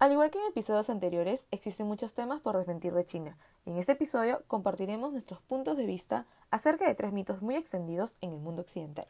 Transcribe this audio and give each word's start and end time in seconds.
Al 0.00 0.12
igual 0.12 0.30
que 0.30 0.38
en 0.38 0.46
episodios 0.46 0.88
anteriores, 0.88 1.46
existen 1.50 1.86
muchos 1.86 2.14
temas 2.14 2.40
por 2.40 2.56
desmentir 2.56 2.94
de 2.94 3.04
China. 3.04 3.36
En 3.66 3.76
este 3.76 3.92
episodio 3.92 4.42
compartiremos 4.46 5.12
nuestros 5.12 5.42
puntos 5.42 5.76
de 5.76 5.84
vista 5.84 6.24
acerca 6.50 6.88
de 6.88 6.94
tres 6.94 7.12
mitos 7.12 7.42
muy 7.42 7.54
extendidos 7.54 8.14
en 8.22 8.32
el 8.32 8.38
mundo 8.38 8.62
occidental. 8.62 9.06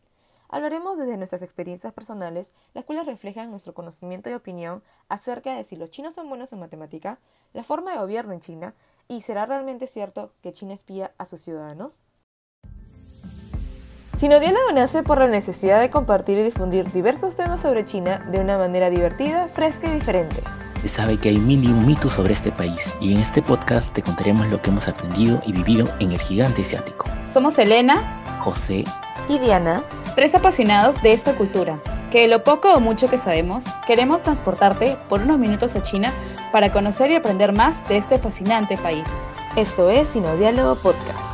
Hablaremos 0.48 0.98
desde 0.98 1.16
nuestras 1.16 1.42
experiencias 1.42 1.92
personales, 1.92 2.50
las 2.74 2.84
cuales 2.84 3.06
reflejan 3.06 3.50
nuestro 3.50 3.72
conocimiento 3.72 4.30
y 4.30 4.32
opinión 4.32 4.82
acerca 5.08 5.54
de 5.54 5.62
si 5.62 5.76
los 5.76 5.92
chinos 5.92 6.14
son 6.14 6.28
buenos 6.28 6.52
en 6.52 6.58
matemática, 6.58 7.20
la 7.52 7.62
forma 7.62 7.92
de 7.92 7.98
gobierno 7.98 8.32
en 8.32 8.40
China 8.40 8.74
y 9.06 9.20
será 9.20 9.46
realmente 9.46 9.86
cierto 9.86 10.32
que 10.42 10.52
China 10.52 10.74
espía 10.74 11.12
a 11.18 11.26
sus 11.26 11.40
ciudadanos. 11.40 11.92
Sinodiálogo 14.18 14.72
nace 14.72 15.04
por 15.04 15.18
la 15.20 15.28
necesidad 15.28 15.80
de 15.80 15.88
compartir 15.88 16.36
y 16.36 16.42
difundir 16.42 16.90
diversos 16.90 17.36
temas 17.36 17.60
sobre 17.60 17.84
China 17.84 18.26
de 18.32 18.40
una 18.40 18.58
manera 18.58 18.90
divertida, 18.90 19.46
fresca 19.46 19.86
y 19.86 19.94
diferente. 19.94 20.42
Se 20.82 20.88
sabe 20.88 21.18
que 21.18 21.28
hay 21.28 21.38
mil 21.38 21.62
y 21.62 21.66
un 21.66 21.86
mitos 21.86 22.14
sobre 22.14 22.32
este 22.32 22.50
país 22.50 22.94
y 23.00 23.12
en 23.12 23.20
este 23.20 23.42
podcast 23.42 23.92
te 23.92 24.02
contaremos 24.02 24.46
lo 24.48 24.62
que 24.62 24.70
hemos 24.70 24.88
aprendido 24.88 25.42
y 25.44 25.52
vivido 25.52 25.88
en 26.00 26.12
el 26.12 26.18
gigante 26.18 26.62
asiático. 26.62 27.06
Somos 27.32 27.58
Elena, 27.58 28.22
José 28.42 28.84
y 29.28 29.38
Diana, 29.38 29.82
tres 30.14 30.34
apasionados 30.34 31.02
de 31.02 31.12
esta 31.12 31.36
cultura, 31.36 31.80
que 32.10 32.22
de 32.22 32.28
lo 32.28 32.44
poco 32.44 32.72
o 32.72 32.80
mucho 32.80 33.10
que 33.10 33.18
sabemos, 33.18 33.64
queremos 33.86 34.22
transportarte 34.22 34.96
por 35.08 35.20
unos 35.20 35.38
minutos 35.38 35.74
a 35.74 35.82
China 35.82 36.12
para 36.50 36.72
conocer 36.72 37.10
y 37.10 37.14
aprender 37.14 37.52
más 37.52 37.86
de 37.88 37.98
este 37.98 38.18
fascinante 38.18 38.78
país. 38.78 39.04
Esto 39.56 39.90
es 39.90 40.08
Sinodiálogo 40.08 40.76
Podcast. 40.76 41.29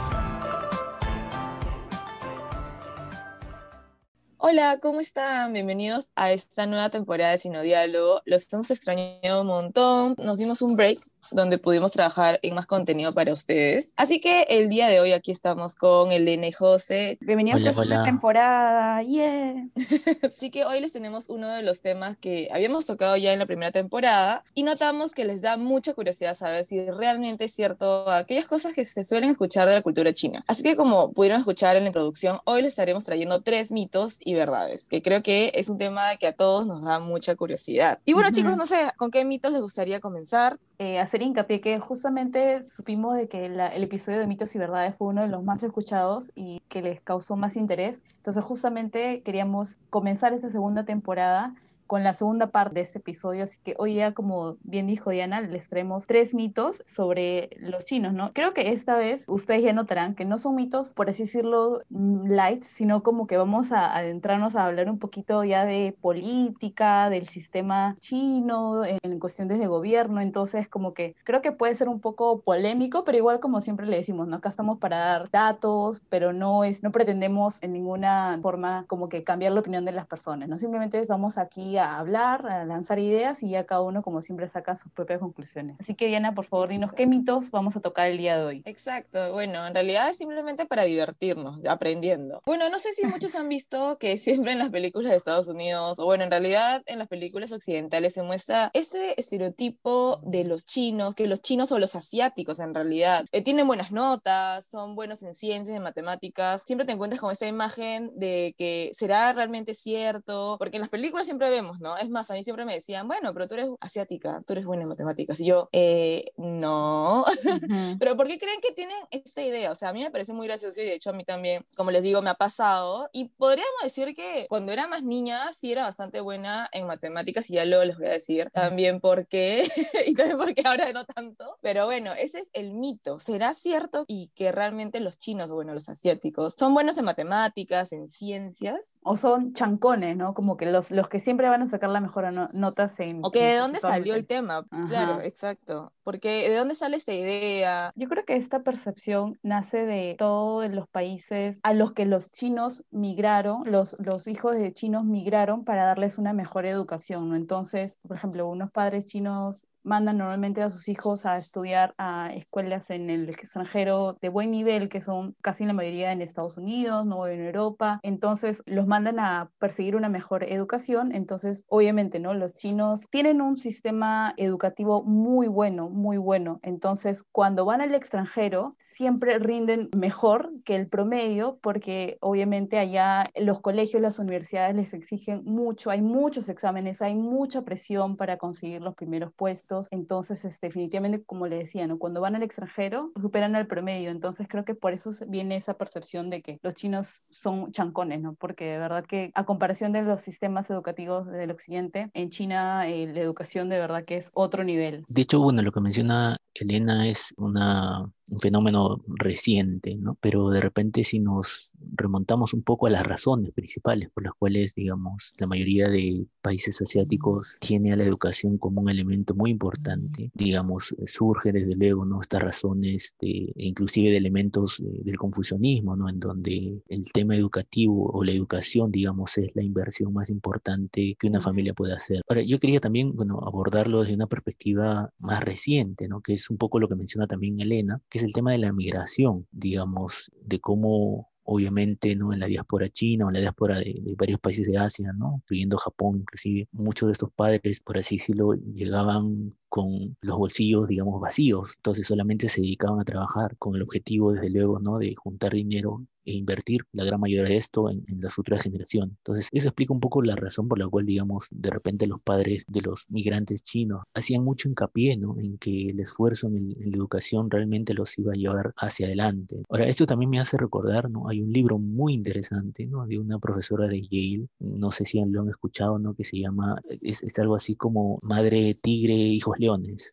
Hola, 4.38 4.78
¿cómo 4.82 5.00
están? 5.00 5.54
Bienvenidos 5.54 6.10
a 6.14 6.30
esta 6.30 6.66
nueva 6.66 6.90
temporada 6.90 7.32
de 7.32 7.38
Sinodiálogo. 7.38 8.20
Los 8.26 8.52
hemos 8.52 8.70
extrañado 8.70 9.40
un 9.40 9.46
montón. 9.46 10.14
Nos 10.18 10.36
dimos 10.36 10.60
un 10.60 10.76
break 10.76 11.00
donde 11.30 11.58
pudimos 11.58 11.92
trabajar 11.92 12.38
en 12.42 12.54
más 12.54 12.66
contenido 12.66 13.12
para 13.14 13.32
ustedes. 13.32 13.92
Así 13.96 14.20
que 14.20 14.42
el 14.48 14.68
día 14.68 14.88
de 14.88 15.00
hoy 15.00 15.12
aquí 15.12 15.32
estamos 15.32 15.74
con 15.76 16.12
Elena 16.12 16.46
y 16.46 16.52
José. 16.52 17.18
Bienvenidos 17.20 17.60
Hola, 17.62 17.70
a 17.70 17.80
hola. 17.80 18.04
temporada. 18.04 19.02
Yeah. 19.02 19.66
Así 20.22 20.50
que 20.50 20.64
hoy 20.64 20.80
les 20.80 20.92
tenemos 20.92 21.26
uno 21.28 21.48
de 21.48 21.62
los 21.62 21.80
temas 21.82 22.16
que 22.18 22.48
habíamos 22.52 22.86
tocado 22.86 23.16
ya 23.16 23.32
en 23.32 23.38
la 23.38 23.46
primera 23.46 23.70
temporada 23.70 24.44
y 24.54 24.62
notamos 24.62 25.12
que 25.12 25.24
les 25.24 25.40
da 25.40 25.56
mucha 25.56 25.94
curiosidad 25.94 26.36
saber 26.36 26.64
si 26.64 26.84
realmente 26.90 27.44
es 27.44 27.54
cierto 27.54 28.10
aquellas 28.10 28.46
cosas 28.46 28.74
que 28.74 28.84
se 28.84 29.04
suelen 29.04 29.30
escuchar 29.30 29.68
de 29.68 29.74
la 29.74 29.82
cultura 29.82 30.12
china. 30.12 30.44
Así 30.46 30.62
que 30.62 30.76
como 30.76 31.12
pudieron 31.12 31.40
escuchar 31.40 31.76
en 31.76 31.84
la 31.84 31.88
introducción, 31.88 32.38
hoy 32.44 32.62
les 32.62 32.72
estaremos 32.72 33.04
trayendo 33.04 33.42
tres 33.42 33.72
mitos 33.72 34.16
y 34.20 34.34
verdades, 34.34 34.86
que 34.86 35.02
creo 35.02 35.22
que 35.22 35.52
es 35.54 35.68
un 35.68 35.78
tema 35.78 36.16
que 36.16 36.26
a 36.26 36.32
todos 36.32 36.66
nos 36.66 36.82
da 36.82 36.98
mucha 36.98 37.34
curiosidad. 37.36 38.00
Y 38.04 38.12
bueno 38.12 38.28
Ujú. 38.28 38.36
chicos, 38.36 38.56
no 38.56 38.66
sé, 38.66 38.76
¿con 38.96 39.10
qué 39.10 39.24
mitos 39.24 39.52
les 39.52 39.60
gustaría 39.60 40.00
comenzar? 40.00 40.58
Eh, 40.78 40.98
hacer 40.98 41.22
hincapié 41.22 41.62
que 41.62 41.78
justamente 41.80 42.62
supimos 42.62 43.16
de 43.16 43.28
que 43.28 43.46
el 43.46 43.82
episodio 43.82 44.18
de 44.18 44.26
mitos 44.26 44.54
y 44.54 44.58
verdades 44.58 44.94
fue 44.94 45.08
uno 45.08 45.22
de 45.22 45.28
los 45.28 45.42
más 45.42 45.62
escuchados 45.62 46.32
y 46.34 46.60
que 46.68 46.82
les 46.82 47.00
causó 47.00 47.34
más 47.36 47.56
interés. 47.56 48.02
Entonces 48.18 48.44
justamente 48.44 49.22
queríamos 49.22 49.78
comenzar 49.88 50.34
esta 50.34 50.50
segunda 50.50 50.84
temporada 50.84 51.54
con 51.86 52.02
la 52.02 52.14
segunda 52.14 52.48
parte 52.48 52.74
de 52.74 52.80
este 52.82 52.98
episodio. 52.98 53.44
Así 53.44 53.58
que 53.62 53.74
hoy 53.78 53.94
ya, 53.94 54.12
como 54.12 54.56
bien 54.62 54.86
dijo 54.86 55.10
Diana, 55.10 55.40
les 55.40 55.68
traemos 55.68 56.06
tres 56.06 56.34
mitos 56.34 56.82
sobre 56.86 57.50
los 57.58 57.84
chinos, 57.84 58.12
¿no? 58.12 58.32
Creo 58.32 58.54
que 58.54 58.72
esta 58.72 58.96
vez 58.96 59.28
ustedes 59.28 59.62
ya 59.62 59.72
notarán 59.72 60.14
que 60.14 60.24
no 60.24 60.38
son 60.38 60.54
mitos, 60.56 60.92
por 60.92 61.08
así 61.08 61.24
decirlo, 61.24 61.82
mm, 61.90 62.26
light, 62.30 62.62
sino 62.62 63.02
como 63.02 63.26
que 63.26 63.36
vamos 63.36 63.72
a 63.72 63.96
adentrarnos 63.96 64.56
a 64.56 64.64
hablar 64.64 64.90
un 64.90 64.98
poquito 64.98 65.44
ya 65.44 65.64
de 65.64 65.96
política, 66.00 67.10
del 67.10 67.28
sistema 67.28 67.96
chino, 68.00 68.84
en, 68.84 69.18
cuestiones 69.18 69.58
de 69.58 69.66
gobierno. 69.66 70.20
Entonces, 70.20 70.68
como 70.68 70.92
que 70.92 71.16
creo 71.24 71.40
que 71.40 71.52
puede 71.52 71.74
ser 71.74 71.88
un 71.88 72.00
poco 72.00 72.40
polémico, 72.42 73.04
pero 73.04 73.16
igual 73.16 73.40
como 73.40 73.60
siempre 73.60 73.86
le 73.86 73.96
decimos, 73.96 74.28
¿no? 74.28 74.36
Acá 74.36 74.50
estamos 74.50 74.78
para 74.78 74.98
dar 74.98 75.30
datos, 75.30 76.02
pero 76.08 76.32
no 76.32 76.64
es, 76.64 76.82
no 76.82 76.92
pretendemos 76.92 77.62
en 77.62 77.72
ninguna 77.72 78.38
forma 78.42 78.84
como 78.88 79.08
que 79.08 79.24
cambiar 79.24 79.52
la 79.52 79.60
opinión 79.60 79.84
de 79.84 79.92
las 79.92 80.06
personas, 80.06 80.48
¿no? 80.48 80.58
Simplemente 80.58 81.02
vamos 81.08 81.38
aquí 81.38 81.75
a 81.78 81.98
hablar, 81.98 82.46
a 82.46 82.64
lanzar 82.64 82.98
ideas 82.98 83.42
y 83.42 83.50
ya 83.50 83.64
cada 83.64 83.82
uno, 83.82 84.02
como 84.02 84.22
siempre, 84.22 84.48
saca 84.48 84.76
sus 84.76 84.92
propias 84.92 85.20
conclusiones. 85.20 85.76
Así 85.80 85.94
que, 85.94 86.06
Diana, 86.06 86.34
por 86.34 86.46
favor, 86.46 86.68
dinos 86.68 86.92
qué 86.92 87.06
mitos 87.06 87.50
vamos 87.50 87.76
a 87.76 87.80
tocar 87.80 88.08
el 88.08 88.18
día 88.18 88.38
de 88.38 88.44
hoy. 88.44 88.62
Exacto, 88.64 89.32
bueno, 89.32 89.66
en 89.66 89.74
realidad 89.74 90.10
es 90.10 90.18
simplemente 90.18 90.66
para 90.66 90.84
divertirnos, 90.84 91.58
aprendiendo. 91.68 92.42
Bueno, 92.46 92.68
no 92.68 92.78
sé 92.78 92.92
si 92.92 93.06
muchos 93.06 93.34
han 93.34 93.48
visto 93.48 93.98
que 93.98 94.18
siempre 94.18 94.52
en 94.52 94.58
las 94.58 94.70
películas 94.70 95.10
de 95.10 95.16
Estados 95.16 95.48
Unidos, 95.48 95.98
o 95.98 96.04
bueno, 96.04 96.24
en 96.24 96.30
realidad 96.30 96.82
en 96.86 96.98
las 96.98 97.08
películas 97.08 97.52
occidentales 97.52 98.14
se 98.14 98.22
muestra 98.22 98.70
este 98.74 99.20
estereotipo 99.20 100.20
de 100.22 100.44
los 100.44 100.64
chinos, 100.64 101.14
que 101.14 101.26
los 101.26 101.42
chinos 101.42 101.72
o 101.72 101.78
los 101.78 101.94
asiáticos 101.94 102.58
en 102.58 102.74
realidad 102.74 103.24
eh, 103.32 103.42
tienen 103.42 103.66
buenas 103.66 103.92
notas, 103.92 104.66
son 104.66 104.94
buenos 104.94 105.22
en 105.22 105.34
ciencias, 105.34 105.76
en 105.76 105.82
matemáticas, 105.82 106.62
siempre 106.66 106.86
te 106.86 106.92
encuentras 106.92 107.20
con 107.20 107.32
esa 107.32 107.46
imagen 107.46 108.12
de 108.16 108.54
que 108.58 108.92
será 108.94 109.32
realmente 109.32 109.74
cierto, 109.74 110.56
porque 110.58 110.76
en 110.76 110.82
las 110.82 110.90
películas 110.90 111.26
siempre 111.26 111.50
vemos, 111.50 111.65
¿no? 111.80 111.96
Es 111.96 112.08
más, 112.08 112.30
a 112.30 112.34
mí 112.34 112.44
siempre 112.44 112.64
me 112.64 112.74
decían, 112.74 113.06
bueno, 113.08 113.32
pero 113.32 113.48
tú 113.48 113.54
eres 113.54 113.68
asiática, 113.80 114.42
tú 114.46 114.52
eres 114.52 114.64
buena 114.64 114.84
en 114.84 114.88
matemáticas, 114.88 115.40
y 115.40 115.46
yo, 115.46 115.68
eh, 115.72 116.32
no. 116.36 117.22
Ujú. 117.22 117.26
Pero 117.98 118.16
¿por 118.16 118.26
qué 118.26 118.38
creen 118.38 118.60
que 118.60 118.72
tienen 118.72 118.96
esta 119.10 119.42
idea? 119.42 119.72
O 119.72 119.74
sea, 119.74 119.90
a 119.90 119.92
mí 119.92 120.02
me 120.02 120.10
parece 120.10 120.32
muy 120.32 120.46
gracioso 120.46 120.80
y 120.80 120.84
de 120.84 120.94
hecho 120.94 121.10
a 121.10 121.12
mí 121.12 121.24
también, 121.24 121.64
como 121.76 121.90
les 121.90 122.02
digo, 122.02 122.22
me 122.22 122.30
ha 122.30 122.34
pasado. 122.34 123.08
Y 123.12 123.28
podríamos 123.28 123.82
decir 123.82 124.14
que 124.14 124.46
cuando 124.48 124.72
era 124.72 124.86
más 124.86 125.02
niña 125.02 125.52
sí 125.52 125.72
era 125.72 125.84
bastante 125.84 126.20
buena 126.20 126.68
en 126.72 126.86
matemáticas 126.86 127.48
y 127.50 127.54
ya 127.54 127.64
luego 127.64 127.84
les 127.84 127.96
voy 127.96 128.06
a 128.06 128.12
decir 128.12 128.50
también 128.52 129.00
por 129.00 129.26
qué 129.26 129.64
y 130.06 130.14
también 130.14 130.38
por 130.38 130.54
qué 130.54 130.62
ahora 130.64 130.92
no 130.92 131.04
tanto. 131.04 131.56
Pero 131.60 131.86
bueno, 131.86 132.12
ese 132.12 132.40
es 132.40 132.50
el 132.52 132.72
mito. 132.72 133.18
¿Será 133.18 133.54
cierto 133.54 134.04
y 134.06 134.28
que 134.34 134.52
realmente 134.52 135.00
los 135.00 135.18
chinos, 135.18 135.50
o 135.50 135.54
bueno, 135.54 135.74
los 135.74 135.88
asiáticos, 135.88 136.54
son 136.58 136.74
buenos 136.74 136.98
en 136.98 137.04
matemáticas, 137.04 137.92
en 137.92 138.10
ciencias? 138.10 138.80
O 139.02 139.16
son 139.16 139.54
chancones, 139.54 140.16
¿no? 140.16 140.34
Como 140.34 140.56
que 140.56 140.66
los, 140.66 140.90
los 140.90 141.08
que 141.08 141.20
siempre 141.20 141.48
van 141.48 141.55
a 141.62 141.66
sacar 141.68 141.90
la 141.90 142.00
mejor 142.00 142.32
no- 142.32 142.46
notas 142.54 142.98
en... 143.00 143.20
¿O 143.24 143.30
que 143.30 143.44
de 143.44 143.56
dónde 143.56 143.80
salió 143.80 144.14
el 144.14 144.26
tema? 144.26 144.66
Ajá. 144.70 144.88
Claro, 144.88 145.20
exacto. 145.20 145.92
Porque 146.02 146.48
¿de 146.48 146.56
dónde 146.56 146.74
sale 146.74 146.96
esta 146.96 147.12
idea? 147.12 147.92
Yo 147.96 148.08
creo 148.08 148.24
que 148.24 148.36
esta 148.36 148.60
percepción 148.62 149.38
nace 149.42 149.86
de 149.86 150.14
todos 150.18 150.70
los 150.70 150.88
países 150.88 151.60
a 151.62 151.74
los 151.74 151.92
que 151.92 152.06
los 152.06 152.30
chinos 152.30 152.84
migraron, 152.90 153.62
los, 153.66 153.96
los 153.98 154.26
hijos 154.28 154.56
de 154.56 154.72
chinos 154.72 155.04
migraron 155.04 155.64
para 155.64 155.84
darles 155.84 156.18
una 156.18 156.32
mejor 156.32 156.66
educación, 156.66 157.28
¿no? 157.28 157.36
Entonces, 157.36 157.98
por 158.06 158.16
ejemplo, 158.16 158.46
unos 158.48 158.70
padres 158.70 159.06
chinos 159.06 159.66
mandan 159.86 160.18
normalmente 160.18 160.62
a 160.62 160.70
sus 160.70 160.88
hijos 160.88 161.24
a 161.26 161.36
estudiar 161.36 161.94
a 161.98 162.32
escuelas 162.34 162.90
en 162.90 163.08
el 163.08 163.28
extranjero 163.30 164.16
de 164.20 164.28
buen 164.28 164.50
nivel, 164.50 164.88
que 164.88 165.00
son 165.00 165.34
casi 165.42 165.64
la 165.64 165.72
mayoría 165.72 166.12
en 166.12 166.20
Estados 166.20 166.58
Unidos, 166.58 167.06
no 167.06 167.26
en 167.26 167.40
Europa. 167.40 168.00
Entonces, 168.02 168.62
los 168.66 168.86
mandan 168.86 169.20
a 169.20 169.50
perseguir 169.58 169.96
una 169.96 170.08
mejor 170.08 170.44
educación. 170.44 171.14
Entonces, 171.14 171.62
obviamente, 171.68 172.20
¿no? 172.20 172.34
Los 172.34 172.54
chinos 172.54 173.06
tienen 173.10 173.40
un 173.40 173.56
sistema 173.56 174.34
educativo 174.36 175.02
muy 175.04 175.46
bueno, 175.46 175.88
muy 175.88 176.18
bueno. 176.18 176.58
Entonces, 176.62 177.22
cuando 177.32 177.64
van 177.64 177.80
al 177.80 177.94
extranjero, 177.94 178.74
siempre 178.78 179.38
rinden 179.38 179.88
mejor 179.96 180.50
que 180.64 180.74
el 180.76 180.88
promedio, 180.88 181.58
porque 181.62 182.18
obviamente 182.20 182.78
allá 182.78 183.24
los 183.36 183.60
colegios, 183.60 184.02
las 184.02 184.18
universidades 184.18 184.74
les 184.74 184.94
exigen 184.94 185.42
mucho, 185.44 185.90
hay 185.90 186.02
muchos 186.02 186.48
exámenes, 186.48 187.02
hay 187.02 187.14
mucha 187.14 187.62
presión 187.62 188.16
para 188.16 188.36
conseguir 188.36 188.82
los 188.82 188.94
primeros 188.94 189.32
puestos. 189.34 189.75
Entonces, 189.90 190.44
este, 190.44 190.68
definitivamente, 190.68 191.22
como 191.24 191.46
le 191.46 191.56
decía, 191.58 191.86
¿no? 191.86 191.98
Cuando 191.98 192.20
van 192.20 192.36
al 192.36 192.42
extranjero, 192.42 193.12
superan 193.20 193.56
al 193.56 193.66
promedio. 193.66 194.10
Entonces, 194.10 194.46
creo 194.48 194.64
que 194.64 194.74
por 194.74 194.92
eso 194.92 195.10
viene 195.28 195.56
esa 195.56 195.74
percepción 195.74 196.30
de 196.30 196.42
que 196.42 196.58
los 196.62 196.74
chinos 196.74 197.22
son 197.30 197.72
chancones, 197.72 198.20
¿no? 198.20 198.34
Porque 198.34 198.66
de 198.66 198.78
verdad 198.78 199.04
que 199.04 199.30
a 199.34 199.44
comparación 199.44 199.92
de 199.92 200.02
los 200.02 200.20
sistemas 200.20 200.70
educativos 200.70 201.26
del 201.26 201.50
occidente, 201.50 202.10
en 202.14 202.30
China 202.30 202.88
eh, 202.88 203.06
la 203.12 203.20
educación 203.20 203.68
de 203.68 203.78
verdad 203.78 204.04
que 204.04 204.16
es 204.16 204.30
otro 204.32 204.64
nivel. 204.64 205.04
De 205.08 205.22
hecho, 205.22 205.40
bueno, 205.40 205.62
lo 205.62 205.72
que 205.72 205.80
menciona 205.80 206.36
Elena 206.54 207.06
es 207.08 207.34
una, 207.36 208.10
un 208.30 208.40
fenómeno 208.40 209.02
reciente, 209.06 209.96
¿no? 209.96 210.16
Pero 210.20 210.48
de 210.50 210.60
repente 210.60 211.04
si 211.04 211.20
nos 211.20 211.70
remontamos 211.96 212.54
un 212.54 212.62
poco 212.62 212.86
a 212.86 212.90
las 212.90 213.06
razones 213.06 213.52
principales 213.52 214.10
por 214.10 214.24
las 214.24 214.34
cuales, 214.34 214.74
digamos, 214.74 215.32
la 215.38 215.46
mayoría 215.46 215.88
de 215.88 216.26
países 216.42 216.80
asiáticos 216.80 217.56
tiene 217.60 217.92
a 217.92 217.96
la 217.96 218.04
educación 218.04 218.58
como 218.58 218.80
un 218.80 218.90
elemento 218.90 219.34
muy 219.34 219.50
importante, 219.50 220.30
digamos, 220.34 220.92
eh, 220.92 221.06
surge 221.06 221.52
desde 221.52 221.76
luego, 221.76 222.04
¿no? 222.04 222.20
Estas 222.20 222.42
razones 222.42 223.14
de, 223.20 223.52
e 223.54 223.66
inclusive 223.66 224.10
de 224.10 224.16
elementos 224.16 224.80
eh, 224.80 225.02
del 225.04 225.16
confucianismo, 225.16 225.96
¿no? 225.96 226.08
En 226.08 226.20
donde 226.20 226.82
el 226.88 227.12
tema 227.12 227.36
educativo 227.36 228.10
o 228.12 228.24
la 228.24 228.32
educación, 228.32 228.90
digamos, 228.90 229.38
es 229.38 229.54
la 229.56 229.62
inversión 229.62 230.12
más 230.12 230.30
importante 230.30 231.16
que 231.18 231.26
una 231.26 231.40
familia 231.40 231.74
puede 231.74 231.94
hacer. 231.94 232.22
Ahora, 232.28 232.42
yo 232.42 232.58
quería 232.58 232.80
también, 232.80 233.14
bueno, 233.14 233.40
abordarlo 233.42 234.02
desde 234.02 234.14
una 234.14 234.26
perspectiva 234.26 235.10
más 235.18 235.42
reciente, 235.42 236.08
¿no? 236.08 236.20
Que 236.20 236.34
es 236.34 236.50
un 236.50 236.58
poco 236.58 236.78
lo 236.78 236.88
que 236.88 236.96
menciona 236.96 237.26
también 237.26 237.60
Elena, 237.60 238.00
que 238.08 238.18
es 238.18 238.24
el 238.24 238.32
tema 238.32 238.52
de 238.52 238.58
la 238.58 238.72
migración, 238.72 239.46
digamos, 239.50 240.30
de 240.42 240.60
cómo 240.60 241.30
obviamente, 241.46 242.14
¿no? 242.16 242.32
En 242.32 242.40
la 242.40 242.46
diáspora 242.46 242.88
china 242.88 243.26
o 243.26 243.28
en 243.28 243.34
la 243.34 243.40
diáspora 243.40 243.78
de, 243.78 243.96
de, 244.02 244.14
varios 244.16 244.40
países 244.40 244.66
de 244.66 244.78
Asia, 244.78 245.12
¿no? 245.12 245.36
Incluyendo 245.36 245.76
Japón, 245.78 246.18
inclusive. 246.20 246.68
Muchos 246.72 247.08
de 247.08 247.12
estos 247.12 247.30
padres, 247.32 247.80
por 247.80 247.98
así 247.98 248.16
decirlo, 248.16 248.54
llegaban 248.54 249.54
con 249.76 250.16
los 250.22 250.38
bolsillos, 250.38 250.88
digamos, 250.88 251.20
vacíos. 251.20 251.74
Entonces 251.76 252.06
solamente 252.06 252.48
se 252.48 252.62
dedicaban 252.62 252.98
a 252.98 253.04
trabajar 253.04 253.58
con 253.58 253.76
el 253.76 253.82
objetivo, 253.82 254.32
desde 254.32 254.48
luego, 254.48 254.80
¿no? 254.80 254.96
De 254.96 255.14
juntar 255.14 255.52
dinero 255.52 256.06
e 256.26 256.32
invertir 256.32 256.80
la 256.92 257.04
gran 257.04 257.20
mayoría 257.20 257.44
de 257.44 257.56
esto 257.56 257.88
en, 257.88 258.04
en, 258.08 258.18
las 258.20 258.34
futuras 258.34 258.62
generaciones. 258.62 259.14
Entonces, 259.18 259.48
eso 259.52 259.68
explica 259.68 259.92
un 259.92 260.00
poco 260.00 260.22
la 260.22 260.34
razón 260.34 260.66
por 260.66 260.78
la 260.78 260.88
cual, 260.88 261.06
digamos, 261.06 261.46
de 261.50 261.70
repente 261.70 262.06
los 262.06 262.20
padres 262.20 262.64
de 262.66 262.80
los 262.80 263.04
migrantes 263.08 263.62
chinos 263.62 264.02
hacían 264.12 264.42
mucho 264.42 264.68
hincapié, 264.68 265.16
¿no? 265.16 265.38
En 265.38 265.56
que 265.58 265.84
el 265.84 266.00
esfuerzo 266.00 266.48
en, 266.48 266.56
el, 266.56 266.76
en, 266.82 266.90
la 266.90 266.96
educación 266.96 267.48
realmente 267.48 267.94
los 267.94 268.18
iba 268.18 268.32
a 268.32 268.36
llevar 268.36 268.72
hacia 268.78 269.06
adelante. 269.06 269.62
Ahora, 269.68 269.86
esto 269.86 270.04
también 270.04 270.30
me 270.30 270.40
hace 270.40 270.56
recordar, 270.56 271.08
¿no? 271.10 271.28
Hay 271.28 271.40
un 271.40 271.52
libro 271.52 271.78
muy 271.78 272.14
interesante, 272.14 272.86
¿no? 272.86 273.06
De 273.06 273.18
una 273.18 273.38
profesora 273.38 273.86
de 273.86 274.02
Yale, 274.02 274.48
no 274.58 274.90
sé 274.90 275.04
si 275.04 275.24
lo 275.24 275.42
han 275.42 275.48
escuchado, 275.48 275.98
¿no? 276.00 276.14
Que 276.14 276.24
se 276.24 276.38
llama, 276.38 276.80
es, 277.02 277.22
es 277.22 277.38
algo 277.38 277.54
así 277.54 277.76
como 277.76 278.18
Madre 278.22 278.74
Tigre, 278.74 279.14
Hijos 279.14 279.56
Leones. 279.60 279.65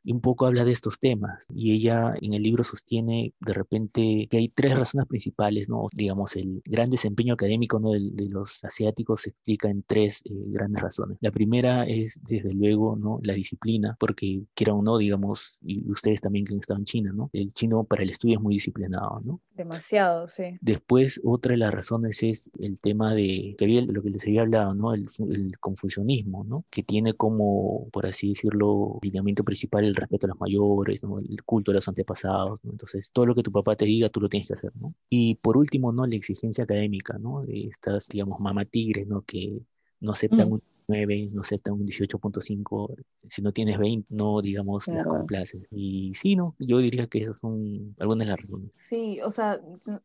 Y 0.03 0.11
un 0.11 0.21
poco 0.21 0.45
habla 0.45 0.65
de 0.65 0.71
estos 0.71 0.99
temas. 0.99 1.45
Y 1.53 1.73
ella 1.73 2.13
en 2.21 2.33
el 2.33 2.43
libro 2.43 2.63
sostiene 2.63 3.33
de 3.39 3.53
repente 3.53 4.27
que 4.29 4.37
hay 4.37 4.49
tres 4.49 4.77
razones 4.77 5.07
principales, 5.07 5.69
¿no? 5.69 5.85
digamos, 5.93 6.35
el 6.35 6.61
gran 6.65 6.89
desempeño 6.89 7.33
académico 7.33 7.79
¿no? 7.79 7.91
de, 7.91 8.09
de, 8.11 8.29
los 8.29 8.63
asiáticos 8.63 9.21
se 9.21 9.29
explica 9.29 9.69
en 9.69 9.83
tres 9.83 10.21
eh, 10.25 10.31
grandes 10.47 10.81
razones. 10.81 11.17
La 11.21 11.31
primera 11.31 11.85
es, 11.85 12.19
desde 12.23 12.53
luego, 12.53 12.95
¿no? 12.95 13.19
la 13.23 13.33
disciplina, 13.33 13.95
porque 13.99 14.43
quiera 14.53 14.73
o 14.73 14.81
no, 14.81 14.97
digamos, 14.97 15.59
y 15.61 15.89
ustedes 15.91 16.21
también 16.21 16.45
que 16.45 16.53
han 16.53 16.59
estado 16.59 16.79
en 16.79 16.85
China, 16.85 17.11
¿no? 17.13 17.29
El 17.33 17.53
chino 17.53 17.83
para 17.83 18.03
el 18.03 18.09
estudio 18.09 18.37
es 18.37 18.41
muy 18.41 18.55
disciplinado, 18.55 19.21
¿no? 19.23 19.41
Demasiado, 19.55 20.27
sí. 20.27 20.57
Después, 20.61 21.19
otra 21.23 21.51
de 21.51 21.57
las 21.57 21.73
razones 21.73 22.23
es 22.23 22.51
el 22.59 22.79
tema 22.81 23.13
de, 23.13 23.55
que 23.57 23.65
había, 23.65 23.81
lo 23.81 24.01
que 24.01 24.09
les 24.09 24.23
había 24.23 24.41
hablado, 24.41 24.73
¿no? 24.73 24.93
El, 24.93 25.07
el 25.29 25.57
confucianismo, 25.59 26.43
¿no? 26.43 26.65
Que 26.69 26.83
tiene 26.83 27.13
como, 27.13 27.87
por 27.91 28.05
así 28.05 28.29
decirlo, 28.29 28.99
lineamiento 29.01 29.32
principal 29.41 29.85
el 29.85 29.95
respeto 29.95 30.27
a 30.27 30.29
los 30.29 30.39
mayores, 30.39 31.01
¿no? 31.01 31.19
El 31.19 31.43
culto 31.43 31.71
a 31.71 31.73
los 31.73 31.87
antepasados, 31.87 32.63
¿no? 32.63 32.71
Entonces, 32.71 33.11
todo 33.11 33.25
lo 33.25 33.35
que 33.35 33.43
tu 33.43 33.51
papá 33.51 33.75
te 33.75 33.85
diga, 33.85 34.09
tú 34.09 34.21
lo 34.21 34.29
tienes 34.29 34.49
que 34.49 34.53
hacer, 34.53 34.71
¿no? 34.75 34.93
Y 35.09 35.35
por 35.35 35.57
último, 35.57 35.91
¿no? 35.91 36.05
La 36.05 36.15
exigencia 36.15 36.65
académica, 36.65 37.17
¿no? 37.17 37.43
Estas, 37.47 38.09
digamos, 38.09 38.39
mamá 38.39 38.65
tigres, 38.65 39.07
¿no? 39.07 39.21
Que 39.21 39.61
no 40.01 40.11
aceptan 40.11 40.49
mm. 40.49 40.53
un 40.53 40.63
9, 40.87 41.29
no 41.31 41.41
aceptan 41.41 41.73
un 41.73 41.85
18.5, 41.85 42.95
si 43.27 43.41
no 43.41 43.53
tienes 43.53 43.77
20, 43.77 44.13
no, 44.13 44.41
digamos, 44.41 44.85
claro. 44.85 45.11
las 45.11 45.19
complaces. 45.19 45.63
Y 45.71 46.13
sí, 46.13 46.35
¿no? 46.35 46.55
Yo 46.59 46.79
diría 46.79 47.07
que 47.07 47.19
esas 47.19 47.39
son 47.39 47.95
algunas 47.99 48.25
de 48.25 48.31
las 48.31 48.39
razones. 48.39 48.71
Sí, 48.75 49.19
o 49.21 49.31
sea, 49.31 49.61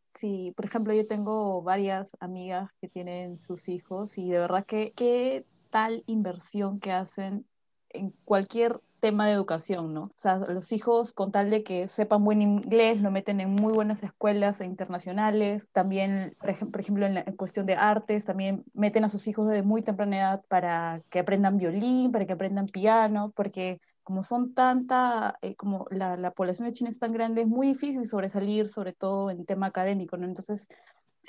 sí, 0.07 0.53
por 0.57 0.65
ejemplo, 0.65 0.95
yo 0.95 1.07
tengo 1.07 1.63
varias 1.63 2.17
amigas 2.21 2.71
que 2.81 2.89
tienen 2.89 3.39
sus 3.41 3.69
hijos 3.69 4.17
y 4.19 4.31
de 4.31 4.39
verdad 4.39 4.65
que 4.65 4.93
qué 4.95 5.45
tal 5.71 6.05
inversión 6.07 6.81
que 6.81 6.93
hacen 6.93 7.45
en 7.91 8.11
cualquier 8.25 8.81
tema 9.01 9.27
de 9.27 9.33
educación, 9.33 9.95
¿no? 9.95 10.03
O 10.05 10.13
sea, 10.15 10.39
los 10.39 10.73
hijos, 10.73 11.13
con 11.13 11.33
tal 11.33 11.51
de 11.51 11.63
que 11.63 11.89
sepan 11.89 12.25
buen 12.25 12.43
inglés, 12.43 13.01
lo 13.01 13.11
meten 13.11 13.41
en 13.41 13.51
muy 13.51 13.73
buenas 13.73 14.03
escuelas 14.03 14.61
internacionales. 14.61 15.69
También, 15.73 16.37
por 16.41 16.51
ejemplo, 16.51 17.07
en, 17.07 17.15
la, 17.15 17.25
cuestión 17.37 17.67
de 17.67 17.75
artes, 17.75 18.25
también 18.25 18.65
meten 18.75 19.05
a 19.05 19.09
sus 19.09 19.27
hijos 19.29 19.49
desde 19.49 19.63
muy 19.63 19.83
temprana 19.83 20.19
edad 20.19 20.45
para 20.49 21.03
que 21.11 21.21
aprendan 21.21 21.59
violín, 21.59 22.13
para 22.13 22.27
que 22.27 22.33
aprendan 22.33 22.67
piano, 22.67 23.33
porque 23.35 23.81
como 24.03 24.23
son 24.23 24.55
tanta, 24.55 25.39
eh, 25.43 25.55
como 25.55 25.87
la, 25.91 26.17
la 26.17 26.31
población 26.31 26.67
de 26.67 26.73
China 26.73 26.91
es 26.91 26.99
tan 26.99 27.13
grande, 27.13 27.43
es 27.43 27.49
muy 27.49 27.69
difícil 27.69 28.07
sobresalir, 28.07 28.69
sobre 28.69 28.93
todo 28.95 29.31
en 29.31 29.45
tema 29.45 29.67
académico, 29.67 30.17
¿no? 30.17 30.27
Entonces, 30.27 30.69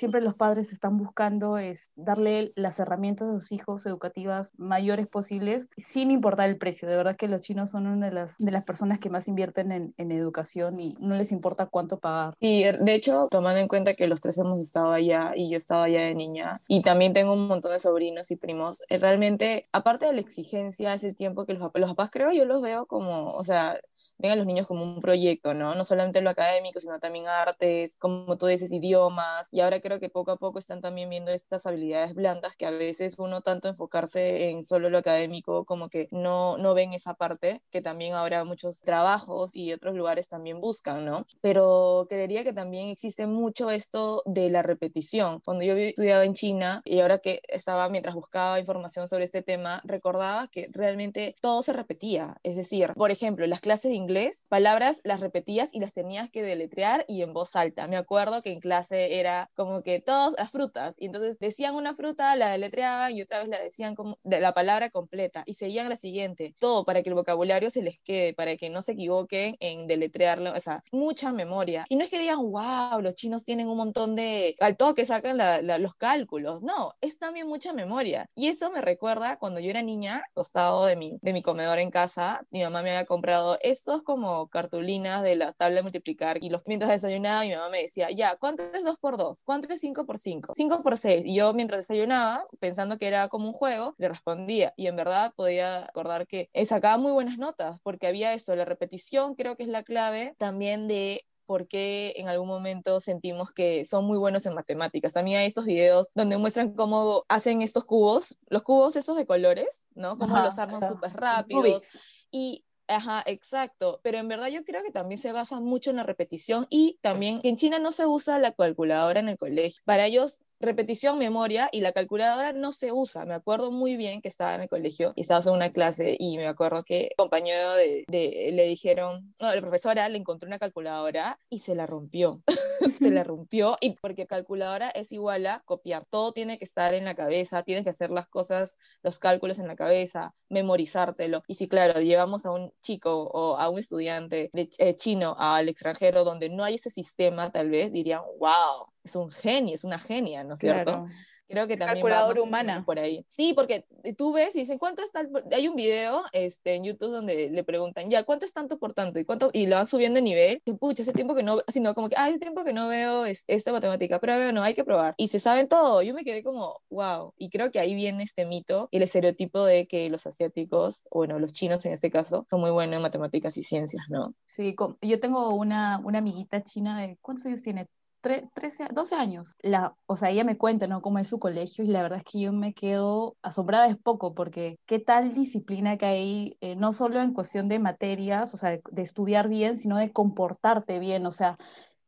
siempre 0.00 0.22
los 0.22 0.34
padres 0.34 0.72
están 0.72 0.96
buscando 0.96 1.58
es 1.58 1.92
darle 1.94 2.52
las 2.56 2.80
herramientas 2.80 3.28
a 3.28 3.34
sus 3.34 3.52
hijos 3.52 3.84
educativas 3.84 4.52
mayores 4.56 5.06
posibles 5.06 5.68
sin 5.76 6.10
importar 6.10 6.48
el 6.48 6.56
precio. 6.56 6.88
De 6.88 6.96
verdad 6.96 7.16
que 7.16 7.28
los 7.28 7.42
chinos 7.42 7.70
son 7.70 7.86
una 7.86 8.06
de 8.06 8.12
las, 8.12 8.38
de 8.38 8.50
las 8.50 8.64
personas 8.64 8.98
que 8.98 9.10
más 9.10 9.28
invierten 9.28 9.72
en, 9.72 9.94
en 9.98 10.10
educación 10.10 10.80
y 10.80 10.96
no 11.00 11.14
les 11.14 11.32
importa 11.32 11.66
cuánto 11.66 11.98
pagar. 12.00 12.34
Y 12.40 12.64
de 12.64 12.94
hecho, 12.94 13.28
tomando 13.30 13.60
en 13.60 13.68
cuenta 13.68 13.94
que 13.94 14.06
los 14.06 14.22
tres 14.22 14.38
hemos 14.38 14.58
estado 14.60 14.90
allá 14.90 15.32
y 15.36 15.50
yo 15.50 15.58
estaba 15.58 15.84
allá 15.84 16.00
de 16.00 16.14
niña 16.14 16.62
y 16.66 16.80
también 16.80 17.12
tengo 17.12 17.34
un 17.34 17.46
montón 17.46 17.72
de 17.72 17.78
sobrinos 17.78 18.30
y 18.30 18.36
primos, 18.36 18.82
eh, 18.88 18.96
realmente, 18.96 19.68
aparte 19.72 20.06
de 20.06 20.14
la 20.14 20.20
exigencia, 20.20 20.94
ese 20.94 21.12
tiempo 21.12 21.44
que 21.44 21.52
los, 21.52 21.70
los 21.74 21.90
papás 21.90 22.10
creo, 22.10 22.32
yo 22.32 22.46
los 22.46 22.62
veo 22.62 22.86
como, 22.86 23.28
o 23.28 23.44
sea, 23.44 23.78
ven 24.20 24.32
a 24.32 24.36
los 24.36 24.46
niños 24.46 24.66
como 24.66 24.84
un 24.84 25.00
proyecto, 25.00 25.54
¿no? 25.54 25.74
No 25.74 25.84
solamente 25.84 26.20
lo 26.20 26.30
académico, 26.30 26.80
sino 26.80 26.98
también 27.00 27.26
artes, 27.26 27.96
como 27.98 28.36
tú 28.36 28.46
dices, 28.46 28.70
idiomas. 28.72 29.48
Y 29.50 29.60
ahora 29.60 29.80
creo 29.80 30.00
que 30.00 30.08
poco 30.08 30.32
a 30.32 30.36
poco 30.36 30.58
están 30.58 30.80
también 30.80 31.08
viendo 31.10 31.30
estas 31.30 31.66
habilidades 31.66 32.14
blandas 32.14 32.56
que 32.56 32.66
a 32.66 32.70
veces 32.70 33.14
uno 33.18 33.40
tanto 33.40 33.68
enfocarse 33.68 34.50
en 34.50 34.64
solo 34.64 34.90
lo 34.90 34.98
académico 34.98 35.64
como 35.64 35.88
que 35.88 36.08
no, 36.10 36.58
no 36.58 36.74
ven 36.74 36.92
esa 36.92 37.14
parte, 37.14 37.62
que 37.70 37.80
también 37.80 38.14
ahora 38.14 38.44
muchos 38.44 38.80
trabajos 38.80 39.54
y 39.56 39.72
otros 39.72 39.94
lugares 39.94 40.28
también 40.28 40.60
buscan, 40.60 41.04
¿no? 41.04 41.26
Pero 41.40 42.06
creería 42.08 42.44
que 42.44 42.52
también 42.52 42.88
existe 42.88 43.26
mucho 43.26 43.70
esto 43.70 44.22
de 44.26 44.50
la 44.50 44.62
repetición. 44.62 45.40
Cuando 45.40 45.64
yo 45.64 45.74
estudiaba 45.74 46.24
en 46.24 46.34
China 46.34 46.82
y 46.84 47.00
ahora 47.00 47.18
que 47.18 47.40
estaba, 47.48 47.88
mientras 47.88 48.14
buscaba 48.14 48.60
información 48.60 49.08
sobre 49.08 49.24
este 49.24 49.42
tema, 49.42 49.80
recordaba 49.84 50.48
que 50.48 50.68
realmente 50.72 51.34
todo 51.40 51.62
se 51.62 51.72
repetía. 51.72 52.36
Es 52.42 52.56
decir, 52.56 52.92
por 52.94 53.10
ejemplo, 53.10 53.46
las 53.46 53.60
clases 53.60 53.90
de 53.90 53.96
inglés 53.96 54.09
inglés, 54.10 54.44
palabras 54.48 55.00
las 55.04 55.20
repetías 55.20 55.70
y 55.72 55.78
las 55.78 55.92
tenías 55.92 56.30
que 56.30 56.42
deletrear 56.42 57.04
y 57.06 57.22
en 57.22 57.32
voz 57.32 57.54
alta. 57.54 57.86
Me 57.86 57.96
acuerdo 57.96 58.42
que 58.42 58.50
en 58.50 58.58
clase 58.58 59.20
era 59.20 59.50
como 59.54 59.82
que 59.82 60.00
todas 60.00 60.34
las 60.36 60.50
frutas, 60.50 60.96
y 60.98 61.06
entonces 61.06 61.38
decían 61.38 61.76
una 61.76 61.94
fruta, 61.94 62.34
la 62.34 62.50
deletreaban 62.50 63.16
y 63.16 63.22
otra 63.22 63.38
vez 63.38 63.48
la 63.48 63.60
decían 63.60 63.94
como 63.94 64.18
de 64.24 64.40
la 64.40 64.52
palabra 64.52 64.90
completa 64.90 65.44
y 65.46 65.54
seguían 65.54 65.88
la 65.88 65.96
siguiente. 65.96 66.56
Todo 66.58 66.84
para 66.84 67.02
que 67.02 67.10
el 67.10 67.14
vocabulario 67.14 67.70
se 67.70 67.82
les 67.82 68.00
quede, 68.00 68.34
para 68.34 68.56
que 68.56 68.68
no 68.68 68.82
se 68.82 68.92
equivoquen 68.92 69.56
en 69.60 69.86
deletrearlo, 69.86 70.52
o 70.52 70.60
sea, 70.60 70.82
mucha 70.90 71.32
memoria. 71.32 71.84
Y 71.88 71.94
no 71.94 72.02
es 72.02 72.10
que 72.10 72.18
digan, 72.18 72.38
wow, 72.38 73.00
los 73.00 73.14
chinos 73.14 73.44
tienen 73.44 73.68
un 73.68 73.76
montón 73.76 74.16
de, 74.16 74.56
al 74.58 74.76
todo 74.76 74.94
que 74.94 75.04
sacan 75.04 75.36
la, 75.36 75.62
la, 75.62 75.78
los 75.78 75.94
cálculos, 75.94 76.62
no, 76.62 76.94
es 77.00 77.18
también 77.18 77.46
mucha 77.46 77.72
memoria. 77.72 78.26
Y 78.34 78.48
eso 78.48 78.72
me 78.72 78.80
recuerda 78.80 79.38
cuando 79.38 79.60
yo 79.60 79.70
era 79.70 79.82
niña, 79.82 80.24
costado 80.34 80.86
de 80.86 80.96
mi, 80.96 81.18
de 81.22 81.32
mi 81.32 81.42
comedor 81.42 81.78
en 81.78 81.90
casa, 81.92 82.44
mi 82.50 82.62
mamá 82.62 82.82
me 82.82 82.90
había 82.90 83.06
comprado 83.06 83.58
estos 83.62 83.99
como 84.04 84.48
cartulinas 84.48 85.22
de 85.22 85.36
la 85.36 85.52
tabla 85.52 85.76
de 85.76 85.82
multiplicar 85.82 86.42
y 86.42 86.50
los, 86.50 86.62
mientras 86.66 86.90
desayunaba 86.90 87.42
mi 87.42 87.54
mamá 87.54 87.68
me 87.68 87.82
decía, 87.82 88.10
ya, 88.10 88.36
¿cuánto 88.36 88.62
es 88.62 88.84
2 88.84 88.96
por 88.98 89.16
2? 89.16 89.42
¿Cuánto 89.44 89.72
es 89.72 89.80
5 89.80 90.06
por 90.06 90.18
5? 90.18 90.54
5 90.54 90.82
por 90.82 90.96
6. 90.96 91.22
Y 91.26 91.36
yo 91.36 91.52
mientras 91.54 91.86
desayunaba, 91.86 92.42
pensando 92.58 92.98
que 92.98 93.06
era 93.06 93.28
como 93.28 93.46
un 93.46 93.52
juego, 93.52 93.94
le 93.98 94.08
respondía 94.08 94.72
y 94.76 94.86
en 94.86 94.96
verdad 94.96 95.32
podía 95.34 95.84
acordar 95.84 96.26
que 96.26 96.50
sacaba 96.64 96.98
muy 96.98 97.12
buenas 97.12 97.38
notas 97.38 97.78
porque 97.82 98.06
había 98.06 98.34
esto, 98.34 98.54
la 98.56 98.64
repetición 98.64 99.34
creo 99.34 99.56
que 99.56 99.64
es 99.64 99.68
la 99.68 99.82
clave 99.82 100.34
también 100.38 100.88
de 100.88 101.24
por 101.50 101.66
qué 101.66 102.14
en 102.16 102.28
algún 102.28 102.46
momento 102.46 103.00
sentimos 103.00 103.52
que 103.52 103.84
son 103.84 104.04
muy 104.04 104.16
buenos 104.18 104.46
en 104.46 104.54
matemáticas. 104.54 105.12
También 105.12 105.40
hay 105.40 105.48
estos 105.48 105.64
videos 105.64 106.06
donde 106.14 106.36
muestran 106.36 106.74
cómo 106.74 107.24
hacen 107.28 107.60
estos 107.60 107.84
cubos, 107.84 108.38
los 108.46 108.62
cubos 108.62 108.94
esos 108.94 109.16
de 109.16 109.26
colores, 109.26 109.88
¿no? 109.96 110.16
Cómo 110.16 110.38
los 110.38 110.60
arman 110.60 110.86
súper 110.86 111.12
rápidos. 111.12 111.98
Y 112.30 112.64
Ajá, 112.92 113.22
exacto. 113.26 114.00
Pero 114.02 114.18
en 114.18 114.26
verdad 114.28 114.48
yo 114.48 114.64
creo 114.64 114.82
que 114.82 114.90
también 114.90 115.18
se 115.20 115.30
basa 115.32 115.60
mucho 115.60 115.90
en 115.90 115.96
la 115.96 116.02
repetición 116.02 116.66
y 116.70 116.98
también 117.02 117.40
que 117.40 117.48
en 117.48 117.56
China 117.56 117.78
no 117.78 117.92
se 117.92 118.04
usa 118.06 118.38
la 118.40 118.50
calculadora 118.52 119.20
en 119.20 119.28
el 119.28 119.38
colegio. 119.38 119.80
Para 119.84 120.06
ellos 120.06 120.40
repetición, 120.60 121.18
memoria 121.18 121.68
y 121.72 121.80
la 121.80 121.92
calculadora 121.92 122.52
no 122.52 122.72
se 122.72 122.92
usa. 122.92 123.24
Me 123.24 123.34
acuerdo 123.34 123.70
muy 123.70 123.96
bien 123.96 124.20
que 124.20 124.28
estaba 124.28 124.54
en 124.54 124.62
el 124.62 124.68
colegio 124.68 125.12
y 125.16 125.22
estabas 125.22 125.46
en 125.46 125.54
una 125.54 125.72
clase 125.72 126.16
y 126.18 126.36
me 126.36 126.46
acuerdo 126.46 126.84
que 126.84 127.10
compañero 127.16 127.74
de 127.74 128.04
le 128.08 128.66
dijeron, 128.66 129.34
no, 129.40 129.54
la 129.54 129.60
profesora 129.60 130.08
le 130.08 130.18
encontró 130.18 130.46
una 130.46 130.58
calculadora 130.58 131.38
y 131.48 131.60
se 131.60 131.74
la 131.74 131.86
rompió. 131.86 132.42
se 133.00 133.10
la 133.10 133.24
rompió 133.24 133.76
y 133.80 133.94
porque 134.00 134.26
calculadora 134.26 134.90
es 134.90 135.12
igual 135.12 135.46
a 135.46 135.62
copiar. 135.64 136.04
Todo 136.10 136.32
tiene 136.32 136.58
que 136.58 136.64
estar 136.64 136.94
en 136.94 137.04
la 137.04 137.14
cabeza, 137.14 137.62
tienes 137.62 137.84
que 137.84 137.90
hacer 137.90 138.10
las 138.10 138.26
cosas, 138.26 138.76
los 139.02 139.18
cálculos 139.18 139.58
en 139.58 139.66
la 139.66 139.76
cabeza, 139.76 140.32
memorizártelo. 140.48 141.42
Y 141.46 141.54
si, 141.54 141.68
claro, 141.68 142.00
llevamos 142.00 142.46
a 142.46 142.50
un 142.50 142.72
chico 142.82 143.24
o 143.32 143.56
a 143.56 143.68
un 143.68 143.78
estudiante 143.78 144.50
de, 144.52 144.68
eh, 144.78 144.94
chino 144.96 145.36
al 145.38 145.68
extranjero 145.68 146.24
donde 146.24 146.50
no 146.50 146.64
hay 146.64 146.74
ese 146.74 146.90
sistema, 146.90 147.50
tal 147.50 147.70
vez 147.70 147.92
dirían, 147.92 148.22
wow, 148.38 148.86
es 149.04 149.16
un 149.16 149.30
genio, 149.30 149.74
es 149.74 149.84
una 149.84 149.98
genia, 149.98 150.44
¿no 150.44 150.54
es 150.54 150.60
cierto? 150.60 151.06
Creo 151.50 151.66
que 151.66 151.76
también 151.76 152.06
Calculadora 152.06 152.42
humana. 152.42 152.84
por 152.86 153.00
ahí. 153.00 153.26
Sí, 153.28 153.54
porque 153.54 153.84
tú 154.16 154.32
ves 154.32 154.54
y 154.54 154.60
dicen, 154.60 154.78
¿cuánto 154.78 155.02
está? 155.02 155.18
el-?" 155.22 155.30
Hay 155.50 155.66
un 155.66 155.74
video 155.74 156.22
este, 156.32 156.76
en 156.76 156.84
YouTube 156.84 157.10
donde 157.10 157.50
le 157.50 157.64
preguntan, 157.64 158.08
ya, 158.08 158.22
¿cuánto 158.22 158.46
es 158.46 158.52
tanto 158.52 158.78
por 158.78 158.94
tanto? 158.94 159.18
Y, 159.18 159.24
cuánto? 159.24 159.50
y 159.52 159.66
lo 159.66 159.74
van 159.74 159.88
subiendo 159.88 160.18
de 160.18 160.22
nivel. 160.22 160.62
Y, 160.64 160.74
pucha, 160.74 161.02
hace 161.02 161.12
tiempo 161.12 161.34
que 161.34 161.42
no, 161.42 161.58
sino 161.66 161.92
como 161.94 162.08
que, 162.08 162.14
ah, 162.16 162.26
hace 162.26 162.38
tiempo 162.38 162.62
que 162.62 162.72
no 162.72 162.86
veo 162.86 163.26
es- 163.26 163.42
esta 163.48 163.72
matemática, 163.72 164.20
pero 164.20 164.36
veo, 164.36 164.52
no, 164.52 164.62
hay 164.62 164.74
que 164.74 164.84
probar. 164.84 165.14
Y 165.16 165.26
se 165.26 165.40
saben 165.40 165.66
todo. 165.66 166.02
Yo 166.02 166.14
me 166.14 166.22
quedé 166.22 166.44
como, 166.44 166.82
wow. 166.88 167.34
Y 167.36 167.50
creo 167.50 167.72
que 167.72 167.80
ahí 167.80 167.96
viene 167.96 168.22
este 168.22 168.44
mito, 168.46 168.88
el 168.92 169.02
estereotipo 169.02 169.64
de 169.64 169.88
que 169.88 170.08
los 170.08 170.28
asiáticos, 170.28 171.02
bueno, 171.10 171.40
los 171.40 171.52
chinos 171.52 171.84
en 171.84 171.90
este 171.92 172.12
caso, 172.12 172.46
son 172.48 172.60
muy 172.60 172.70
buenos 172.70 172.94
en 172.94 173.02
matemáticas 173.02 173.56
y 173.56 173.64
ciencias, 173.64 174.04
¿no? 174.08 174.36
Sí, 174.46 174.76
yo 175.02 175.18
tengo 175.18 175.52
una, 175.56 176.00
una 176.04 176.18
amiguita 176.18 176.62
china 176.62 177.00
de, 177.00 177.18
¿cuántos 177.20 177.46
años 177.46 177.62
tiene? 177.62 177.88
13, 178.20 178.88
12 178.92 179.14
años. 179.14 179.54
La, 179.62 179.94
o 180.06 180.16
sea, 180.16 180.30
ella 180.30 180.44
me 180.44 180.58
cuenta, 180.58 180.86
¿no? 180.86 181.02
Cómo 181.02 181.18
es 181.18 181.28
su 181.28 181.38
colegio 181.38 181.84
y 181.84 181.88
la 181.88 182.02
verdad 182.02 182.18
es 182.18 182.24
que 182.24 182.40
yo 182.40 182.52
me 182.52 182.74
quedo 182.74 183.36
asombrada 183.42 183.86
es 183.86 183.96
poco 183.96 184.34
porque 184.34 184.78
qué 184.86 184.98
tal 184.98 185.34
disciplina 185.34 185.96
que 185.96 186.06
hay, 186.06 186.56
eh, 186.60 186.76
no 186.76 186.92
solo 186.92 187.20
en 187.20 187.32
cuestión 187.32 187.68
de 187.68 187.78
materias, 187.78 188.54
o 188.54 188.56
sea, 188.56 188.70
de, 188.70 188.82
de, 188.90 189.02
estudiar 189.02 189.48
bien, 189.48 189.76
sino 189.76 189.96
de 189.96 190.12
comportarte 190.12 190.98
bien, 190.98 191.26
o 191.26 191.30
sea, 191.30 191.56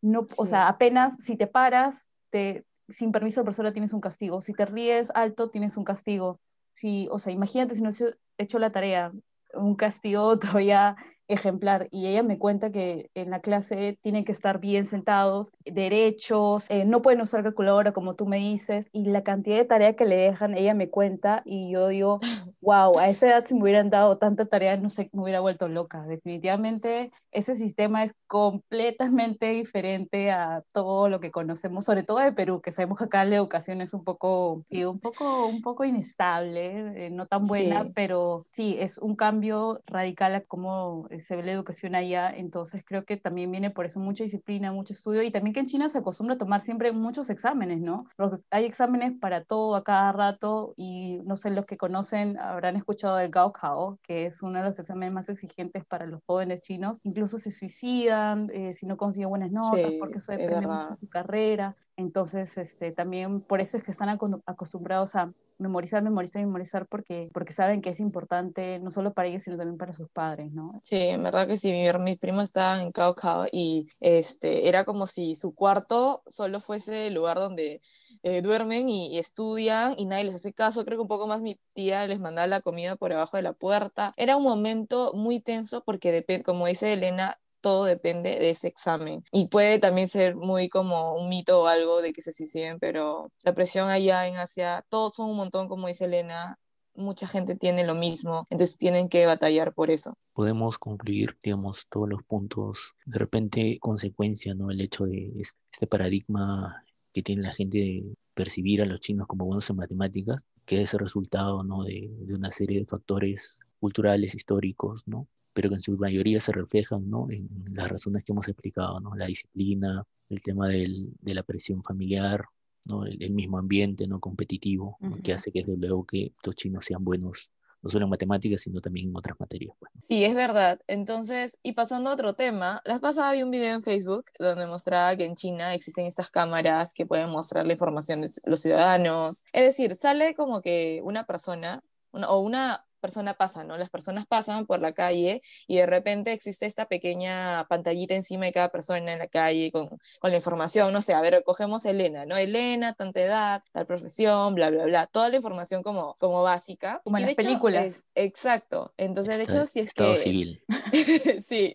no, 0.00 0.26
sí. 0.28 0.34
o 0.36 0.46
sea, 0.46 0.68
apenas 0.68 1.16
si 1.22 1.36
te 1.36 1.46
paras, 1.46 2.08
te, 2.30 2.64
sin 2.88 3.12
permiso 3.12 3.40
de 3.40 3.44
profesora 3.44 3.72
tienes 3.72 3.92
un 3.92 4.00
castigo, 4.00 4.40
si 4.40 4.52
te 4.52 4.66
ríes 4.66 5.10
alto 5.14 5.50
tienes 5.50 5.76
un 5.76 5.84
castigo, 5.84 6.40
si, 6.74 7.08
o 7.10 7.18
sea, 7.18 7.32
imagínate 7.32 7.74
si 7.74 7.82
no 7.82 7.88
has 7.88 8.04
hecho 8.38 8.58
la 8.58 8.72
tarea, 8.72 9.12
un 9.54 9.74
castigo 9.76 10.38
todavía 10.38 10.96
ejemplar 11.34 11.88
y 11.90 12.06
ella 12.06 12.22
me 12.22 12.38
cuenta 12.38 12.70
que 12.70 13.10
en 13.14 13.30
la 13.30 13.40
clase 13.40 13.98
tienen 14.00 14.24
que 14.24 14.32
estar 14.32 14.60
bien 14.60 14.86
sentados, 14.86 15.52
derechos, 15.64 16.66
eh, 16.68 16.84
no 16.84 17.02
pueden 17.02 17.20
usar 17.20 17.42
calculadora 17.42 17.92
como 17.92 18.14
tú 18.14 18.26
me 18.26 18.38
dices 18.38 18.88
y 18.92 19.04
la 19.06 19.22
cantidad 19.22 19.56
de 19.56 19.64
tarea 19.64 19.96
que 19.96 20.04
le 20.04 20.16
dejan, 20.16 20.56
ella 20.56 20.74
me 20.74 20.90
cuenta 20.90 21.42
y 21.44 21.70
yo 21.70 21.88
digo, 21.88 22.20
wow, 22.60 22.98
a 22.98 23.08
esa 23.08 23.28
edad 23.28 23.44
si 23.46 23.54
me 23.54 23.62
hubieran 23.62 23.90
dado 23.90 24.18
tanta 24.18 24.46
tarea, 24.46 24.76
no 24.76 24.88
sé, 24.88 25.10
me 25.12 25.22
hubiera 25.22 25.40
vuelto 25.40 25.68
loca. 25.68 26.02
Definitivamente 26.02 27.12
ese 27.32 27.54
sistema 27.54 28.04
es 28.04 28.14
completamente 28.26 29.50
diferente 29.50 30.30
a 30.30 30.62
todo 30.72 31.08
lo 31.08 31.20
que 31.20 31.30
conocemos, 31.30 31.84
sobre 31.84 32.02
todo 32.02 32.18
de 32.18 32.32
Perú, 32.32 32.60
que 32.60 32.72
sabemos 32.72 32.98
que 32.98 33.04
acá 33.04 33.24
la 33.24 33.36
educación 33.36 33.80
es 33.80 33.94
un 33.94 34.04
poco, 34.04 34.64
sí, 34.70 34.84
un 34.84 35.00
poco, 35.00 35.46
un 35.46 35.62
poco 35.62 35.84
inestable, 35.84 37.06
eh, 37.06 37.10
no 37.10 37.26
tan 37.26 37.46
buena, 37.46 37.84
sí. 37.84 37.92
pero 37.94 38.46
sí, 38.50 38.76
es 38.78 38.98
un 38.98 39.16
cambio 39.16 39.82
radical 39.86 40.34
a 40.34 40.40
cómo 40.42 41.06
se 41.22 41.36
ve 41.36 41.42
la 41.42 41.52
educación 41.52 41.94
allá, 41.94 42.30
entonces 42.30 42.84
creo 42.84 43.04
que 43.04 43.16
también 43.16 43.50
viene 43.50 43.70
por 43.70 43.86
eso 43.86 44.00
mucha 44.00 44.24
disciplina, 44.24 44.72
mucho 44.72 44.92
estudio 44.92 45.22
y 45.22 45.30
también 45.30 45.54
que 45.54 45.60
en 45.60 45.66
China 45.66 45.88
se 45.88 45.98
acostumbra 45.98 46.34
a 46.34 46.38
tomar 46.38 46.60
siempre 46.60 46.92
muchos 46.92 47.30
exámenes, 47.30 47.80
¿no? 47.80 48.06
Hay 48.50 48.64
exámenes 48.64 49.14
para 49.14 49.44
todo 49.44 49.74
a 49.76 49.84
cada 49.84 50.12
rato 50.12 50.74
y 50.76 51.20
no 51.24 51.36
sé, 51.36 51.50
los 51.50 51.66
que 51.66 51.76
conocen 51.76 52.38
habrán 52.38 52.76
escuchado 52.76 53.16
del 53.16 53.30
Gaokao, 53.30 53.98
que 54.02 54.26
es 54.26 54.42
uno 54.42 54.58
de 54.58 54.66
los 54.66 54.78
exámenes 54.78 55.12
más 55.12 55.28
exigentes 55.28 55.84
para 55.84 56.06
los 56.06 56.20
jóvenes 56.26 56.60
chinos, 56.60 57.00
incluso 57.02 57.38
se 57.38 57.50
suicidan 57.50 58.50
eh, 58.52 58.74
si 58.74 58.86
no 58.86 58.96
consiguen 58.96 59.30
buenas 59.30 59.50
notas, 59.50 59.86
sí, 59.86 59.96
porque 59.98 60.18
eso 60.18 60.32
depende 60.32 60.66
mucho 60.66 60.90
de 60.90 60.96
su 60.98 61.08
carrera. 61.08 61.76
Entonces, 61.96 62.56
este, 62.56 62.90
también 62.90 63.40
por 63.40 63.60
eso 63.60 63.76
es 63.76 63.84
que 63.84 63.90
están 63.90 64.08
acostumbrados 64.08 65.14
a 65.14 65.32
memorizar, 65.62 66.02
memorizar, 66.02 66.42
memorizar, 66.42 66.86
porque, 66.86 67.30
porque 67.32 67.52
saben 67.52 67.80
que 67.80 67.90
es 67.90 68.00
importante 68.00 68.78
no 68.80 68.90
solo 68.90 69.14
para 69.14 69.28
ellos, 69.28 69.42
sino 69.42 69.56
también 69.56 69.78
para 69.78 69.92
sus 69.92 70.10
padres, 70.10 70.52
¿no? 70.52 70.80
Sí, 70.84 70.96
en 70.96 71.22
verdad 71.22 71.46
que 71.46 71.56
sí, 71.56 71.72
mi, 71.72 71.86
mis 72.02 72.18
primos 72.18 72.44
estaban 72.44 72.80
en 72.80 72.92
Cao 72.92 73.14
Cao 73.14 73.46
y 73.50 73.88
este, 74.00 74.68
era 74.68 74.84
como 74.84 75.06
si 75.06 75.34
su 75.34 75.54
cuarto 75.54 76.22
solo 76.26 76.60
fuese 76.60 77.06
el 77.06 77.14
lugar 77.14 77.38
donde 77.38 77.80
eh, 78.22 78.40
duermen 78.42 78.88
y, 78.88 79.08
y, 79.08 79.18
estudian 79.18 79.94
y 79.96 80.06
nadie 80.06 80.24
les 80.24 80.36
hace 80.36 80.52
caso. 80.52 80.84
Creo 80.84 80.98
que 80.98 81.02
un 81.02 81.08
poco 81.08 81.26
más 81.26 81.40
mi 81.40 81.58
tía 81.74 82.06
les 82.06 82.20
mandaba 82.20 82.46
la 82.46 82.60
comida 82.60 82.96
por 82.96 83.10
debajo 83.10 83.36
de 83.36 83.42
la 83.42 83.52
puerta. 83.52 84.14
Era 84.16 84.36
un 84.36 84.44
momento 84.44 85.12
muy 85.14 85.40
tenso 85.40 85.82
porque, 85.84 86.24
como 86.44 86.66
dice 86.66 86.92
Elena, 86.92 87.40
todo 87.62 87.84
depende 87.86 88.38
de 88.38 88.50
ese 88.50 88.68
examen. 88.68 89.24
Y 89.32 89.46
puede 89.46 89.78
también 89.78 90.08
ser 90.08 90.36
muy 90.36 90.68
como 90.68 91.14
un 91.14 91.30
mito 91.30 91.62
o 91.62 91.66
algo 91.66 92.02
de 92.02 92.12
que 92.12 92.20
se 92.20 92.34
suiciden, 92.34 92.78
pero 92.78 93.32
la 93.42 93.54
presión 93.54 93.88
allá 93.88 94.28
en 94.28 94.36
Asia, 94.36 94.84
todos 94.90 95.14
son 95.14 95.30
un 95.30 95.36
montón, 95.36 95.68
como 95.68 95.88
dice 95.88 96.04
Elena, 96.04 96.58
mucha 96.94 97.26
gente 97.26 97.56
tiene 97.56 97.84
lo 97.84 97.94
mismo, 97.94 98.46
entonces 98.50 98.76
tienen 98.76 99.08
que 99.08 99.24
batallar 99.26 99.72
por 99.72 99.90
eso. 99.90 100.14
Podemos 100.34 100.78
concluir, 100.78 101.38
digamos, 101.42 101.86
todos 101.88 102.08
los 102.08 102.22
puntos, 102.24 102.96
de 103.06 103.18
repente 103.18 103.78
consecuencia, 103.80 104.54
¿no? 104.54 104.70
El 104.70 104.80
hecho 104.80 105.04
de 105.04 105.32
este 105.38 105.86
paradigma 105.86 106.84
que 107.12 107.22
tiene 107.22 107.42
la 107.42 107.52
gente 107.52 107.78
de 107.78 108.14
percibir 108.34 108.82
a 108.82 108.86
los 108.86 109.00
chinos 109.00 109.26
como 109.26 109.44
buenos 109.44 109.68
en 109.70 109.76
matemáticas, 109.76 110.44
que 110.64 110.82
es 110.82 110.92
el 110.94 111.00
resultado, 111.00 111.62
¿no? 111.62 111.84
De, 111.84 112.10
de 112.10 112.34
una 112.34 112.50
serie 112.50 112.80
de 112.80 112.86
factores 112.86 113.58
culturales, 113.80 114.34
históricos, 114.34 115.02
¿no? 115.06 115.28
Pero 115.52 115.68
que 115.68 115.76
en 115.76 115.80
su 115.80 115.96
mayoría 115.96 116.40
se 116.40 116.52
reflejan 116.52 117.08
¿no? 117.08 117.30
en 117.30 117.48
las 117.74 117.88
razones 117.88 118.24
que 118.24 118.32
hemos 118.32 118.48
explicado, 118.48 119.00
¿no? 119.00 119.14
la 119.14 119.26
disciplina, 119.26 120.04
el 120.28 120.42
tema 120.42 120.68
del, 120.68 121.10
de 121.20 121.34
la 121.34 121.42
presión 121.42 121.82
familiar, 121.82 122.44
¿no? 122.88 123.04
el, 123.04 123.22
el, 123.22 123.30
mismo 123.32 123.58
ambiente 123.58 124.06
no 124.06 124.20
competitivo, 124.20 124.96
uh 125.00 125.06
-huh. 125.06 125.22
que 125.22 125.32
hace 125.32 125.52
que 125.52 125.64
desde 125.64 125.86
luego 125.86 126.04
que 126.04 126.32
los 126.44 126.56
chinos 126.56 126.84
sean 126.84 127.04
buenos 127.04 127.50
no 127.82 127.90
solo 127.90 128.04
en 128.04 128.10
matemáticas, 128.10 128.62
sino 128.62 128.80
también 128.80 129.08
en 129.08 129.16
otras 129.16 129.38
materias. 129.38 129.74
Pues. 129.78 129.90
Sí, 130.06 130.24
es 130.24 130.34
verdad. 130.34 130.80
Entonces, 130.86 131.58
y 131.62 131.72
pasando 131.72 132.10
a 132.10 132.14
otro 132.14 132.34
tema, 132.34 132.80
la 132.84 133.00
pasada 133.00 133.32
vi 133.32 133.42
un 133.42 133.50
video 133.50 133.74
en 133.74 133.82
Facebook 133.82 134.26
donde 134.38 134.66
mostraba 134.66 135.16
que 135.16 135.24
en 135.24 135.34
China 135.34 135.74
existen 135.74 136.06
estas 136.06 136.30
cámaras 136.30 136.94
que 136.94 137.06
pueden 137.06 137.30
mostrar 137.30 137.66
la 137.66 137.72
información 137.72 138.22
de 138.22 138.30
los 138.44 138.60
ciudadanos. 138.60 139.44
Es 139.52 139.62
decir, 139.64 139.96
sale 139.96 140.34
como 140.34 140.62
que 140.62 141.00
una 141.02 141.26
persona 141.26 141.82
una, 142.12 142.30
o 142.30 142.40
una 142.40 142.84
persona 143.02 143.34
pasa, 143.34 143.64
¿no? 143.64 143.76
Las 143.76 143.90
personas 143.90 144.26
pasan 144.26 144.64
por 144.64 144.80
la 144.80 144.92
calle 144.92 145.42
y 145.66 145.76
de 145.76 145.84
repente 145.84 146.32
existe 146.32 146.64
esta 146.64 146.86
pequeña 146.86 147.66
pantallita 147.68 148.14
encima 148.14 148.46
de 148.46 148.52
cada 148.52 148.70
persona 148.70 149.12
en 149.12 149.18
la 149.18 149.26
calle 149.26 149.70
con, 149.70 149.88
con 150.20 150.30
la 150.30 150.36
información, 150.36 150.92
no 150.92 151.02
sé, 151.02 151.12
a 151.12 151.20
ver, 151.20 151.42
cogemos 151.44 151.84
Elena, 151.84 152.24
¿no? 152.24 152.36
Elena, 152.36 152.94
tanta 152.94 153.20
edad, 153.20 153.62
tal 153.72 153.86
profesión, 153.86 154.54
bla, 154.54 154.70
bla, 154.70 154.84
bla, 154.84 155.06
toda 155.06 155.28
la 155.28 155.36
información 155.36 155.82
como, 155.82 156.14
como 156.18 156.42
básica. 156.42 157.02
Como 157.04 157.18
en 157.18 157.24
y 157.24 157.26
las 157.26 157.32
hecho, 157.32 157.42
películas. 157.42 157.84
Es, 157.84 158.08
exacto. 158.14 158.94
Entonces, 158.96 159.38
Está, 159.38 159.52
de 159.52 159.58
hecho, 159.58 159.66
si 159.66 159.80
es 159.80 159.92
que... 159.92 160.16
civil. 160.16 160.62
sí. 161.46 161.74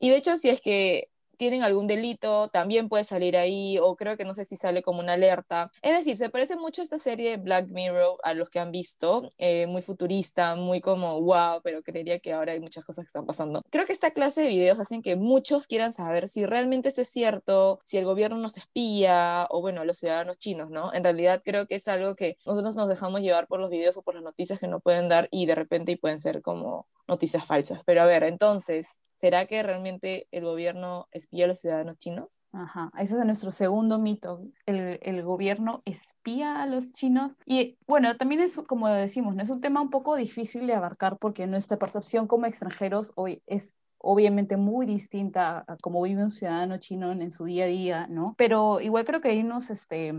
Y 0.00 0.10
de 0.10 0.16
hecho, 0.16 0.36
si 0.38 0.48
es 0.48 0.60
que 0.60 1.11
tienen 1.36 1.62
algún 1.62 1.86
delito, 1.86 2.48
también 2.48 2.88
puede 2.88 3.04
salir 3.04 3.36
ahí, 3.36 3.78
o 3.78 3.96
creo 3.96 4.16
que 4.16 4.24
no 4.24 4.34
sé 4.34 4.44
si 4.44 4.56
sale 4.56 4.82
como 4.82 5.00
una 5.00 5.14
alerta. 5.14 5.70
Es 5.82 5.96
decir, 5.96 6.16
se 6.16 6.30
parece 6.30 6.56
mucho 6.56 6.82
a 6.82 6.84
esta 6.84 6.98
serie 6.98 7.30
de 7.30 7.36
Black 7.36 7.68
Mirror 7.70 8.18
a 8.22 8.34
los 8.34 8.50
que 8.50 8.60
han 8.60 8.70
visto, 8.72 9.30
eh, 9.38 9.66
muy 9.66 9.82
futurista, 9.82 10.54
muy 10.56 10.80
como 10.80 11.20
wow, 11.20 11.60
pero 11.62 11.82
creería 11.82 12.18
que 12.18 12.32
ahora 12.32 12.52
hay 12.52 12.60
muchas 12.60 12.84
cosas 12.84 13.04
que 13.04 13.08
están 13.08 13.26
pasando. 13.26 13.62
Creo 13.70 13.86
que 13.86 13.92
esta 13.92 14.12
clase 14.12 14.42
de 14.42 14.48
videos 14.48 14.78
hacen 14.78 15.02
que 15.02 15.16
muchos 15.16 15.66
quieran 15.66 15.92
saber 15.92 16.28
si 16.28 16.46
realmente 16.46 16.88
eso 16.88 17.00
es 17.02 17.08
cierto, 17.08 17.78
si 17.84 17.98
el 17.98 18.04
gobierno 18.04 18.36
nos 18.38 18.56
espía, 18.56 19.46
o 19.50 19.60
bueno, 19.60 19.84
los 19.84 19.98
ciudadanos 19.98 20.38
chinos, 20.38 20.70
¿no? 20.70 20.92
En 20.94 21.04
realidad 21.04 21.42
creo 21.44 21.66
que 21.66 21.76
es 21.76 21.88
algo 21.88 22.14
que 22.14 22.36
nosotros 22.46 22.76
nos 22.76 22.88
dejamos 22.88 23.20
llevar 23.20 23.46
por 23.46 23.60
los 23.60 23.70
videos 23.70 23.96
o 23.96 24.02
por 24.02 24.14
las 24.14 24.24
noticias 24.24 24.60
que 24.60 24.68
nos 24.68 24.82
pueden 24.82 25.08
dar 25.08 25.28
y 25.30 25.46
de 25.46 25.54
repente 25.54 25.92
y 25.92 25.96
pueden 25.96 26.20
ser 26.20 26.42
como 26.42 26.86
noticias 27.08 27.44
falsas. 27.46 27.80
Pero 27.84 28.02
a 28.02 28.06
ver, 28.06 28.24
entonces, 28.24 29.00
¿Será 29.22 29.46
que 29.46 29.62
realmente 29.62 30.26
el 30.32 30.44
gobierno 30.44 31.06
espía 31.12 31.44
a 31.44 31.48
los 31.48 31.60
ciudadanos 31.60 31.96
chinos? 31.96 32.40
Ajá, 32.50 32.90
ese 32.98 33.16
es 33.16 33.24
nuestro 33.24 33.52
segundo 33.52 34.00
mito. 34.00 34.42
El, 34.66 35.22
gobierno 35.22 35.80
espía 35.84 36.60
a 36.60 36.66
los 36.66 36.92
chinos. 36.92 37.36
Y 37.46 37.78
bueno, 37.86 38.16
también 38.16 38.40
es, 38.40 38.60
como 38.66 38.88
decimos, 38.88 39.36
¿no? 39.36 39.44
es 39.44 39.50
un 39.50 39.60
tema 39.60 39.80
un 39.80 39.90
poco 39.90 40.16
difícil 40.16 40.66
de 40.66 40.74
abarcar 40.74 41.18
porque 41.18 41.46
nuestra 41.46 41.78
percepción 41.78 42.26
como 42.26 42.46
extranjeros 42.46 43.12
hoy 43.14 43.40
es 43.46 43.84
obviamente 43.98 44.56
muy 44.56 44.86
distinta 44.86 45.64
a 45.68 45.76
cómo 45.76 46.02
vive 46.02 46.24
un 46.24 46.32
ciudadano 46.32 46.78
chino 46.78 47.12
en, 47.12 47.30
su 47.30 47.44
día 47.44 47.66
a 47.66 47.68
día, 47.68 48.06
¿no? 48.08 48.34
Pero 48.36 48.80
igual 48.80 49.04
creo 49.04 49.20
que 49.20 49.28
hay 49.28 49.42
unos, 49.42 49.70
este, 49.70 50.12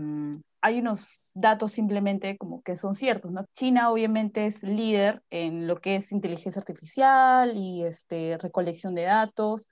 hay 0.64 0.78
unos 0.78 1.18
datos 1.34 1.72
simplemente 1.72 2.38
como 2.38 2.62
que 2.62 2.74
son 2.74 2.94
ciertos, 2.94 3.30
¿no? 3.30 3.44
China 3.52 3.90
obviamente 3.90 4.46
es 4.46 4.62
líder 4.62 5.22
en 5.28 5.66
lo 5.66 5.78
que 5.78 5.96
es 5.96 6.10
inteligencia 6.10 6.58
artificial 6.58 7.54
y 7.54 7.84
este, 7.84 8.38
recolección 8.38 8.94
de 8.94 9.02
datos 9.02 9.68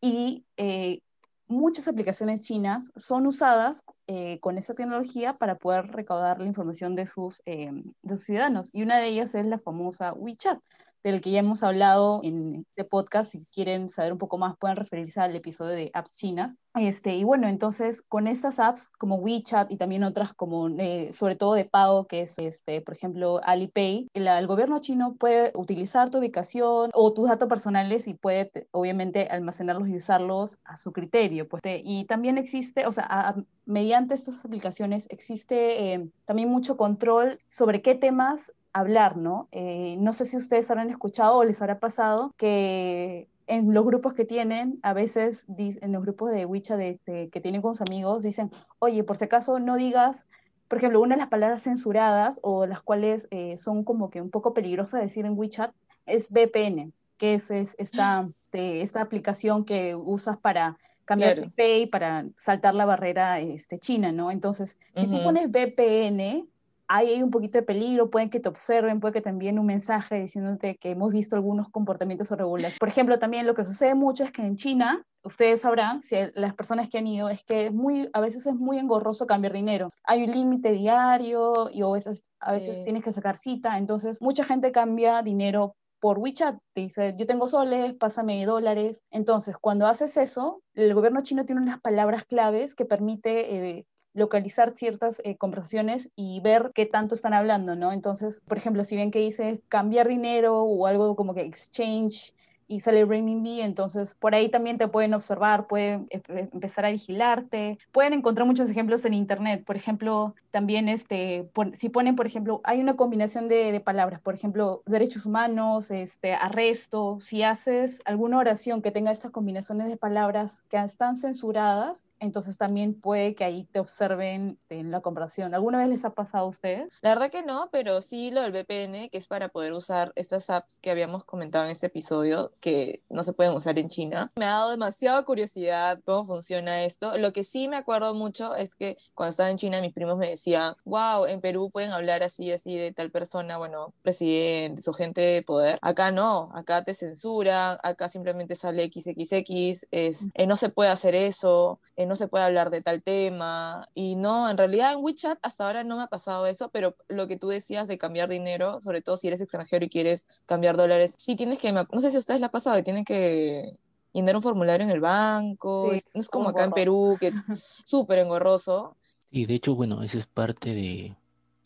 y 0.00 0.46
eh, 0.56 1.00
muchas 1.48 1.88
aplicaciones 1.88 2.42
chinas 2.42 2.92
son 2.94 3.26
usadas 3.26 3.82
eh, 4.06 4.38
con 4.38 4.56
esa 4.56 4.74
tecnología 4.74 5.32
para 5.32 5.56
poder 5.56 5.88
recaudar 5.88 6.38
la 6.38 6.46
información 6.46 6.94
de 6.94 7.08
sus, 7.08 7.42
eh, 7.44 7.72
de 8.02 8.16
sus 8.16 8.26
ciudadanos 8.26 8.70
y 8.72 8.84
una 8.84 8.98
de 8.98 9.08
ellas 9.08 9.34
es 9.34 9.46
la 9.46 9.58
famosa 9.58 10.12
WeChat 10.12 10.60
del 11.06 11.20
que 11.20 11.30
ya 11.30 11.38
hemos 11.38 11.62
hablado 11.62 12.20
en 12.24 12.66
este 12.68 12.84
podcast. 12.84 13.30
Si 13.30 13.46
quieren 13.46 13.88
saber 13.88 14.12
un 14.12 14.18
poco 14.18 14.38
más, 14.38 14.56
pueden 14.58 14.76
referirse 14.76 15.20
al 15.20 15.36
episodio 15.36 15.70
de 15.70 15.90
apps 15.94 16.16
chinas. 16.16 16.58
Este, 16.74 17.14
y 17.14 17.22
bueno, 17.22 17.46
entonces 17.46 18.02
con 18.02 18.26
estas 18.26 18.58
apps 18.58 18.88
como 18.98 19.16
WeChat 19.16 19.70
y 19.72 19.76
también 19.76 20.02
otras 20.02 20.34
como, 20.34 20.68
eh, 20.68 21.12
sobre 21.12 21.36
todo 21.36 21.54
de 21.54 21.64
pago, 21.64 22.06
que 22.08 22.22
es, 22.22 22.36
este, 22.38 22.80
por 22.80 22.94
ejemplo, 22.94 23.40
Alipay, 23.44 24.08
el, 24.14 24.26
el, 24.26 24.46
gobierno 24.48 24.80
chino 24.80 25.14
puede 25.14 25.52
utilizar 25.54 26.10
tu 26.10 26.18
ubicación 26.18 26.90
o 26.92 27.12
tus 27.12 27.28
datos 27.28 27.48
personales 27.48 28.08
y 28.08 28.14
puede, 28.14 28.50
obviamente, 28.72 29.28
almacenarlos 29.30 29.88
y 29.88 29.96
usarlos 29.96 30.58
a 30.64 30.76
su 30.76 30.92
criterio. 30.92 31.48
Pues, 31.48 31.62
y 31.64 32.04
también 32.06 32.36
existe, 32.36 32.84
o 32.84 32.90
sea, 32.90 33.06
a, 33.08 33.36
mediante 33.64 34.14
estas 34.14 34.44
aplicaciones 34.44 35.06
existe 35.10 35.92
eh, 35.92 36.08
también 36.24 36.48
mucho 36.48 36.76
control 36.76 37.40
sobre 37.48 37.80
qué 37.80 37.94
temas 37.94 38.52
hablar, 38.76 39.16
¿no? 39.16 39.48
Eh, 39.52 39.96
no 39.98 40.12
sé 40.12 40.26
si 40.26 40.36
ustedes 40.36 40.70
habrán 40.70 40.90
escuchado 40.90 41.38
o 41.38 41.44
les 41.44 41.62
habrá 41.62 41.80
pasado 41.80 42.34
que 42.36 43.26
en 43.46 43.72
los 43.72 43.86
grupos 43.86 44.12
que 44.12 44.26
tienen, 44.26 44.78
a 44.82 44.92
veces 44.92 45.46
en 45.56 45.92
los 45.92 46.02
grupos 46.02 46.30
de 46.30 46.46
de, 46.46 47.30
que 47.32 47.40
tienen 47.40 47.62
con 47.62 47.74
sus 47.74 47.88
amigos, 47.88 48.22
dicen, 48.22 48.50
oye, 48.78 49.02
por 49.02 49.16
si 49.16 49.24
acaso 49.24 49.58
no 49.60 49.76
digas, 49.76 50.26
por 50.68 50.76
ejemplo, 50.76 51.00
una 51.00 51.14
de 51.14 51.20
las 51.20 51.30
palabras 51.30 51.62
censuradas 51.62 52.38
o 52.42 52.66
las 52.66 52.82
cuales 52.82 53.28
eh, 53.30 53.56
son 53.56 53.82
como 53.82 54.10
que 54.10 54.20
un 54.20 54.30
poco 54.30 54.52
peligrosas 54.52 55.00
de 55.00 55.06
decir 55.06 55.24
en 55.24 55.38
WeChat 55.38 55.72
es 56.04 56.30
VPN, 56.30 56.92
que 57.16 57.34
es, 57.34 57.50
es 57.50 57.76
esta, 57.78 58.28
este, 58.42 58.82
esta 58.82 59.00
aplicación 59.00 59.64
que 59.64 59.94
usas 59.94 60.36
para 60.36 60.76
cambiar 61.06 61.40
tu 61.40 61.50
pay 61.50 61.86
para 61.86 62.26
saltar 62.36 62.74
la 62.74 62.84
barrera 62.84 63.40
este, 63.40 63.78
china, 63.78 64.12
¿no? 64.12 64.30
Entonces, 64.30 64.76
si 64.96 65.06
tú 65.06 65.22
pones 65.22 65.48
VPN, 65.48 66.46
ahí 66.88 67.08
hay 67.08 67.22
un 67.22 67.30
poquito 67.30 67.58
de 67.58 67.62
peligro, 67.62 68.10
pueden 68.10 68.30
que 68.30 68.40
te 68.40 68.48
observen, 68.48 69.00
puede 69.00 69.14
que 69.14 69.20
te 69.20 69.30
envíen 69.30 69.58
un 69.58 69.66
mensaje 69.66 70.20
diciéndote 70.20 70.76
que 70.76 70.90
hemos 70.90 71.12
visto 71.12 71.36
algunos 71.36 71.68
comportamientos 71.68 72.30
irregulares. 72.30 72.78
Por 72.78 72.88
ejemplo, 72.88 73.18
también 73.18 73.46
lo 73.46 73.54
que 73.54 73.64
sucede 73.64 73.94
mucho 73.94 74.24
es 74.24 74.32
que 74.32 74.42
en 74.42 74.56
China, 74.56 75.04
ustedes 75.22 75.62
sabrán, 75.62 76.02
si 76.02 76.16
las 76.34 76.54
personas 76.54 76.88
que 76.88 76.98
han 76.98 77.06
ido, 77.06 77.28
es 77.28 77.44
que 77.44 77.66
es 77.66 77.72
muy, 77.72 78.08
a 78.12 78.20
veces 78.20 78.46
es 78.46 78.54
muy 78.54 78.78
engorroso 78.78 79.26
cambiar 79.26 79.52
dinero. 79.52 79.88
Hay 80.04 80.24
un 80.24 80.30
límite 80.30 80.72
diario 80.72 81.70
y 81.72 81.82
a 81.82 81.88
veces, 81.88 82.22
a 82.40 82.52
veces 82.52 82.82
tienes 82.84 83.02
que 83.02 83.12
sacar 83.12 83.36
cita, 83.36 83.78
entonces 83.78 84.22
mucha 84.22 84.44
gente 84.44 84.72
cambia 84.72 85.22
dinero 85.22 85.74
por 85.98 86.18
WeChat, 86.18 86.58
te 86.74 86.82
dice, 86.82 87.14
yo 87.18 87.26
tengo 87.26 87.48
soles, 87.48 87.94
pásame 87.94 88.44
dólares. 88.44 89.02
Entonces, 89.10 89.56
cuando 89.58 89.86
haces 89.86 90.16
eso, 90.16 90.62
el 90.74 90.94
gobierno 90.94 91.22
chino 91.22 91.44
tiene 91.44 91.62
unas 91.62 91.80
palabras 91.80 92.24
claves 92.24 92.74
que 92.74 92.84
permite 92.84 93.78
eh, 93.78 93.86
localizar 94.16 94.72
ciertas 94.74 95.20
eh, 95.24 95.36
conversaciones 95.36 96.10
y 96.16 96.40
ver 96.40 96.72
qué 96.74 96.86
tanto 96.86 97.14
están 97.14 97.34
hablando, 97.34 97.76
¿no? 97.76 97.92
Entonces, 97.92 98.40
por 98.48 98.56
ejemplo, 98.56 98.82
si 98.82 98.96
ven 98.96 99.10
que 99.10 99.20
dice 99.20 99.62
cambiar 99.68 100.08
dinero 100.08 100.62
o 100.62 100.86
algo 100.86 101.14
como 101.14 101.34
que 101.34 101.42
exchange 101.42 102.34
y 102.68 102.80
sale 102.80 103.04
renminbi, 103.04 103.60
entonces 103.60 104.14
por 104.14 104.34
ahí 104.34 104.48
también 104.48 104.78
te 104.78 104.88
pueden 104.88 105.14
observar, 105.14 105.66
pueden 105.66 106.06
eh, 106.10 106.22
empezar 106.52 106.84
a 106.84 106.90
vigilarte, 106.90 107.78
pueden 107.92 108.12
encontrar 108.12 108.46
muchos 108.46 108.68
ejemplos 108.70 109.04
en 109.04 109.14
internet, 109.14 109.64
por 109.64 109.76
ejemplo, 109.76 110.34
también 110.50 110.88
este, 110.88 111.50
si 111.74 111.90
ponen, 111.90 112.16
por 112.16 112.26
ejemplo, 112.26 112.60
hay 112.64 112.80
una 112.80 112.96
combinación 112.96 113.48
de, 113.48 113.72
de, 113.72 113.80
palabras, 113.80 114.20
por 114.20 114.34
ejemplo, 114.34 114.82
derechos 114.86 115.26
humanos, 115.26 115.90
este, 115.90 116.32
arresto, 116.32 117.18
si 117.20 117.42
haces 117.42 118.00
alguna 118.06 118.38
oración 118.38 118.80
que 118.80 118.90
tenga 118.90 119.10
estas 119.10 119.30
combinaciones 119.30 119.86
de 119.88 119.96
palabras 119.96 120.64
que 120.68 120.78
están 120.78 121.16
censuradas, 121.16 122.06
entonces 122.20 122.56
también 122.56 122.94
puede 122.94 123.34
que 123.34 123.44
ahí 123.44 123.64
te 123.64 123.80
observen 123.80 124.58
en 124.70 124.90
la 124.90 125.00
comparación. 125.00 125.54
¿Alguna 125.54 125.78
vez 125.78 125.88
les 125.88 126.04
ha 126.04 126.14
pasado 126.14 126.46
a 126.46 126.48
ustedes? 126.48 126.92
La 127.02 127.10
verdad 127.10 127.30
que 127.30 127.42
no, 127.42 127.68
pero 127.70 128.00
sí 128.00 128.30
lo 128.30 128.42
del 128.42 128.52
VPN, 128.52 129.10
que 129.10 129.18
es 129.18 129.26
para 129.26 129.48
poder 129.48 129.74
usar 129.74 130.12
estas 130.16 130.48
apps 130.50 130.78
que 130.80 130.90
habíamos 130.90 131.24
comentado 131.24 131.66
en 131.66 131.70
este 131.70 131.86
episodio, 131.86 132.52
que 132.60 133.02
no 133.08 133.24
se 133.24 133.32
pueden 133.32 133.54
usar 133.54 133.78
en 133.78 133.88
China. 133.88 134.32
Me 134.36 134.46
ha 134.46 134.50
dado 134.50 134.70
demasiada 134.70 135.22
curiosidad 135.24 136.00
cómo 136.04 136.26
funciona 136.26 136.84
esto. 136.84 137.16
Lo 137.18 137.32
que 137.32 137.44
sí 137.44 137.68
me 137.68 137.76
acuerdo 137.76 138.14
mucho 138.14 138.54
es 138.54 138.74
que 138.74 138.96
cuando 139.14 139.30
estaba 139.30 139.50
en 139.50 139.56
China 139.56 139.80
mis 139.80 139.92
primos 139.92 140.16
me 140.18 140.30
decían, 140.30 140.74
wow, 140.84 141.26
en 141.26 141.40
Perú 141.40 141.70
pueden 141.70 141.92
hablar 141.92 142.22
así, 142.22 142.52
así 142.52 142.76
de 142.76 142.92
tal 142.92 143.10
persona, 143.10 143.58
bueno, 143.58 143.94
presidente, 144.02 144.82
su 144.82 144.92
gente 144.92 145.20
de 145.20 145.42
poder. 145.42 145.78
Acá 145.82 146.10
no, 146.10 146.50
acá 146.54 146.84
te 146.84 146.94
censuran, 146.94 147.78
acá 147.82 148.08
simplemente 148.08 148.54
sale 148.54 148.90
XXX, 148.92 149.86
es, 149.90 150.28
eh, 150.34 150.46
no 150.46 150.56
se 150.56 150.68
puede 150.68 150.90
hacer 150.90 151.14
eso, 151.14 151.80
eh, 151.96 152.06
no 152.06 152.16
se 152.16 152.28
puede 152.28 152.44
hablar 152.44 152.70
de 152.70 152.82
tal 152.82 153.02
tema. 153.02 153.88
Y 153.94 154.16
no, 154.16 154.48
en 154.50 154.58
realidad 154.58 154.92
en 154.92 155.02
WeChat 155.02 155.38
hasta 155.42 155.66
ahora 155.66 155.84
no 155.84 155.96
me 155.96 156.04
ha 156.04 156.06
pasado 156.08 156.46
eso, 156.46 156.70
pero 156.70 156.96
lo 157.08 157.26
que 157.28 157.38
tú 157.38 157.48
decías 157.48 157.86
de 157.86 157.98
cambiar 157.98 158.28
dinero, 158.28 158.80
sobre 158.80 159.02
todo 159.02 159.16
si 159.16 159.28
eres 159.28 159.40
extranjero 159.40 159.84
y 159.84 159.88
quieres 159.88 160.26
cambiar 160.46 160.76
dólares, 160.76 161.14
sí 161.18 161.36
tienes 161.36 161.58
que, 161.58 161.72
no 161.72 162.00
sé 162.00 162.10
si 162.10 162.18
ustedes 162.18 162.40
ha 162.46 162.50
pasado, 162.50 162.76
que 162.76 162.82
tienen 162.82 163.04
que 163.04 163.76
llenar 164.12 164.36
un 164.36 164.42
formulario 164.42 164.84
en 164.84 164.90
el 164.90 165.00
banco, 165.00 165.92
no 166.14 166.20
es 166.20 166.28
como 166.28 166.48
acá 166.48 166.64
en 166.64 166.72
Perú, 166.72 167.16
que 167.20 167.28
es 167.28 167.34
súper 167.84 168.18
engorroso. 168.20 168.96
Y 169.30 169.46
de 169.46 169.54
hecho, 169.54 169.74
bueno, 169.74 170.02
eso 170.02 170.18
es 170.18 170.26
parte 170.26 170.74
de, 170.74 171.16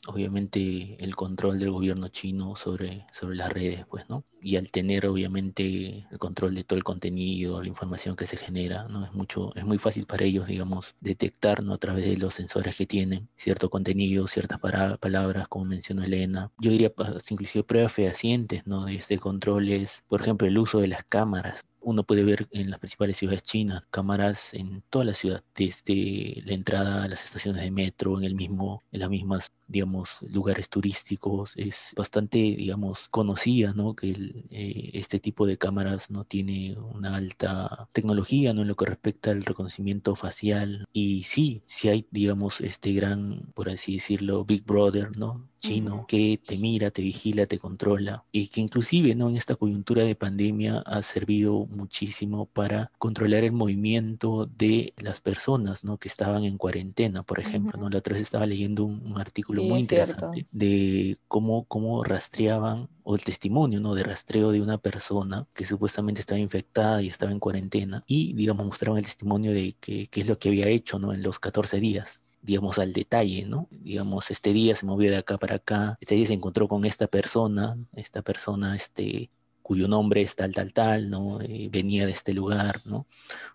obviamente 0.06 0.96
el 1.00 1.14
control 1.16 1.58
del 1.58 1.70
gobierno 1.70 2.08
chino 2.08 2.56
sobre, 2.56 3.06
sobre 3.12 3.36
las 3.36 3.52
redes, 3.52 3.84
pues, 3.86 4.08
¿no? 4.08 4.24
Y 4.40 4.56
al 4.56 4.70
tener 4.70 5.06
obviamente 5.06 6.06
el 6.10 6.18
control 6.18 6.54
de 6.54 6.64
todo 6.64 6.76
el 6.76 6.84
contenido, 6.84 7.60
la 7.62 7.68
información 7.68 8.16
que 8.16 8.26
se 8.26 8.36
genera, 8.36 8.84
¿no? 8.88 9.04
Es 9.04 9.12
mucho, 9.12 9.54
es 9.56 9.64
muy 9.64 9.78
fácil 9.78 10.06
para 10.06 10.24
ellos, 10.24 10.46
digamos, 10.46 10.94
detectar. 11.00 11.60
A 11.70 11.78
través 11.78 12.04
de 12.06 12.16
los 12.16 12.34
sensores 12.34 12.76
que 12.76 12.86
tienen 12.86 13.28
cierto 13.36 13.70
contenido, 13.70 14.26
ciertas 14.26 14.60
palabras, 14.60 15.48
como 15.48 15.64
mencionó 15.66 16.04
Elena. 16.04 16.50
Yo 16.58 16.70
diría, 16.70 16.92
pues, 16.92 17.10
inclusive 17.30 17.64
pruebas 17.64 17.92
fehacientes, 17.92 18.66
¿no? 18.66 18.84
De 18.86 18.94
este 18.94 19.18
control 19.18 19.68
por 20.08 20.22
ejemplo, 20.22 20.46
el 20.48 20.58
uso 20.58 20.80
de 20.80 20.86
las 20.86 21.04
cámaras 21.04 21.60
uno 21.82 22.04
puede 22.04 22.24
ver 22.24 22.48
en 22.50 22.70
las 22.70 22.78
principales 22.78 23.16
ciudades 23.16 23.42
chinas 23.42 23.82
cámaras 23.90 24.54
en 24.54 24.82
toda 24.90 25.04
la 25.04 25.14
ciudad, 25.14 25.42
desde 25.54 26.42
la 26.44 26.54
entrada 26.54 27.04
a 27.04 27.08
las 27.08 27.24
estaciones 27.24 27.62
de 27.62 27.70
metro, 27.70 28.18
en 28.18 28.24
el 28.24 28.34
mismo, 28.34 28.82
en 28.92 29.00
las 29.00 29.10
mismas, 29.10 29.52
digamos, 29.68 30.18
lugares 30.22 30.68
turísticos. 30.68 31.54
Es 31.56 31.92
bastante, 31.96 32.38
digamos, 32.38 33.08
conocida, 33.08 33.72
¿no? 33.74 33.94
Que 33.94 34.10
eh, 34.50 34.90
este 34.94 35.18
tipo 35.20 35.46
de 35.46 35.58
cámaras 35.58 36.10
no 36.10 36.24
tiene 36.24 36.76
una 36.78 37.16
alta 37.16 37.88
tecnología, 37.92 38.52
¿no? 38.54 38.62
En 38.62 38.68
lo 38.68 38.76
que 38.76 38.86
respecta 38.86 39.30
al 39.30 39.42
reconocimiento 39.42 40.16
facial. 40.16 40.86
Y 40.92 41.24
sí, 41.24 41.62
sí 41.66 41.88
hay, 41.88 42.06
digamos, 42.10 42.60
este 42.60 42.92
gran, 42.92 43.50
por 43.54 43.68
así 43.70 43.94
decirlo, 43.94 44.44
Big 44.44 44.64
Brother, 44.64 45.16
¿no? 45.18 45.49
Chino 45.60 46.06
que 46.08 46.40
te 46.44 46.56
mira, 46.56 46.90
te 46.90 47.02
vigila, 47.02 47.46
te 47.46 47.58
controla 47.58 48.24
y 48.32 48.48
que 48.48 48.60
inclusive 48.60 49.14
¿no? 49.14 49.28
en 49.28 49.36
esta 49.36 49.54
coyuntura 49.54 50.02
de 50.04 50.16
pandemia 50.16 50.82
ha 50.86 51.02
servido 51.02 51.66
muchísimo 51.66 52.46
para 52.46 52.90
controlar 52.98 53.44
el 53.44 53.52
movimiento 53.52 54.46
de 54.46 54.94
las 54.96 55.20
personas 55.20 55.84
¿no? 55.84 55.98
que 55.98 56.08
estaban 56.08 56.44
en 56.44 56.56
cuarentena, 56.56 57.22
por 57.22 57.38
ejemplo. 57.38 57.78
¿no? 57.78 57.88
La 57.90 57.98
otra 57.98 58.14
vez 58.14 58.22
estaba 58.22 58.46
leyendo 58.46 58.84
un, 58.84 59.20
artículo 59.20 59.62
muy 59.64 59.80
interesante 59.80 60.46
de 60.50 61.18
cómo, 61.28 61.64
cómo 61.64 62.02
rastreaban 62.02 62.88
o 63.02 63.14
el 63.14 63.22
testimonio 63.22 63.80
¿no? 63.80 63.94
de 63.94 64.02
rastreo 64.02 64.50
de 64.50 64.62
una 64.62 64.78
persona 64.78 65.46
que 65.54 65.66
supuestamente 65.66 66.22
estaba 66.22 66.40
infectada 66.40 67.02
y 67.02 67.08
estaba 67.08 67.32
en 67.32 67.38
cuarentena 67.38 68.02
y 68.06 68.32
digamos 68.32 68.64
mostraban 68.64 68.98
el 68.98 69.04
testimonio 69.04 69.52
de 69.52 69.74
qué 69.78 70.08
es 70.10 70.26
lo 70.26 70.38
que 70.38 70.48
había 70.48 70.68
hecho 70.68 70.98
¿no? 70.98 71.12
en 71.12 71.22
los 71.22 71.38
14 71.38 71.80
días 71.80 72.24
digamos, 72.42 72.78
al 72.78 72.92
detalle, 72.92 73.44
¿no? 73.46 73.68
Digamos, 73.70 74.30
este 74.30 74.52
día 74.52 74.74
se 74.76 74.86
movió 74.86 75.10
de 75.10 75.18
acá 75.18 75.38
para 75.38 75.56
acá, 75.56 75.98
este 76.00 76.14
día 76.14 76.26
se 76.26 76.34
encontró 76.34 76.68
con 76.68 76.84
esta 76.84 77.06
persona, 77.06 77.76
esta 77.94 78.22
persona, 78.22 78.76
este, 78.76 79.30
cuyo 79.62 79.88
nombre 79.88 80.22
es 80.22 80.36
tal, 80.36 80.54
tal, 80.54 80.72
tal, 80.72 81.10
¿no? 81.10 81.40
Eh, 81.42 81.68
venía 81.70 82.06
de 82.06 82.12
este 82.12 82.32
lugar, 82.32 82.80
¿no? 82.86 82.98
O 82.98 83.06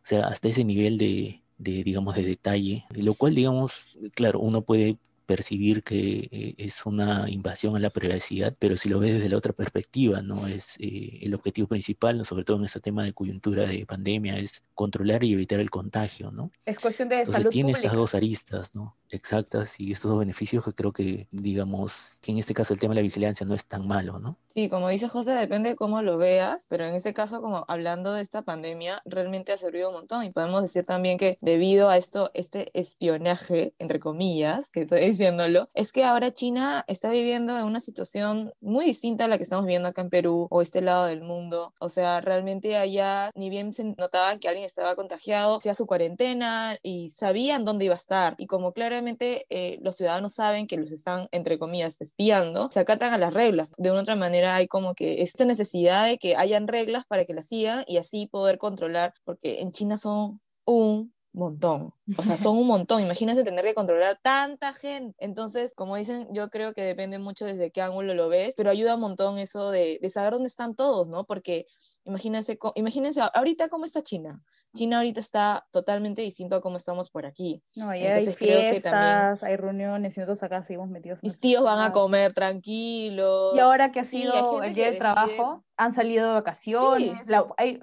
sea, 0.03 0.27
hasta 0.27 0.49
ese 0.49 0.63
nivel 0.63 0.97
de, 0.97 1.41
de, 1.57 1.83
digamos, 1.83 2.15
de 2.15 2.23
detalle, 2.23 2.85
lo 2.91 3.15
cual, 3.15 3.35
digamos, 3.35 3.97
claro, 4.15 4.39
uno 4.39 4.61
puede 4.61 4.97
percibir 5.25 5.83
que 5.83 6.29
eh, 6.31 6.55
es 6.57 6.85
una 6.85 7.29
invasión 7.29 7.75
a 7.75 7.79
la 7.79 7.89
privacidad, 7.89 8.55
pero 8.59 8.77
si 8.77 8.89
lo 8.89 8.99
ves 8.99 9.13
desde 9.15 9.29
la 9.29 9.37
otra 9.37 9.53
perspectiva, 9.53 10.21
¿no? 10.21 10.47
Es 10.47 10.75
eh, 10.79 11.19
el 11.21 11.33
objetivo 11.33 11.67
principal, 11.67 12.17
¿no? 12.17 12.25
sobre 12.25 12.43
todo 12.43 12.57
en 12.57 12.65
este 12.65 12.79
tema 12.79 13.03
de 13.03 13.13
coyuntura 13.13 13.65
de 13.65 13.85
pandemia, 13.85 14.37
es 14.37 14.63
controlar 14.73 15.23
y 15.23 15.33
evitar 15.33 15.59
el 15.59 15.69
contagio, 15.69 16.31
¿no? 16.31 16.51
Es 16.65 16.79
cuestión 16.79 17.09
de 17.09 17.19
Entonces, 17.19 17.49
tiene 17.49 17.71
estas 17.71 17.93
dos 17.93 18.15
aristas, 18.15 18.73
¿no? 18.75 18.95
Exactas 19.15 19.79
y 19.79 19.91
estos 19.91 20.11
dos 20.11 20.19
beneficios 20.19 20.63
que 20.63 20.73
creo 20.73 20.91
que, 20.91 21.27
digamos, 21.31 22.19
que 22.21 22.31
en 22.31 22.39
este 22.39 22.53
caso 22.53 22.73
el 22.73 22.79
tema 22.79 22.93
de 22.93 23.01
la 23.01 23.03
vigilancia 23.03 23.45
no 23.45 23.55
es 23.55 23.65
tan 23.65 23.87
malo, 23.87 24.19
¿no? 24.19 24.37
Sí, 24.55 24.69
como 24.69 24.87
dice 24.87 25.09
José, 25.09 25.31
depende 25.31 25.71
de 25.71 25.75
cómo 25.75 26.01
lo 26.01 26.17
veas, 26.17 26.65
pero 26.69 26.85
en 26.85 26.95
este 26.95 27.13
caso, 27.13 27.41
como 27.41 27.65
hablando 27.67 28.13
de 28.13 28.21
esta 28.21 28.41
pandemia, 28.41 29.01
realmente 29.03 29.51
ha 29.51 29.57
servido 29.57 29.89
un 29.89 29.95
montón 29.95 30.23
y 30.23 30.29
podemos 30.29 30.61
decir 30.61 30.85
también 30.85 31.17
que 31.17 31.37
debido 31.41 31.89
a 31.89 31.97
esto, 31.97 32.31
este 32.33 32.71
espionaje, 32.73 33.73
entre 33.79 33.99
comillas, 33.99 34.69
que 34.71 34.83
estoy 34.83 35.01
diciéndolo, 35.01 35.69
es 35.73 35.91
que 35.91 36.05
ahora 36.05 36.31
China 36.31 36.85
está 36.87 37.09
viviendo 37.09 37.57
en 37.57 37.65
una 37.65 37.81
situación 37.81 38.53
muy 38.61 38.85
distinta 38.85 39.25
a 39.25 39.27
la 39.27 39.37
que 39.37 39.43
estamos 39.43 39.65
viendo 39.65 39.89
acá 39.89 40.01
en 40.01 40.09
Perú 40.09 40.47
o 40.49 40.61
este 40.61 40.81
lado 40.81 41.05
del 41.05 41.21
mundo. 41.21 41.73
O 41.79 41.89
sea, 41.89 42.21
realmente 42.21 42.77
allá 42.77 43.31
ni 43.35 43.49
bien 43.49 43.73
se 43.73 43.83
notaban 43.83 44.39
que 44.39 44.47
alguien 44.47 44.65
estaba 44.65 44.95
contagiado, 44.95 45.57
hacía 45.57 45.75
su 45.75 45.85
cuarentena 45.85 46.77
y 46.81 47.09
sabían 47.09 47.65
dónde 47.65 47.85
iba 47.85 47.93
a 47.93 47.97
estar. 47.97 48.35
Y 48.37 48.47
como 48.47 48.71
claramente 48.71 49.04
eh, 49.07 49.79
los 49.81 49.97
ciudadanos 49.97 50.33
saben 50.33 50.67
que 50.67 50.77
los 50.77 50.91
están, 50.91 51.27
entre 51.31 51.59
comillas, 51.59 52.01
espiando, 52.01 52.69
se 52.71 52.79
acatan 52.79 53.13
a 53.13 53.17
las 53.17 53.33
reglas. 53.33 53.69
De 53.77 53.91
una 53.91 54.01
otra 54.01 54.15
manera 54.15 54.55
hay 54.55 54.67
como 54.67 54.95
que 54.95 55.21
esta 55.21 55.45
necesidad 55.45 56.07
de 56.07 56.17
que 56.17 56.35
hayan 56.35 56.67
reglas 56.67 57.05
para 57.05 57.25
que 57.25 57.33
las 57.33 57.47
sigan 57.47 57.83
y 57.87 57.97
así 57.97 58.27
poder 58.27 58.57
controlar, 58.57 59.13
porque 59.23 59.61
en 59.61 59.71
China 59.71 59.97
son 59.97 60.41
un 60.65 61.13
montón. 61.35 61.93
O 62.17 62.23
sea, 62.23 62.37
son 62.37 62.57
un 62.57 62.67
montón. 62.67 63.01
Imagínense 63.01 63.43
tener 63.43 63.65
que 63.65 63.75
controlar 63.75 64.17
tanta 64.21 64.73
gente. 64.73 65.15
Entonces, 65.19 65.73
como 65.75 65.95
dicen, 65.95 66.27
yo 66.31 66.49
creo 66.49 66.73
que 66.73 66.81
depende 66.81 67.19
mucho 67.19 67.45
desde 67.45 67.71
qué 67.71 67.81
ángulo 67.81 68.13
lo 68.13 68.29
ves, 68.29 68.55
pero 68.57 68.69
ayuda 68.69 68.95
un 68.95 69.01
montón 69.01 69.37
eso 69.37 69.69
de, 69.71 69.99
de 70.01 70.09
saber 70.09 70.33
dónde 70.33 70.47
están 70.47 70.75
todos, 70.75 71.07
¿no? 71.07 71.25
Porque 71.25 71.67
Imagínense, 72.05 72.57
imagínense 72.75 73.19
ahorita 73.33 73.67
cómo 73.67 73.85
está 73.85 74.03
China. 74.03 74.39
China 74.75 74.97
ahorita 74.97 75.19
está 75.19 75.65
totalmente 75.71 76.21
distinto 76.21 76.55
a 76.55 76.61
cómo 76.61 76.77
estamos 76.77 77.09
por 77.09 77.25
aquí. 77.25 77.63
No, 77.75 77.89
hay 77.89 78.27
fiestas, 78.27 79.41
hay 79.41 79.55
reuniones 79.55 80.15
y 80.15 80.19
nosotros 80.19 80.43
acá 80.43 80.61
seguimos 80.61 80.89
metidos. 80.89 81.23
Mis 81.23 81.39
tíos 81.39 81.63
van 81.63 81.79
a 81.79 81.91
comer 81.91 82.33
tranquilos. 82.33 83.55
Y 83.55 83.59
ahora 83.59 83.91
que 83.91 83.99
ha 83.99 84.03
sido 84.03 84.61
el 84.61 84.75
día 84.75 84.91
del 84.91 84.99
trabajo, 84.99 85.65
han 85.77 85.93
salido 85.93 86.27
de 86.27 86.33
vacaciones. 86.33 87.19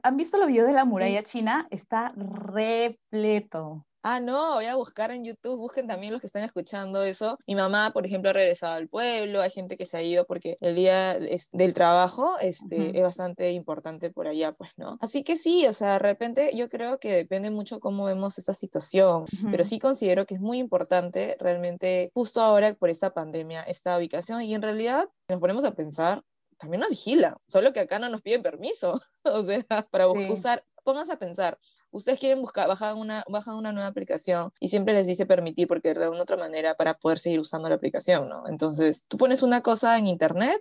¿Han 0.02 0.16
visto 0.16 0.38
los 0.38 0.46
videos 0.46 0.68
de 0.68 0.74
la 0.74 0.84
muralla 0.84 1.22
china? 1.22 1.66
Está 1.70 2.12
repleto 2.16 3.86
ah, 4.02 4.20
no, 4.20 4.54
voy 4.54 4.66
a 4.66 4.76
buscar 4.76 5.10
en 5.10 5.24
YouTube, 5.24 5.58
busquen 5.58 5.86
también 5.86 6.12
los 6.12 6.20
que 6.20 6.26
están 6.26 6.44
escuchando 6.44 7.02
eso. 7.02 7.38
Mi 7.46 7.54
mamá, 7.54 7.92
por 7.92 8.06
ejemplo, 8.06 8.30
ha 8.30 8.32
regresado 8.32 8.74
al 8.74 8.88
pueblo, 8.88 9.40
hay 9.40 9.50
gente 9.50 9.76
que 9.76 9.86
se 9.86 9.96
ha 9.96 10.02
ido 10.02 10.26
porque 10.26 10.58
el 10.60 10.74
día 10.74 11.18
del 11.18 11.74
trabajo 11.74 12.38
este, 12.40 12.96
es 12.96 13.02
bastante 13.02 13.52
importante 13.52 14.10
por 14.10 14.26
allá, 14.26 14.52
pues, 14.52 14.70
¿no? 14.76 14.98
Así 15.00 15.24
que 15.24 15.36
sí, 15.36 15.66
o 15.66 15.72
sea, 15.72 15.94
de 15.94 15.98
repente 15.98 16.50
yo 16.54 16.68
creo 16.68 16.98
que 16.98 17.12
depende 17.12 17.50
mucho 17.50 17.80
cómo 17.80 18.04
vemos 18.04 18.38
esta 18.38 18.54
situación, 18.54 19.26
pero 19.50 19.64
sí 19.64 19.78
considero 19.78 20.26
que 20.26 20.34
es 20.34 20.40
muy 20.40 20.58
importante 20.58 21.36
realmente 21.38 22.10
justo 22.14 22.40
ahora 22.40 22.74
por 22.74 22.90
esta 22.90 23.14
pandemia, 23.14 23.62
esta 23.62 23.96
ubicación 23.98 24.42
y 24.42 24.54
en 24.54 24.62
realidad 24.62 25.08
nos 25.28 25.40
ponemos 25.40 25.64
a 25.64 25.74
pensar, 25.74 26.22
también 26.58 26.80
nos 26.80 26.90
vigila, 26.90 27.36
solo 27.46 27.72
que 27.72 27.80
acá 27.80 27.98
no 27.98 28.08
nos 28.08 28.22
piden 28.22 28.42
permiso, 28.42 29.00
o 29.24 29.44
sea, 29.44 29.64
para 29.90 30.08
usar, 30.08 30.64
pónganse 30.84 31.12
a 31.12 31.18
pensar, 31.18 31.58
ustedes 31.92 32.18
quieren 32.18 32.40
buscar, 32.40 32.66
bajan 32.66 32.98
una, 32.98 33.24
bajan 33.28 33.54
una 33.54 33.72
nueva 33.72 33.88
aplicación 33.88 34.50
y 34.58 34.68
siempre 34.68 34.94
les 34.94 35.06
dice 35.06 35.26
permitir 35.26 35.68
porque 35.68 35.94
de 35.94 36.08
una 36.08 36.22
otra 36.22 36.36
manera 36.36 36.74
para 36.74 36.94
poder 36.94 37.18
seguir 37.18 37.38
usando 37.38 37.68
la 37.68 37.76
aplicación, 37.76 38.28
¿no? 38.28 38.48
Entonces, 38.48 39.04
tú 39.06 39.16
pones 39.16 39.42
una 39.42 39.62
cosa 39.62 39.96
en 39.98 40.08
internet 40.08 40.60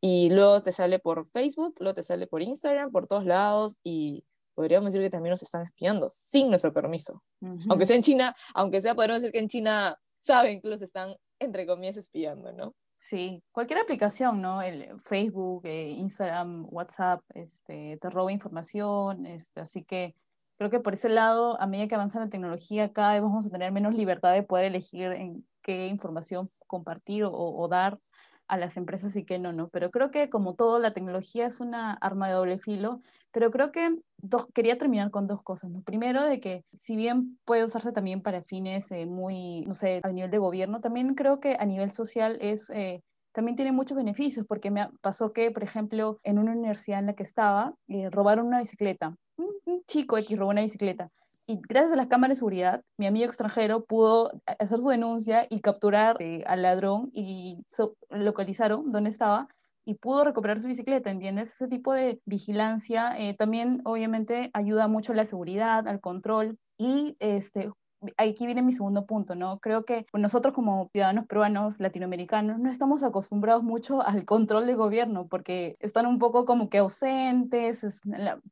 y 0.00 0.28
luego 0.30 0.60
te 0.62 0.72
sale 0.72 0.98
por 0.98 1.26
Facebook, 1.26 1.76
luego 1.78 1.94
te 1.94 2.02
sale 2.02 2.26
por 2.26 2.42
Instagram, 2.42 2.90
por 2.90 3.06
todos 3.06 3.24
lados 3.24 3.76
y 3.84 4.24
podríamos 4.54 4.86
decir 4.86 5.00
que 5.00 5.10
también 5.10 5.30
nos 5.30 5.42
están 5.42 5.64
espiando 5.64 6.10
sin 6.10 6.50
nuestro 6.50 6.72
permiso. 6.72 7.22
Aunque 7.68 7.86
sea 7.86 7.96
en 7.96 8.02
China, 8.02 8.34
aunque 8.54 8.80
sea, 8.80 8.94
podríamos 8.94 9.22
decir 9.22 9.32
que 9.32 9.38
en 9.38 9.48
China 9.48 9.96
saben 10.18 10.60
que 10.60 10.68
los 10.68 10.82
están, 10.82 11.14
entre 11.38 11.66
comillas, 11.66 11.96
espiando, 11.96 12.52
¿no? 12.52 12.74
Sí, 12.94 13.42
cualquier 13.50 13.80
aplicación, 13.80 14.40
¿no? 14.40 14.62
El 14.62 15.00
Facebook, 15.00 15.66
eh, 15.66 15.88
Instagram, 15.88 16.66
WhatsApp, 16.70 17.20
este, 17.34 17.96
te 18.00 18.10
roba 18.10 18.30
información, 18.30 19.26
este, 19.26 19.60
así 19.60 19.82
que 19.82 20.14
creo 20.62 20.70
que 20.70 20.80
por 20.80 20.94
ese 20.94 21.08
lado, 21.08 21.60
a 21.60 21.66
medida 21.66 21.88
que 21.88 21.96
avanza 21.96 22.20
la 22.20 22.28
tecnología, 22.28 22.92
cada 22.92 23.14
vez 23.14 23.22
vamos 23.22 23.44
a 23.44 23.50
tener 23.50 23.72
menos 23.72 23.94
libertad 23.96 24.32
de 24.32 24.44
poder 24.44 24.66
elegir 24.66 25.10
en 25.10 25.44
qué 25.60 25.88
información 25.88 26.50
compartir 26.68 27.24
o, 27.26 27.68
dar 27.68 27.98
a 28.46 28.56
las 28.56 28.76
empresas 28.76 29.16
y 29.16 29.24
qué 29.24 29.40
no, 29.40 29.52
¿no? 29.52 29.68
Pero 29.70 29.90
creo 29.90 30.12
que 30.12 30.30
como 30.30 30.54
todo, 30.54 30.78
la 30.78 30.92
tecnología 30.92 31.46
es 31.46 31.60
una 31.60 31.94
arma 31.94 32.28
de 32.28 32.34
doble 32.34 32.58
filo, 32.58 33.00
pero 33.32 33.50
creo 33.50 33.72
que 33.72 33.96
dos, 34.18 34.46
quería 34.54 34.78
terminar 34.78 35.10
con 35.10 35.26
dos 35.26 35.42
cosas, 35.42 35.70
¿no? 35.70 35.82
Primero, 35.82 36.22
de 36.22 36.38
que 36.38 36.64
si 36.72 36.94
bien 36.94 37.38
puede 37.44 37.64
usarse 37.64 37.90
también 37.90 38.22
para 38.22 38.42
fines 38.44 38.92
eh, 38.92 39.06
muy, 39.06 39.62
no 39.62 39.74
sé, 39.74 40.00
a 40.04 40.12
nivel 40.12 40.30
de 40.30 40.38
gobierno, 40.38 40.80
también 40.80 41.14
creo 41.16 41.40
que 41.40 41.56
a 41.58 41.64
nivel 41.64 41.90
social 41.90 42.38
es... 42.40 42.70
Eh, 42.70 43.02
también 43.32 43.56
tiene 43.56 43.72
muchos 43.72 43.96
beneficios, 43.96 44.46
porque 44.46 44.70
me 44.70 44.86
pasó 45.00 45.32
que, 45.32 45.50
por 45.50 45.62
ejemplo, 45.62 46.20
en 46.22 46.38
una 46.38 46.52
universidad 46.52 46.98
en 46.98 47.06
la 47.06 47.14
que 47.14 47.22
estaba, 47.22 47.74
eh, 47.88 48.10
robaron 48.10 48.46
una 48.46 48.58
bicicleta. 48.58 49.16
Un, 49.64 49.82
chico 49.84 50.18
X 50.18 50.38
robó 50.38 50.50
una 50.50 50.62
bicicleta. 50.62 51.10
Y 51.46 51.60
gracias 51.68 51.92
a 51.92 51.96
las 51.96 52.06
cámaras 52.06 52.36
de 52.36 52.40
seguridad, 52.40 52.82
mi 52.96 53.06
amigo 53.06 53.26
extranjero 53.26 53.84
pudo 53.84 54.30
hacer 54.46 54.78
su 54.78 54.88
denuncia 54.88 55.46
y 55.50 55.60
capturar 55.60 56.16
eh, 56.20 56.44
al 56.46 56.62
ladrón 56.62 57.10
y 57.12 57.64
localizaron 58.10 58.92
dónde 58.92 59.10
estaba 59.10 59.48
y 59.84 59.94
pudo 59.94 60.24
recuperar 60.24 60.60
su 60.60 60.68
bicicleta, 60.68 61.10
¿entiendes? 61.10 61.50
Ese 61.54 61.68
tipo 61.68 61.92
de 61.92 62.20
vigilancia 62.24 63.18
eh, 63.18 63.34
también 63.34 63.80
obviamente 63.84 64.50
ayuda 64.54 64.86
mucho 64.86 65.12
a 65.12 65.16
la 65.16 65.24
seguridad, 65.24 65.88
al 65.88 66.00
control 66.00 66.58
y 66.78 67.16
este, 67.18 67.70
aquí 68.16 68.46
viene 68.46 68.62
mi 68.62 68.72
segundo 68.72 69.06
punto, 69.06 69.34
¿no? 69.34 69.58
Creo 69.60 69.84
que 69.84 70.06
nosotros 70.12 70.54
como 70.54 70.88
ciudadanos 70.92 71.26
peruanos, 71.26 71.80
latinoamericanos, 71.80 72.58
no 72.58 72.70
estamos 72.70 73.02
acostumbrados 73.02 73.62
mucho 73.62 74.02
al 74.02 74.24
control 74.24 74.66
del 74.66 74.76
gobierno 74.76 75.26
porque 75.28 75.76
están 75.80 76.06
un 76.06 76.18
poco 76.18 76.44
como 76.44 76.68
que 76.68 76.78
ausentes, 76.78 78.02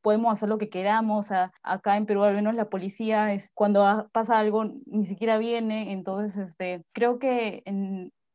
podemos 0.03 0.33
hacer 0.33 0.49
lo 0.49 0.59
que 0.59 0.71
queramos, 0.71 1.29
acá 1.63 1.97
en 1.97 2.07
Perú 2.07 2.23
al 2.23 2.35
menos 2.35 2.55
la 2.55 2.69
policía 2.69 3.33
es 3.33 3.51
cuando 3.55 4.09
pasa 4.13 4.39
algo 4.39 4.65
ni 4.87 5.05
siquiera 5.05 5.39
viene, 5.39 5.93
entonces 5.93 6.37
este, 6.37 6.85
creo 6.93 7.19
que 7.19 7.63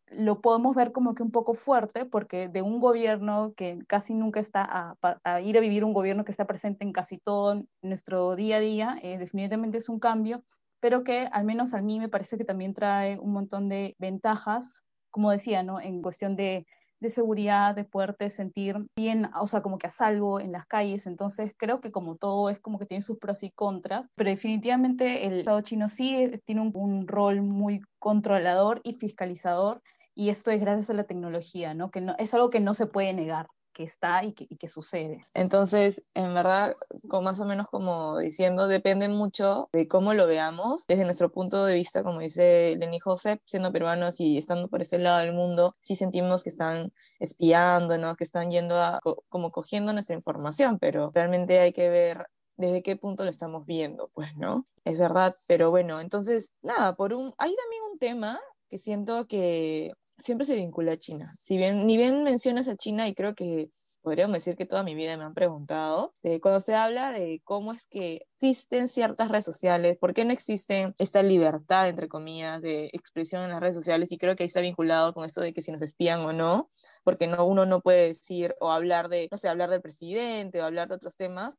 lo 0.07 0.41
podemos 0.41 0.75
ver 0.75 0.91
como 0.91 1.15
que 1.15 1.23
un 1.23 1.31
poco 1.31 1.53
fuerte, 1.53 2.05
porque 2.05 2.47
de 2.47 2.61
un 2.61 2.79
gobierno 2.79 3.53
que 3.55 3.79
casi 3.87 4.13
nunca 4.13 4.39
está 4.39 4.95
a, 5.01 5.41
ir 5.41 5.57
a 5.57 5.61
vivir 5.61 5.83
un 5.83 5.93
gobierno 5.93 6.25
que 6.25 6.31
está 6.31 6.45
presente 6.45 6.85
en 6.85 6.93
casi 6.93 7.17
todo 7.17 7.63
nuestro 7.81 8.35
día 8.35 8.57
a 8.57 8.59
día, 8.59 8.93
eh, 9.01 9.17
definitivamente 9.17 9.77
es 9.77 9.89
un 9.89 9.99
cambio 9.99 10.43
pero 10.79 11.03
que 11.03 11.27
al 11.31 11.45
menos 11.45 11.73
a 11.73 11.81
mí 11.81 11.99
me 11.99 12.09
parece 12.09 12.37
que 12.37 12.45
también 12.45 12.73
trae 12.73 13.19
un 13.19 13.33
montón 13.33 13.69
de 13.69 13.95
ventajas, 13.99 14.83
como 15.11 15.31
decía, 15.31 15.63
¿no? 15.63 15.79
En 15.79 16.01
cuestión 16.01 16.35
de, 16.35 16.65
de 16.99 17.09
seguridad, 17.09 17.75
de 17.75 17.83
poderte 17.83 18.29
sentir 18.29 18.77
bien, 18.95 19.29
o 19.39 19.47
sea, 19.47 19.61
como 19.61 19.77
que 19.77 19.87
a 19.87 19.91
salvo 19.91 20.39
en 20.39 20.51
las 20.51 20.65
calles. 20.65 21.07
Entonces, 21.07 21.53
creo 21.57 21.81
que 21.81 21.91
como 21.91 22.15
todo 22.15 22.49
es 22.49 22.59
como 22.59 22.79
que 22.79 22.85
tiene 22.85 23.01
sus 23.01 23.17
pros 23.17 23.43
y 23.43 23.51
contras, 23.51 24.09
pero 24.15 24.29
definitivamente 24.29 25.25
el 25.25 25.39
Estado 25.39 25.61
chino 25.61 25.89
sí 25.89 26.31
tiene 26.45 26.61
un, 26.61 26.71
un 26.73 27.07
rol 27.07 27.41
muy 27.41 27.81
controlador 27.99 28.81
y 28.83 28.93
fiscalizador, 28.93 29.81
y 30.13 30.29
esto 30.29 30.51
es 30.51 30.61
gracias 30.61 30.89
a 30.89 30.93
la 30.93 31.03
tecnología, 31.03 31.73
¿no? 31.73 31.91
Que 31.91 32.01
no, 32.01 32.15
es 32.17 32.33
algo 32.33 32.49
que 32.49 32.61
no 32.61 32.73
se 32.73 32.87
puede 32.87 33.13
negar 33.13 33.47
que 33.75 33.83
está 33.83 34.23
y 34.23 34.31
que, 34.31 34.67
sucede. 34.69 35.27
Entonces, 35.33 36.01
en 36.15 36.33
verdad, 36.33 36.73
como 37.09 37.23
más 37.23 37.39
o 37.41 37.45
menos 37.45 37.67
como 37.67 38.17
diciendo, 38.17 38.67
depende 38.67 39.09
mucho 39.09 39.69
de 39.73 39.87
cómo 39.87 40.13
lo 40.13 40.25
veamos. 40.25 40.87
Desde 40.87 41.03
nuestro 41.03 41.29
punto 41.31 41.65
de 41.65 41.75
vista, 41.75 42.01
como 42.01 42.21
dice 42.21 42.75
Lenny 42.79 42.99
Joseph, 42.99 43.41
siendo 43.45 43.71
peruanos 43.73 44.19
y 44.19 44.37
estando 44.37 44.69
por 44.69 44.81
ese 44.81 44.97
lado 44.97 45.19
del 45.19 45.33
mundo, 45.33 45.75
sí 45.81 45.97
sentimos 45.97 46.41
que 46.43 46.49
están 46.49 46.93
espiando, 47.19 47.97
¿no? 47.97 48.15
que 48.15 48.23
están 48.23 48.49
yendo 48.49 48.75
a, 48.81 49.01
como 49.29 49.51
cogiendo 49.51 49.91
nuestra 49.91 50.15
información, 50.15 50.79
pero 50.79 51.11
realmente 51.13 51.59
hay 51.59 51.73
que 51.73 51.89
ver 51.89 52.27
desde 52.55 52.81
qué 52.81 52.95
punto 52.95 53.25
lo 53.25 53.29
estamos 53.29 53.65
viendo, 53.65 54.09
pues, 54.13 54.35
¿no? 54.37 54.65
Es 54.85 54.99
verdad, 54.99 55.33
pero 55.49 55.69
bueno, 55.69 55.99
entonces, 55.99 56.53
nada, 56.61 56.95
por 56.95 57.13
un, 57.13 57.33
hay 57.37 57.53
también 57.53 57.83
un 57.91 57.99
tema 57.99 58.39
que 58.69 58.77
siento 58.79 59.27
que 59.27 59.91
siempre 60.17 60.45
se 60.45 60.55
vincula 60.55 60.93
a 60.93 60.97
China. 60.97 61.31
Si 61.39 61.57
bien, 61.57 61.85
ni 61.87 61.97
bien 61.97 62.23
mencionas 62.23 62.67
a 62.67 62.75
China, 62.75 63.07
y 63.07 63.15
creo 63.15 63.35
que 63.35 63.69
podríamos 64.01 64.35
decir 64.35 64.55
que 64.55 64.67
toda 64.67 64.83
mi 64.83 64.93
vida 64.93 65.17
me 65.17 65.23
han 65.23 65.33
preguntado, 65.33 66.13
de 66.21 66.39
cuando 66.39 66.59
se 66.59 66.75
habla 66.75 67.11
de 67.11 67.41
cómo 67.43 67.73
es 67.73 67.87
que 67.87 68.27
existen 68.35 68.87
ciertas 68.87 69.29
redes 69.29 69.45
sociales, 69.45 69.97
por 69.99 70.13
qué 70.13 70.25
no 70.25 70.31
existen 70.31 70.93
esta 70.99 71.23
libertad, 71.23 71.89
entre 71.89 72.07
comillas, 72.07 72.61
de 72.61 72.91
expresión 72.93 73.43
en 73.43 73.49
las 73.49 73.59
redes 73.59 73.75
sociales, 73.75 74.11
y 74.11 74.19
creo 74.19 74.35
que 74.35 74.43
ahí 74.43 74.47
está 74.47 74.61
vinculado 74.61 75.13
con 75.13 75.25
esto 75.25 75.41
de 75.41 75.53
que 75.53 75.63
si 75.63 75.71
nos 75.71 75.81
espían 75.81 76.19
o 76.21 76.33
no, 76.33 76.69
porque 77.03 77.25
no, 77.25 77.45
uno 77.45 77.65
no 77.65 77.81
puede 77.81 78.07
decir 78.09 78.55
o 78.59 78.71
hablar 78.71 79.09
de, 79.09 79.27
no 79.31 79.39
sé, 79.39 79.49
hablar 79.49 79.71
del 79.71 79.81
presidente 79.81 80.61
o 80.61 80.65
hablar 80.65 80.87
de 80.87 80.95
otros 80.95 81.17
temas. 81.17 81.55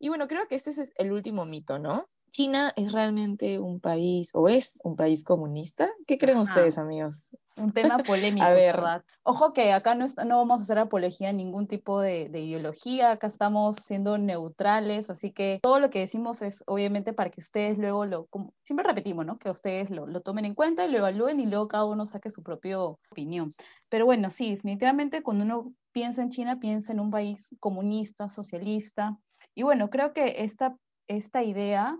Y 0.00 0.08
bueno, 0.08 0.26
creo 0.26 0.48
que 0.48 0.56
este 0.56 0.70
es 0.70 0.92
el 0.96 1.12
último 1.12 1.44
mito, 1.46 1.78
¿no? 1.78 2.08
China 2.36 2.70
es 2.76 2.92
realmente 2.92 3.58
un 3.58 3.80
país 3.80 4.28
o 4.34 4.46
es 4.46 4.78
un 4.84 4.94
país 4.94 5.24
comunista. 5.24 5.90
¿Qué 6.06 6.18
creen 6.18 6.36
ustedes, 6.36 6.76
amigos? 6.76 7.30
Un 7.56 7.70
tema 7.72 7.96
polémico, 8.06 8.46
¿verdad? 8.46 9.02
Ojo 9.22 9.54
que 9.54 9.72
acá 9.72 9.94
no, 9.94 10.04
no, 10.26 10.36
vamos 10.36 10.60
a 10.60 10.64
hacer 10.64 10.78
apología 10.78 11.30
a 11.30 11.32
ningún 11.32 11.66
tipo 11.66 11.98
de, 11.98 12.28
ideología, 12.34 13.12
acá 13.12 13.28
estamos 13.28 13.76
siendo 13.76 14.18
neutrales, 14.18 15.08
así 15.08 15.30
que 15.30 15.60
todo 15.62 15.80
lo 15.80 15.88
que 15.88 16.00
decimos 16.00 16.42
es 16.42 16.62
obviamente 16.66 17.14
para 17.14 17.30
que 17.30 17.40
ustedes 17.40 17.78
luego 17.78 18.04
lo, 18.04 18.26
como 18.26 18.52
siempre 18.62 18.86
repetimos, 18.86 19.24
¿no? 19.24 19.38
Que 19.38 19.48
ustedes 19.48 19.88
lo, 19.88 20.06
lo 20.06 20.20
tomen 20.20 20.44
en 20.44 20.54
cuenta 20.54 20.84
y 20.84 20.90
lo 20.90 20.98
evalúen 20.98 21.40
y 21.40 21.46
luego 21.46 21.68
cada 21.68 21.86
uno 21.86 22.04
saque 22.04 22.28
su 22.28 22.42
propia 22.42 22.78
opinión. 22.78 23.48
Pero 23.88 24.04
bueno, 24.04 24.28
sí, 24.28 24.50
definitivamente 24.50 25.22
cuando 25.22 25.42
uno 25.42 25.72
piensa 25.90 26.20
en 26.20 26.28
China, 26.28 26.60
piensa 26.60 26.92
en 26.92 27.00
un 27.00 27.10
país 27.10 27.56
comunista, 27.60 28.28
socialista. 28.28 29.16
Y 29.54 29.62
bueno, 29.62 29.88
creo 29.88 30.12
que 30.12 30.44
esta, 30.44 30.76
esta 31.08 31.42
idea 31.42 31.98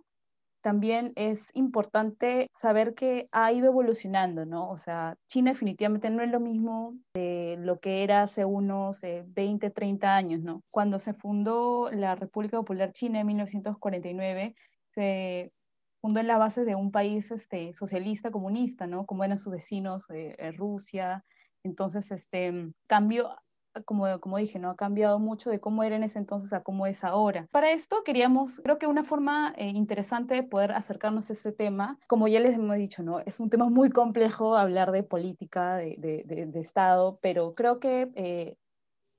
también 0.66 1.12
es 1.14 1.52
importante 1.54 2.48
saber 2.52 2.96
que 2.96 3.28
ha 3.30 3.52
ido 3.52 3.68
evolucionando, 3.68 4.46
¿no? 4.46 4.68
O 4.68 4.78
sea, 4.78 5.16
China 5.28 5.52
definitivamente 5.52 6.10
no 6.10 6.24
es 6.24 6.28
lo 6.28 6.40
mismo 6.40 6.96
de 7.14 7.56
lo 7.60 7.78
que 7.78 8.02
era 8.02 8.22
hace 8.22 8.44
unos 8.44 9.02
20, 9.02 9.68
eh, 9.68 9.70
30 9.70 10.16
años, 10.16 10.40
¿no? 10.40 10.64
Cuando 10.72 10.98
se 10.98 11.14
fundó 11.14 11.88
la 11.92 12.16
República 12.16 12.56
Popular 12.56 12.90
China 12.90 13.20
en 13.20 13.28
1949, 13.28 14.56
se 14.90 15.52
fundó 16.00 16.18
en 16.18 16.26
la 16.26 16.36
base 16.36 16.64
de 16.64 16.74
un 16.74 16.90
país 16.90 17.30
este, 17.30 17.72
socialista, 17.72 18.32
comunista, 18.32 18.88
¿no? 18.88 19.06
Como 19.06 19.22
eran 19.22 19.38
sus 19.38 19.52
vecinos, 19.52 20.10
eh, 20.10 20.34
eh, 20.36 20.50
Rusia. 20.50 21.24
Entonces, 21.62 22.10
este, 22.10 22.72
cambió, 22.88 23.36
como, 23.84 24.20
como 24.20 24.38
dije, 24.38 24.58
¿no? 24.58 24.70
Ha 24.70 24.76
cambiado 24.76 25.18
mucho 25.18 25.50
de 25.50 25.60
cómo 25.60 25.82
era 25.82 25.96
en 25.96 26.04
ese 26.04 26.18
entonces 26.18 26.52
a 26.52 26.62
cómo 26.62 26.86
es 26.86 27.04
ahora. 27.04 27.46
Para 27.50 27.70
esto 27.70 28.02
queríamos, 28.04 28.60
creo 28.62 28.78
que 28.78 28.86
una 28.86 29.04
forma 29.04 29.54
eh, 29.56 29.68
interesante 29.68 30.34
de 30.34 30.42
poder 30.42 30.72
acercarnos 30.72 31.30
a 31.30 31.32
ese 31.32 31.52
tema, 31.52 31.98
como 32.06 32.28
ya 32.28 32.40
les 32.40 32.56
hemos 32.56 32.76
dicho, 32.76 33.02
¿no? 33.02 33.20
Es 33.20 33.40
un 33.40 33.50
tema 33.50 33.68
muy 33.68 33.90
complejo 33.90 34.56
hablar 34.56 34.92
de 34.92 35.02
política, 35.02 35.76
de, 35.76 35.96
de, 35.98 36.46
de, 36.46 36.60
Estado, 36.60 37.18
pero 37.20 37.54
creo 37.54 37.80
que 37.80 38.10
eh, 38.14 38.56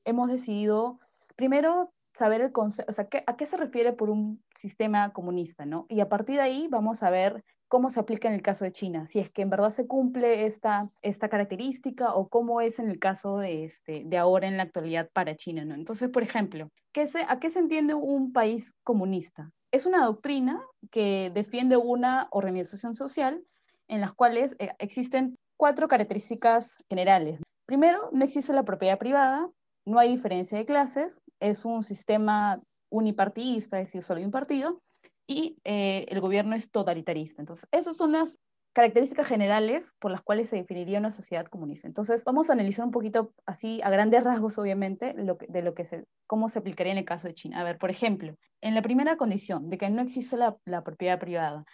hemos 0.05 0.29
decidido, 0.29 0.99
primero, 1.35 1.93
saber 2.13 2.41
el 2.41 2.51
concepto, 2.51 2.89
o 2.89 2.93
sea, 2.93 3.07
¿a 3.27 3.37
qué 3.37 3.45
se 3.45 3.57
refiere 3.57 3.93
por 3.93 4.09
un 4.09 4.43
sistema 4.55 5.13
comunista, 5.13 5.65
¿no? 5.65 5.85
Y 5.87 5.99
a 5.99 6.09
partir 6.09 6.37
de 6.37 6.41
ahí 6.41 6.67
vamos 6.69 7.03
a 7.03 7.11
ver 7.11 7.43
cómo 7.67 7.89
se 7.89 7.99
aplica 7.99 8.27
en 8.27 8.33
el 8.33 8.41
caso 8.41 8.65
de 8.65 8.71
China, 8.71 9.07
si 9.07 9.19
es 9.19 9.29
que 9.31 9.41
en 9.41 9.49
verdad 9.49 9.71
se 9.71 9.87
cumple 9.87 10.45
esta, 10.45 10.89
esta 11.01 11.29
característica 11.29 12.13
o 12.13 12.27
cómo 12.29 12.61
es 12.61 12.79
en 12.79 12.89
el 12.89 12.99
caso 12.99 13.37
de, 13.37 13.65
este, 13.65 14.03
de 14.05 14.17
ahora 14.17 14.47
en 14.47 14.57
la 14.57 14.63
actualidad 14.63 15.09
para 15.11 15.35
China. 15.35 15.65
¿no? 15.65 15.75
Entonces, 15.75 16.09
por 16.09 16.23
ejemplo, 16.23 16.69
¿qué 16.93 17.07
se, 17.07 17.19
¿a 17.27 17.39
qué 17.39 17.49
se 17.49 17.59
entiende 17.59 17.93
un 17.93 18.31
país 18.31 18.73
comunista? 18.83 19.51
es 19.71 19.85
una 19.85 20.05
doctrina 20.05 20.61
que 20.91 21.31
defiende 21.33 21.77
una 21.77 22.27
organización 22.31 22.93
social 22.93 23.43
en 23.87 24.01
las 24.01 24.13
cuales 24.13 24.55
eh, 24.59 24.71
existen 24.79 25.35
cuatro 25.57 25.87
características 25.87 26.77
generales. 26.89 27.39
Primero, 27.65 28.09
no 28.11 28.23
existe 28.23 28.53
la 28.53 28.63
propiedad 28.63 28.97
privada, 28.97 29.49
no 29.85 29.99
hay 29.99 30.09
diferencia 30.09 30.57
de 30.57 30.65
clases, 30.65 31.21
es 31.39 31.65
un 31.65 31.83
sistema 31.83 32.61
unipartidista, 32.89 33.79
es 33.79 33.89
decir, 33.89 34.03
solo 34.03 34.19
hay 34.19 34.25
un 34.25 34.31
partido, 34.31 34.81
y 35.27 35.57
eh, 35.63 36.05
el 36.09 36.21
gobierno 36.21 36.55
es 36.55 36.71
totalitarista. 36.71 37.41
Entonces, 37.41 37.67
esas 37.71 37.97
son 37.97 38.13
las 38.13 38.39
características 38.73 39.27
generales 39.27 39.93
por 39.99 40.11
las 40.11 40.21
cuales 40.21 40.49
se 40.49 40.55
definiría 40.55 40.99
una 40.99 41.11
sociedad 41.11 41.45
comunista. 41.47 41.87
Entonces, 41.87 42.23
vamos 42.23 42.49
a 42.49 42.53
analizar 42.53 42.85
un 42.85 42.91
poquito 42.91 43.33
así, 43.45 43.81
a 43.83 43.89
grandes 43.89 44.23
rasgos, 44.23 44.57
obviamente, 44.57 45.13
de 45.15 45.61
lo 45.61 45.73
que 45.73 45.83
se, 45.83 46.05
cómo 46.27 46.47
se 46.47 46.59
aplicaría 46.59 46.93
en 46.93 46.99
el 46.99 47.05
caso 47.05 47.27
de 47.27 47.33
China. 47.33 47.59
A 47.59 47.63
ver, 47.63 47.77
por 47.77 47.89
ejemplo, 47.89 48.35
en 48.61 48.75
la 48.75 48.81
primera 48.81 49.17
condición 49.17 49.69
de 49.69 49.77
que 49.77 49.89
no 49.89 50.01
existe 50.01 50.37
la, 50.37 50.55
la 50.65 50.83
propiedad 50.83 51.19
privada, 51.19 51.65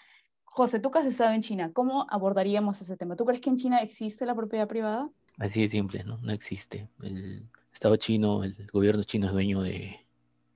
José, 0.46 0.80
tú 0.80 0.92
que 0.92 1.00
has 1.00 1.06
estado 1.06 1.34
en 1.34 1.42
China, 1.42 1.72
¿cómo 1.74 2.06
abordaríamos 2.10 2.80
ese 2.80 2.96
tema? 2.96 3.16
¿Tú 3.16 3.26
crees 3.26 3.42
que 3.42 3.50
en 3.50 3.58
China 3.58 3.80
existe 3.80 4.26
la 4.26 4.36
propiedad 4.36 4.68
privada? 4.68 5.10
Así 5.40 5.62
de 5.62 5.68
simple, 5.68 6.04
¿no? 6.04 6.20
No 6.20 6.32
existe. 6.32 6.88
El 7.02 7.50
Estado 7.74 7.96
chino, 7.96 8.44
el 8.44 8.68
gobierno 8.72 9.04
chino 9.04 9.28
es 9.28 9.34
dueño 9.34 9.64
de, 9.64 10.06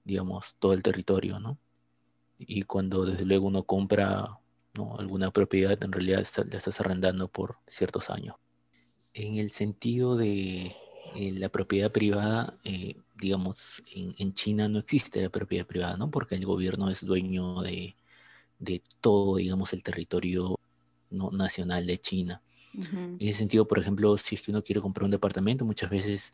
digamos, 0.03 0.55
todo 0.59 0.73
el 0.73 0.83
territorio, 0.83 1.39
¿no? 1.39 1.57
Y 2.39 2.63
cuando 2.63 3.05
desde 3.05 3.25
luego 3.25 3.47
uno 3.47 3.63
compra 3.63 4.39
alguna 4.97 5.31
propiedad, 5.31 5.81
en 5.83 5.91
realidad 5.91 6.25
la 6.49 6.57
estás 6.57 6.79
arrendando 6.79 7.27
por 7.27 7.57
ciertos 7.67 8.09
años. 8.09 8.35
En 9.13 9.37
el 9.37 9.49
sentido 9.49 10.15
de 10.15 10.75
eh, 11.15 11.31
la 11.33 11.49
propiedad 11.49 11.91
privada, 11.91 12.57
eh, 12.63 12.95
digamos, 13.15 13.83
en, 13.95 14.33
China 14.33 14.67
no 14.67 14.79
existe 14.79 15.21
la 15.21 15.29
propiedad 15.29 15.65
privada, 15.65 15.97
¿no? 15.97 16.11
Porque 16.11 16.35
el 16.35 16.45
gobierno 16.45 16.89
es 16.89 17.03
dueño 17.03 17.61
de, 17.61 17.95
todo, 19.01 19.37
digamos, 19.37 19.73
el 19.73 19.81
territorio 19.81 20.59
¿no? 21.09 21.31
nacional 21.31 21.87
de 21.87 21.97
China. 21.97 22.41
En 22.73 23.17
ese 23.19 23.39
sentido, 23.39 23.67
por 23.67 23.79
ejemplo, 23.79 24.15
si 24.19 24.35
es 24.35 24.41
que 24.43 24.51
uno 24.51 24.61
quiere 24.61 24.81
comprar 24.81 25.05
un 25.05 25.11
departamento, 25.11 25.65
muchas 25.65 25.89
veces 25.89 26.33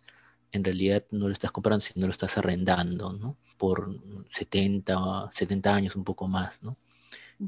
en 0.53 0.63
realidad 0.63 1.03
no 1.11 1.27
lo 1.27 1.33
estás 1.33 1.51
comprando, 1.51 1.83
sino 1.83 2.05
lo 2.05 2.11
estás 2.11 2.37
arrendando, 2.37 3.11
¿no? 3.11 3.37
Por 3.57 3.99
70, 4.27 5.31
70 5.33 5.75
años, 5.75 5.95
un 5.95 6.03
poco 6.03 6.27
más, 6.27 6.61
¿no? 6.61 6.77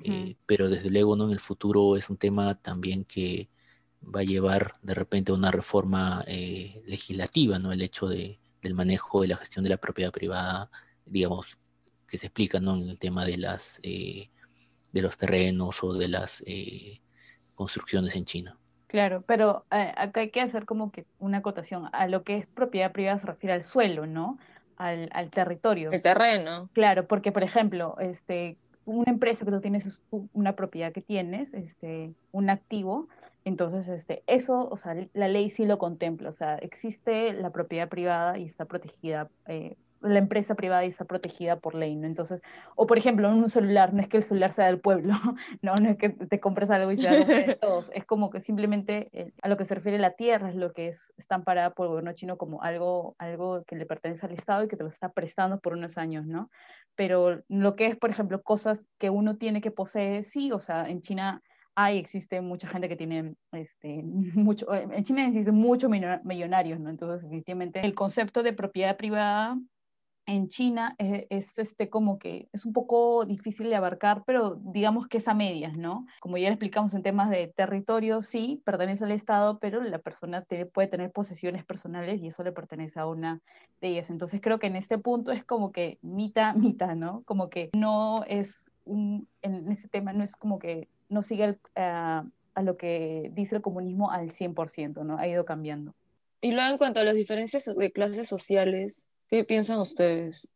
Eh, 0.04 0.36
pero 0.46 0.68
desde 0.68 0.90
luego 0.90 1.16
¿no? 1.16 1.26
en 1.26 1.32
el 1.32 1.40
futuro 1.40 1.96
es 1.96 2.10
un 2.10 2.18
tema 2.18 2.56
también 2.56 3.06
que 3.06 3.50
va 4.04 4.22
a 4.22 4.24
llevar 4.24 4.76
de 4.82 4.94
repente 4.94 5.32
a 5.32 5.36
una 5.36 5.52
reforma 5.52 6.24
eh, 6.28 6.84
legislativa, 6.88 7.60
¿no? 7.60 7.72
El 7.72 7.82
hecho 7.84 8.08
de, 8.08 8.40
del 8.62 8.74
manejo 8.74 9.24
y 9.24 9.28
la 9.28 9.38
gestión 9.38 9.64
de 9.64 9.70
la 9.70 9.78
propiedad 9.78 10.12
privada, 10.12 10.70
digamos, 11.06 11.60
que 12.08 12.18
se 12.18 12.28
explica, 12.28 12.60
¿no? 12.60 12.76
En 12.76 12.90
el 12.90 13.00
tema 13.00 13.24
de 13.24 13.38
las 13.38 13.80
eh, 13.84 14.32
de 14.92 15.02
los 15.02 15.16
terrenos 15.18 15.84
o 15.84 15.94
de 15.94 16.08
las 16.08 16.44
construcciones 17.54 18.16
en 18.16 18.26
China. 18.26 18.58
Claro, 18.88 19.24
pero 19.26 19.66
acá 19.70 20.22
hay 20.22 20.30
que 20.30 20.42
hacer 20.42 20.66
como 20.66 20.92
que 20.92 21.06
una 21.20 21.40
acotación. 21.40 21.90
A 21.92 22.08
lo 22.08 22.24
que 22.24 22.38
es 22.38 22.48
propiedad 22.48 22.92
privada 22.92 23.18
se 23.18 23.28
refiere 23.28 23.54
al 23.54 23.64
suelo, 23.64 24.06
¿no? 24.06 24.38
Al, 24.78 25.10
al, 25.14 25.30
territorio. 25.32 25.92
El 25.92 26.02
terreno. 26.02 26.70
Claro, 26.74 27.08
porque 27.08 27.32
por 27.32 27.44
ejemplo, 27.44 27.96
este, 28.00 28.56
una 28.86 29.12
empresa 29.12 29.46
que 29.46 29.52
tú 29.52 29.62
tienes 29.62 29.86
es 29.86 30.04
una 30.34 30.56
propiedad 30.56 30.92
que 30.92 31.02
tienes, 31.02 31.54
este, 31.54 32.14
un 32.32 32.50
activo, 32.50 33.08
entonces 33.44 33.88
este, 33.88 34.24
eso, 34.28 34.68
o 34.70 34.78
sea, 34.78 34.96
la 35.14 35.28
ley 35.28 35.50
sí 35.50 35.66
lo 35.66 35.78
contempla, 35.78 36.30
o 36.30 36.32
sea, 36.32 36.56
existe 36.56 37.34
la 37.34 37.52
propiedad 37.52 37.90
privada 37.90 38.38
y 38.38 38.46
está 38.46 38.66
protegida 38.66 39.30
eh, 39.48 39.76
la 40.06 40.20
empresa 40.20 40.56
privada 40.56 40.84
está 40.84 41.06
protegida 41.06 41.60
por 41.60 41.76
ley, 41.76 41.96
¿no? 41.96 42.08
Entonces, 42.08 42.42
o 42.76 42.88
por 42.88 42.98
ejemplo, 42.98 43.30
en 43.30 43.36
un 43.36 43.50
celular, 43.50 43.94
no 43.94 44.02
es 44.02 44.08
que 44.08 44.18
el 44.18 44.24
celular 44.24 44.54
sea 44.54 44.68
del 44.68 44.80
pueblo, 44.80 45.14
no, 45.62 45.76
no 45.76 45.90
es 45.90 45.98
que 45.98 46.10
te 46.10 46.40
compres 46.40 46.70
algo 46.70 46.92
y 46.92 46.98
sea 46.98 47.26
de 47.26 47.56
todos, 47.62 47.92
es 47.94 48.06
como 48.06 48.30
que 48.30 48.40
simplemente 48.40 49.10
eh, 49.12 49.32
a 49.42 49.50
lo 49.50 49.58
que 49.58 49.64
se 49.64 49.76
refiere 49.76 50.00
la 50.00 50.12
tierra 50.12 50.50
es 50.50 50.56
lo 50.56 50.74
que 50.74 50.88
es, 50.88 51.14
está 51.18 51.36
amparada 51.36 51.72
por 51.72 51.86
el 51.86 51.90
gobierno 51.90 52.14
chino 52.14 52.38
como 52.38 52.62
algo, 52.62 53.16
algo 53.18 53.64
que 53.66 53.76
le 53.76 53.86
pertenece 53.86 54.26
al 54.26 54.34
Estado 54.34 54.64
y 54.64 54.68
que 54.68 54.78
te 54.78 54.84
lo 54.84 54.90
está 54.90 55.12
prestando 55.12 55.60
por 55.60 55.74
unos 55.74 55.98
años, 55.98 56.26
¿no? 56.26 56.50
Pero 56.96 57.44
lo 57.50 57.76
que 57.76 57.88
es, 57.88 57.98
por 57.98 58.10
ejemplo, 58.10 58.42
cosas 58.42 58.88
que 58.98 59.10
uno 59.10 59.38
tiene 59.38 59.62
que 59.62 59.72
poseer, 59.72 60.24
sí, 60.24 60.52
o 60.52 60.60
sea, 60.60 60.90
en 60.90 61.02
China 61.02 61.42
hay, 61.76 61.98
existe 61.98 62.40
mucha 62.40 62.68
gente 62.68 62.88
que 62.88 62.96
tiene, 62.96 63.36
este, 63.52 64.02
mucho, 64.34 64.74
en 64.74 65.04
China 65.04 65.28
existen 65.28 65.56
muchos 65.56 65.90
millonarios, 65.90 66.80
¿no? 66.80 66.90
Entonces, 66.90 67.24
definitivamente, 67.24 67.86
el 67.86 67.94
concepto 67.94 68.44
de 68.44 68.54
propiedad 68.54 68.98
privada 68.98 69.58
en 70.26 70.48
China 70.48 70.96
es, 70.98 71.58
este 71.60 71.90
como 71.90 72.18
que 72.18 72.50
es 72.52 72.66
un 72.66 72.74
poco 72.74 73.26
difícil 73.26 73.70
de 73.70 73.76
abarcar, 73.76 74.24
pero 74.26 74.60
digamos 74.64 75.08
que 75.08 75.20
es 75.20 75.28
a 75.28 75.34
medias, 75.34 75.78
¿no? 75.78 76.06
Como 76.20 76.38
ya 76.38 76.50
explicamos 76.50 76.94
en 76.94 77.04
temas 77.04 77.30
de 77.30 77.48
territorio, 77.48 78.22
sí, 78.22 78.62
pertenece 78.66 79.04
al 79.04 79.12
Estado, 79.12 79.60
pero 79.60 79.82
la 79.82 80.00
persona 80.00 80.46
puede 80.74 80.88
tener 80.88 81.12
posesiones 81.12 81.64
personales 81.64 82.22
y 82.22 82.28
eso 82.28 82.44
le 82.44 82.52
pertenece 82.52 83.00
a 83.00 83.06
una 83.06 83.42
de 83.82 83.90
ellas. 83.90 84.10
Entonces 84.10 84.42
creo 84.42 84.60
que 84.60 84.68
en 84.68 84.76
este 84.76 84.98
punto 84.98 85.32
es 85.32 85.44
como 85.44 85.72
que 85.72 86.00
mitad, 86.02 86.56
mitad, 86.56 86.96
¿no? 86.96 87.24
Como 87.26 87.50
que 87.50 87.70
no 87.76 88.24
es 88.28 88.72
un, 88.86 89.28
en 89.42 89.72
ese 89.72 89.88
tema 89.88 90.14
no 90.14 90.24
es 90.24 90.36
como 90.36 90.60
que 90.60 90.88
no 91.10 91.22
sigue 91.22 91.58
a 91.76 92.26
lo 92.62 92.78
que 92.78 93.32
dice 93.34 93.58
el 93.58 93.62
comunismo 93.62 94.12
al 94.12 94.32
100%, 94.32 95.04
¿no? 95.04 95.18
Ha 95.18 95.28
ido 95.28 95.46
cambiando. 95.46 95.94
Y 96.42 96.52
luego 96.52 96.72
en 96.72 96.78
cuanto 96.78 97.00
a 97.00 97.04
las 97.04 97.16
diferencias 97.16 97.66
de 97.66 97.92
clases 97.92 98.28
sociales, 98.30 99.08
¿Qué 99.28 99.44
piensan 99.44 99.80
ustedes? 99.80 100.48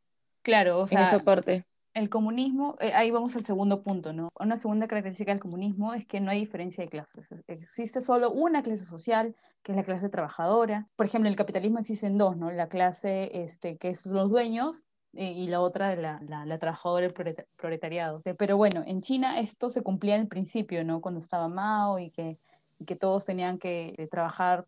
Claro, 0.41 0.79
o 0.79 0.88
sea, 0.88 1.01
en 1.01 1.08
esa 1.08 1.19
parte. 1.19 1.65
El 1.93 2.10
comunismo, 2.10 2.75
eh, 2.79 2.93
ahí 2.93 3.12
vamos 3.12 3.36
al 3.36 3.43
segundo 3.43 3.82
punto, 3.82 4.13
¿no? 4.13 4.29
Una 4.39 4.58
segunda 4.58 4.88
característica 4.88 5.32
del 5.32 5.41
comunismo 5.41 5.93
es 5.93 6.05
que 6.05 6.21
no 6.21 6.32
hay 6.32 6.39
diferencia 6.39 6.84
de 6.84 6.89
clases. 6.89 7.34
Existe 7.47 7.99
solo 7.99 8.32
una 8.32 8.62
clase 8.62 8.86
social, 8.86 9.36
que 9.63 9.71
es 9.71 9.75
la 9.75 9.84
clase 9.84 10.08
trabajadora. 10.08 10.88
Por 10.95 11.08
ejemplo, 11.08 11.27
en 11.27 11.34
el 11.34 11.38
capitalismo 11.38 11.79
existen 11.79 12.17
dos, 12.17 12.38
¿no? 12.38 12.51
La 12.51 12.69
clase 12.69 13.32
este, 13.34 13.77
que 13.77 13.89
es 13.89 14.05
los 14.05 14.29
dueños 14.29 14.86
eh, 15.13 15.32
y 15.32 15.47
la 15.47 15.62
otra, 15.62 15.95
la, 15.95 16.21
la, 16.27 16.45
la 16.45 16.60
trabajadora, 16.60 17.08
el 17.08 17.13
proletariado. 17.58 18.21
Pero 18.38 18.55
bueno, 18.55 18.84
en 18.86 19.01
China 19.01 19.39
esto 19.39 19.69
se 19.69 19.82
cumplía 19.82 20.15
al 20.15 20.27
principio, 20.27 20.86
¿no? 20.86 21.01
Cuando 21.01 21.19
estaba 21.19 21.49
Mao 21.49 21.97
y 21.97 22.12
que, 22.12 22.38
y 22.77 22.86
que 22.86 22.95
todos 22.95 23.25
tenían 23.25 23.58
que 23.58 23.95
eh, 23.97 24.08
trabajar 24.08 24.67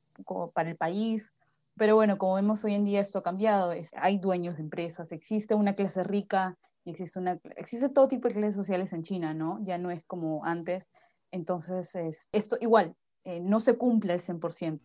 para 0.54 0.70
el 0.72 0.76
país 0.76 1.34
pero 1.78 1.96
bueno, 1.96 2.18
como 2.18 2.36
vemos 2.36 2.64
hoy 2.64 2.74
en 2.74 2.86
día 2.86 3.02
esto 3.02 3.20
ha 3.20 3.24
cambiado, 3.24 3.74
hay 3.94 4.18
dueños 4.18 4.56
de 4.56 4.62
empresas, 4.62 5.12
existe 5.12 5.56
una 5.56 5.74
clase 5.74 6.04
rica, 6.04 6.58
existe, 6.86 7.20
una, 7.20 7.40
existe 7.56 7.90
todo 7.90 8.08
tipo 8.08 8.28
de 8.28 8.36
clases 8.36 8.56
sociales 8.56 8.94
en 8.94 9.04
China, 9.04 9.34
¿no? 9.34 9.60
Ya 9.64 9.78
no 9.78 9.92
es 9.92 10.04
como 10.06 10.44
antes. 10.46 10.90
Entonces, 11.32 11.96
es, 11.96 12.28
esto 12.32 12.58
igual, 12.60 12.96
eh, 13.24 13.40
no 13.40 13.60
se 13.60 13.78
cumple 13.78 14.14
al 14.14 14.20
100%. 14.20 14.80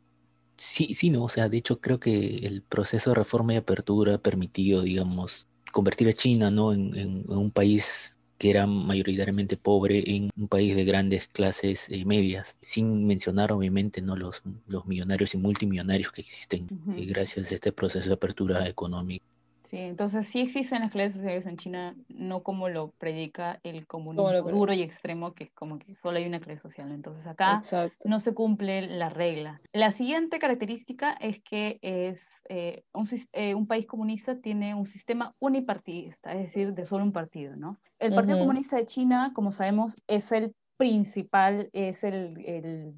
Sí, 0.57 0.95
sí, 0.95 1.11
no, 1.11 1.25
o 1.25 1.29
sea, 1.29 1.49
de 1.49 1.59
hecho 1.59 1.81
creo 1.81 2.01
que 2.01 2.37
el 2.47 2.63
proceso 2.63 3.11
de 3.11 3.17
reforma 3.17 3.53
y 3.53 3.57
apertura 3.57 4.15
ha 4.15 4.19
permitido, 4.19 4.83
digamos, 4.83 5.51
convertir 5.71 6.09
a 6.09 6.13
China, 6.13 6.51
¿no? 6.51 6.73
en 6.73 7.25
un 7.29 7.51
país 7.51 8.16
que 8.39 8.51
era 8.51 8.67
mayoritariamente 8.67 9.57
pobre 9.57 10.03
en 10.07 10.31
un 10.37 10.49
país 10.49 10.77
de 10.77 10.85
grandes 10.85 11.29
clases 11.29 11.89
eh, 11.89 12.05
medias, 12.05 12.57
sin 12.61 13.07
mencionar 13.07 13.53
obviamente 13.53 14.03
no 14.03 14.17
los, 14.17 14.43
los 14.67 14.87
millonarios 14.87 15.35
y 15.35 15.39
multimillonarios 15.39 16.13
que 16.13 16.21
existen 16.21 16.69
eh, 16.97 17.07
gracias 17.07 17.51
a 17.51 17.55
este 17.55 17.73
proceso 17.73 18.09
de 18.09 18.15
apertura 18.15 18.69
económica. 18.69 19.25
Sí, 19.67 19.79
entonces 19.79 20.29
sí 20.29 20.41
existen 20.41 20.83
las 20.83 20.93
clases 20.93 21.15
sociales 21.15 21.45
en 21.45 21.57
China, 21.57 21.97
no 22.09 22.45
como 22.45 22.69
lo 22.69 22.93
predica 22.99 23.59
el 23.65 23.85
comunismo 23.89 24.31
duro 24.43 24.73
y 24.73 24.83
extremo, 24.83 25.35
que 25.35 25.45
es 25.45 25.53
como 25.53 25.81
que 25.81 25.97
solo 25.97 26.19
hay 26.19 26.27
una 26.27 26.39
clase 26.39 26.61
social. 26.61 26.93
Entonces 26.93 27.27
acá 27.27 27.63
no 28.05 28.21
se 28.21 28.33
cumple 28.33 28.87
la 28.87 29.09
regla. 29.09 29.61
La 29.73 29.91
siguiente 29.91 30.39
característica 30.39 31.13
es 31.15 31.41
que 31.41 31.81
es 31.83 32.29
eh, 32.49 32.85
un, 32.93 33.09
eh, 33.33 33.55
un, 33.57 33.67
país 33.67 33.87
comunista 33.87 34.41
tiene 34.41 34.77
un 34.77 34.87
sistema 34.87 35.35
unipartidista, 35.41 36.33
es 36.33 36.43
decir, 36.43 36.73
de 36.73 36.85
solo 36.85 37.03
un 37.03 37.13
partido, 37.13 37.57
¿no? 37.57 37.81
El 37.99 38.15
Partido 38.15 38.39
Comunista 38.39 38.77
de 38.77 38.87
China, 38.87 39.33
como 39.35 39.51
sabemos, 39.51 39.97
es 40.07 40.31
el 40.31 40.55
principal, 40.77 41.71
es 41.73 42.05
el, 42.05 42.39
el 42.45 42.95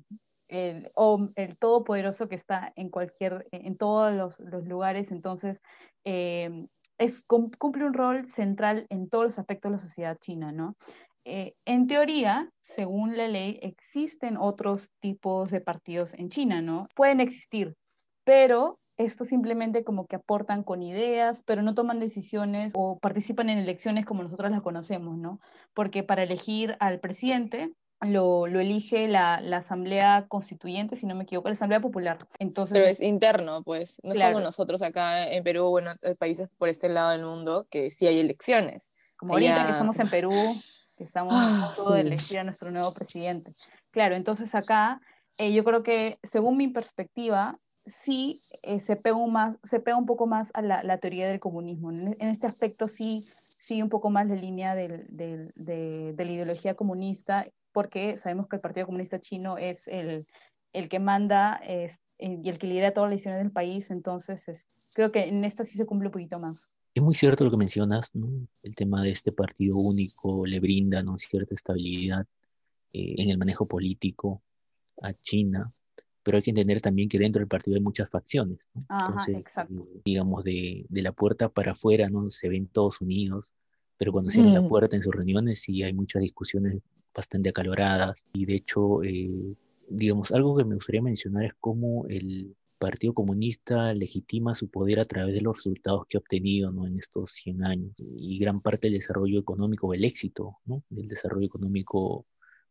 el, 0.49 0.89
el 1.37 1.59
todopoderoso 1.59 2.29
que 2.29 2.35
está 2.35 2.73
en 2.77 2.89
cualquier, 2.89 3.47
en 3.53 3.77
todos 3.77 4.13
los, 4.15 4.41
lugares, 4.67 5.13
entonces 5.13 5.61
eh, 6.05 6.67
es, 6.99 7.25
cumple 7.25 7.85
un 7.85 7.95
rol 7.95 8.27
central 8.27 8.87
en 8.91 9.09
todos 9.09 9.25
los 9.25 9.39
aspectos 9.39 9.71
de 9.71 9.77
la 9.77 9.79
sociedad 9.79 10.19
china, 10.19 10.53
¿no? 10.53 10.77
Eh, 11.25 11.55
en 11.67 11.87
teoría, 11.87 12.51
según 12.63 13.17
la 13.17 13.29
ley, 13.29 13.59
existen 13.63 14.39
otros 14.39 14.89
tipos 15.01 15.51
de 15.51 15.61
partidos 15.61 16.15
en 16.15 16.31
China, 16.31 16.63
¿no? 16.63 16.89
Pueden 16.95 17.21
existir, 17.21 17.75
pero 18.25 18.79
estos 18.97 19.29
simplemente 19.29 19.85
como 19.85 20.07
que 20.07 20.17
aportan 20.17 20.65
con 20.65 20.83
ideas, 20.83 21.43
pero 21.47 21.63
no 21.63 21.75
toman 21.75 22.01
decisiones 22.01 22.73
o 22.75 22.99
participan 22.99 23.51
en 23.51 23.59
elecciones 23.59 24.07
como 24.07 24.23
nosotros 24.23 24.51
las 24.51 24.63
conocemos, 24.63 25.19
¿no? 25.19 25.39
Porque 25.75 26.03
para 26.03 26.23
elegir 26.23 26.77
al 26.81 26.99
presidente 26.99 27.73
lo, 28.01 28.47
lo 28.47 28.61
elige 28.61 29.09
la, 29.09 29.41
la, 29.41 29.59
Asamblea 29.59 30.27
Constituyente, 30.29 30.97
si 30.97 31.07
no 31.07 31.15
me 31.15 31.25
equivoco, 31.25 31.49
la 31.49 31.55
Asamblea 31.55 31.81
Popular. 31.81 32.19
Entonces, 32.39 32.75
Pero 32.75 32.87
es 32.87 33.01
interno, 33.01 33.63
pues. 33.63 33.99
No 34.03 34.15
es 34.15 34.25
como 34.27 34.41
nosotros 34.41 34.83
acá 34.83 35.31
en 35.31 35.43
Perú 35.43 35.67
o 35.67 35.79
en 35.79 35.89
otros 35.89 36.17
países 36.17 36.49
por 36.59 36.69
este 36.69 36.89
lado 36.89 37.11
del 37.11 37.25
mundo, 37.25 37.67
que 37.71 37.91
sí 37.91 38.07
hay 38.07 38.21
elecciones. 38.21 38.93
Como 39.17 39.35
ahorita 39.35 39.67
que 39.67 39.73
estamos 39.73 39.99
en 39.99 40.09
Perú, 40.09 40.33
que 40.97 41.05
estamos 41.05 41.35
ah, 41.37 41.71
a 41.73 41.75
punto 41.75 41.95
de 41.95 42.03
elegir 42.03 42.39
a 42.39 42.45
nuestro 42.45 42.71
nuevo 42.71 42.93
presidente. 42.95 43.53
Claro, 43.91 44.15
entonces 44.15 44.55
acá 44.55 45.01
eh, 45.39 45.53
yo 45.53 45.65
creo 45.65 45.83
que 45.83 46.19
según 46.23 46.57
mi 46.57 46.69
perspectiva, 46.69 47.59
sí 47.85 48.37
eh, 48.63 48.81
se, 48.81 48.97
pega 48.97 49.17
un 49.17 49.33
más, 49.33 49.59
se 49.65 49.81
pega 49.81 49.97
un 49.97 50.07
poco 50.07 50.27
más 50.27 50.51
a 50.55 50.63
la, 50.63 50.83
la 50.83 50.99
teoría 50.99 51.27
del 51.27 51.41
comunismo. 51.41 51.91
En, 51.91 52.17
en, 52.19 52.29
este 52.29 52.47
aspecto 52.47 52.87
sí 52.87 53.25
sigue 53.57 53.83
un 53.83 53.89
poco 53.89 54.11
más 54.11 54.27
la 54.29 54.35
línea 54.35 54.75
del, 54.75 55.07
del, 55.09 55.53
de, 55.57 56.13
de, 56.13 56.25
la 56.25 56.33
ideología 56.33 56.75
comunista, 56.75 57.47
porque 57.79 58.17
sabemos 58.17 58.49
que 58.49 58.57
el 58.57 58.61
Partido 58.61 58.87
Comunista 58.87 59.21
Chino 59.21 59.57
es 59.57 59.87
el, 59.87 60.27
el 60.73 60.89
que 60.89 60.99
manda 60.99 61.61
es, 61.65 62.01
y 62.19 62.49
el 62.49 62.59
que 62.59 62.67
lidera 62.67 62.93
todas 62.93 63.09
las 63.09 63.19
decisiones 63.19 63.41
del 63.41 63.53
país, 63.53 63.93
entonces 63.93 64.49
es, 64.49 64.67
creo 64.97 65.13
que 65.13 65.21
en 65.21 65.45
esta 65.45 65.63
sí 65.63 65.77
se 65.77 65.87
cumple 65.87 66.09
un 66.09 66.13
poquito 66.13 66.41
más. 66.41 66.75
Es 66.93 67.01
muy 67.05 67.15
cierto 67.15 67.45
lo 67.45 67.53
que 67.53 67.57
mencionas, 67.57 68.13
¿no? 68.17 68.49
El 68.65 68.75
tema 68.75 69.01
de 69.01 69.11
este 69.11 69.31
partido 69.31 69.77
único 69.77 70.45
le 70.45 70.59
brinda 70.59 71.05
¿no? 71.05 71.19
cierta 71.19 71.55
estabilidad 71.55 72.27
eh, 72.93 73.15
en 73.17 73.31
el 73.31 73.39
manejo 73.39 73.69
político 73.69 74.43
a 75.01 75.13
China, 75.13 75.73
pero 76.25 76.39
hay 76.39 76.43
que 76.43 76.51
entender 76.51 76.81
también 76.81 77.09
que 77.09 77.21
dentro 77.21 77.39
del 77.39 77.49
partido 77.49 77.77
hay 77.77 77.81
muchas 77.81 78.11
facciones. 78.11 78.59
¿no? 78.75 78.87
Entonces, 78.91 79.37
exacto. 79.37 79.85
Eh, 79.85 80.01
digamos, 80.05 80.43
de, 80.43 80.85
de, 80.89 81.03
la 81.03 81.13
puerta 81.13 81.49
para 81.49 81.73
afuera 81.73 82.11
no 82.11 82.29
se 82.29 82.49
ven 82.49 82.67
todos 82.67 83.01
unidos, 83.01 83.53
pero 83.97 84.11
cuando 84.11 84.33
cierran 84.33 84.51
mm. 84.51 84.63
la 84.65 84.69
puerta 84.69 84.97
en 84.97 85.03
sus 85.05 85.15
reuniones 85.15 85.61
sí 85.61 85.85
hay 85.85 85.93
muchas 85.93 86.23
discusiones 86.23 86.83
bastante 87.19 87.51
acaloradas 87.51 88.27
y 88.33 88.47
de 88.47 88.55
hecho, 88.55 89.03
eh, 89.03 89.57
digamos, 89.89 90.33
algo 90.33 90.57
que 90.57 90.65
me 90.65 90.77
gustaría 90.77 91.03
mencionar 91.03 91.45
es 91.45 91.53
cómo 91.61 92.07
el 92.09 92.57
Partido 92.79 93.13
Comunista 93.13 93.93
legitima 93.93 94.55
su 94.55 94.71
poder 94.71 95.01
a 95.01 95.05
través 95.05 95.35
de 95.35 95.41
los 95.41 95.57
resultados 95.57 96.07
que 96.09 96.17
ha 96.17 96.21
obtenido 96.21 96.71
¿no? 96.71 96.87
en 96.87 96.97
estos 96.99 97.33
100 97.33 97.65
años 97.65 97.93
y 97.99 98.39
gran 98.39 98.61
parte 98.61 98.87
del 98.87 98.99
desarrollo 98.99 99.41
económico, 99.41 99.93
el 99.93 100.05
éxito 100.05 100.59
¿no? 100.65 100.85
del 100.89 101.09
desarrollo 101.09 101.47
económico 101.47 102.27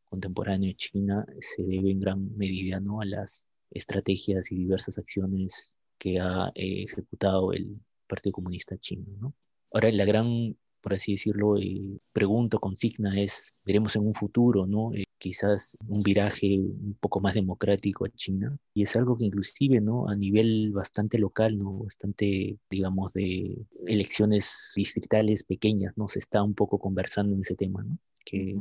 contemporáneo 0.06 0.70
de 0.70 0.76
China 0.76 1.26
se 1.42 1.64
debe 1.64 1.92
en 1.92 2.00
gran 2.00 2.38
medida 2.38 2.80
¿no? 2.80 3.02
a 3.02 3.06
las 3.06 3.46
estrategias 3.72 4.50
y 4.52 4.56
diversas 4.56 4.98
acciones 4.98 5.74
que 5.98 6.22
ha 6.22 6.52
eh, 6.56 6.84
ejecutado 6.84 7.52
el 7.52 7.78
Partido 8.08 8.34
Comunista 8.34 8.78
Chino. 8.78 9.06
¿no? 9.20 9.34
Ahora, 9.74 9.92
la 9.92 10.06
gran, 10.06 10.56
por 10.82 10.94
así 10.94 11.14
decirlo, 11.14 11.58
eh, 11.58 12.00
pregunta, 12.14 12.58
consigna 12.58 13.20
es, 13.22 13.54
veremos 13.66 13.96
en 13.96 14.06
un 14.06 14.14
futuro, 14.14 14.66
¿no? 14.66 14.94
Eh, 14.94 15.04
quizás 15.18 15.78
un 15.88 16.02
viraje 16.04 16.60
un 16.60 16.96
poco 17.00 17.20
más 17.20 17.34
democrático 17.34 18.06
a 18.06 18.10
China, 18.10 18.58
y 18.74 18.84
es 18.84 18.96
algo 18.96 19.18
que 19.18 19.26
inclusive, 19.26 19.82
¿no? 19.82 20.08
A 20.10 20.16
nivel 20.16 20.72
bastante 20.72 21.18
local, 21.18 21.58
¿no? 21.58 21.80
Bastante, 21.80 22.58
digamos, 22.70 23.14
de 23.14 23.58
elecciones 23.88 24.72
distritales 24.76 25.44
pequeñas, 25.44 25.94
¿no? 25.98 26.08
Se 26.08 26.20
está 26.20 26.44
un 26.44 26.54
poco 26.54 26.80
conversando 26.80 27.36
en 27.36 27.42
ese 27.42 27.56
tema, 27.56 27.84
¿no? 27.84 27.98
Que 28.26 28.56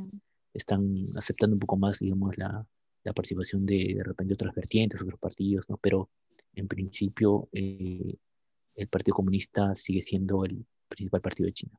están 0.55 1.03
aceptando 1.17 1.55
un 1.55 1.61
poco 1.61 1.77
más, 1.77 1.99
digamos, 1.99 2.39
la, 2.39 2.67
la 3.05 3.13
participación 3.13 3.65
de 3.67 3.95
de 3.97 4.03
repente 4.03 4.35
otras 4.35 4.55
vertientes, 4.55 5.01
otros 5.01 5.21
partidos, 5.21 5.69
¿no? 5.69 5.77
Pero 5.79 6.11
en 6.55 6.69
principio 6.69 7.49
eh, 7.53 8.17
el 8.75 8.89
Partido 8.89 9.15
Comunista 9.15 9.75
sigue 9.75 10.03
siendo 10.03 10.45
el 10.45 10.67
principal 10.89 11.21
partido 11.21 11.47
de 11.47 11.53
China. 11.53 11.79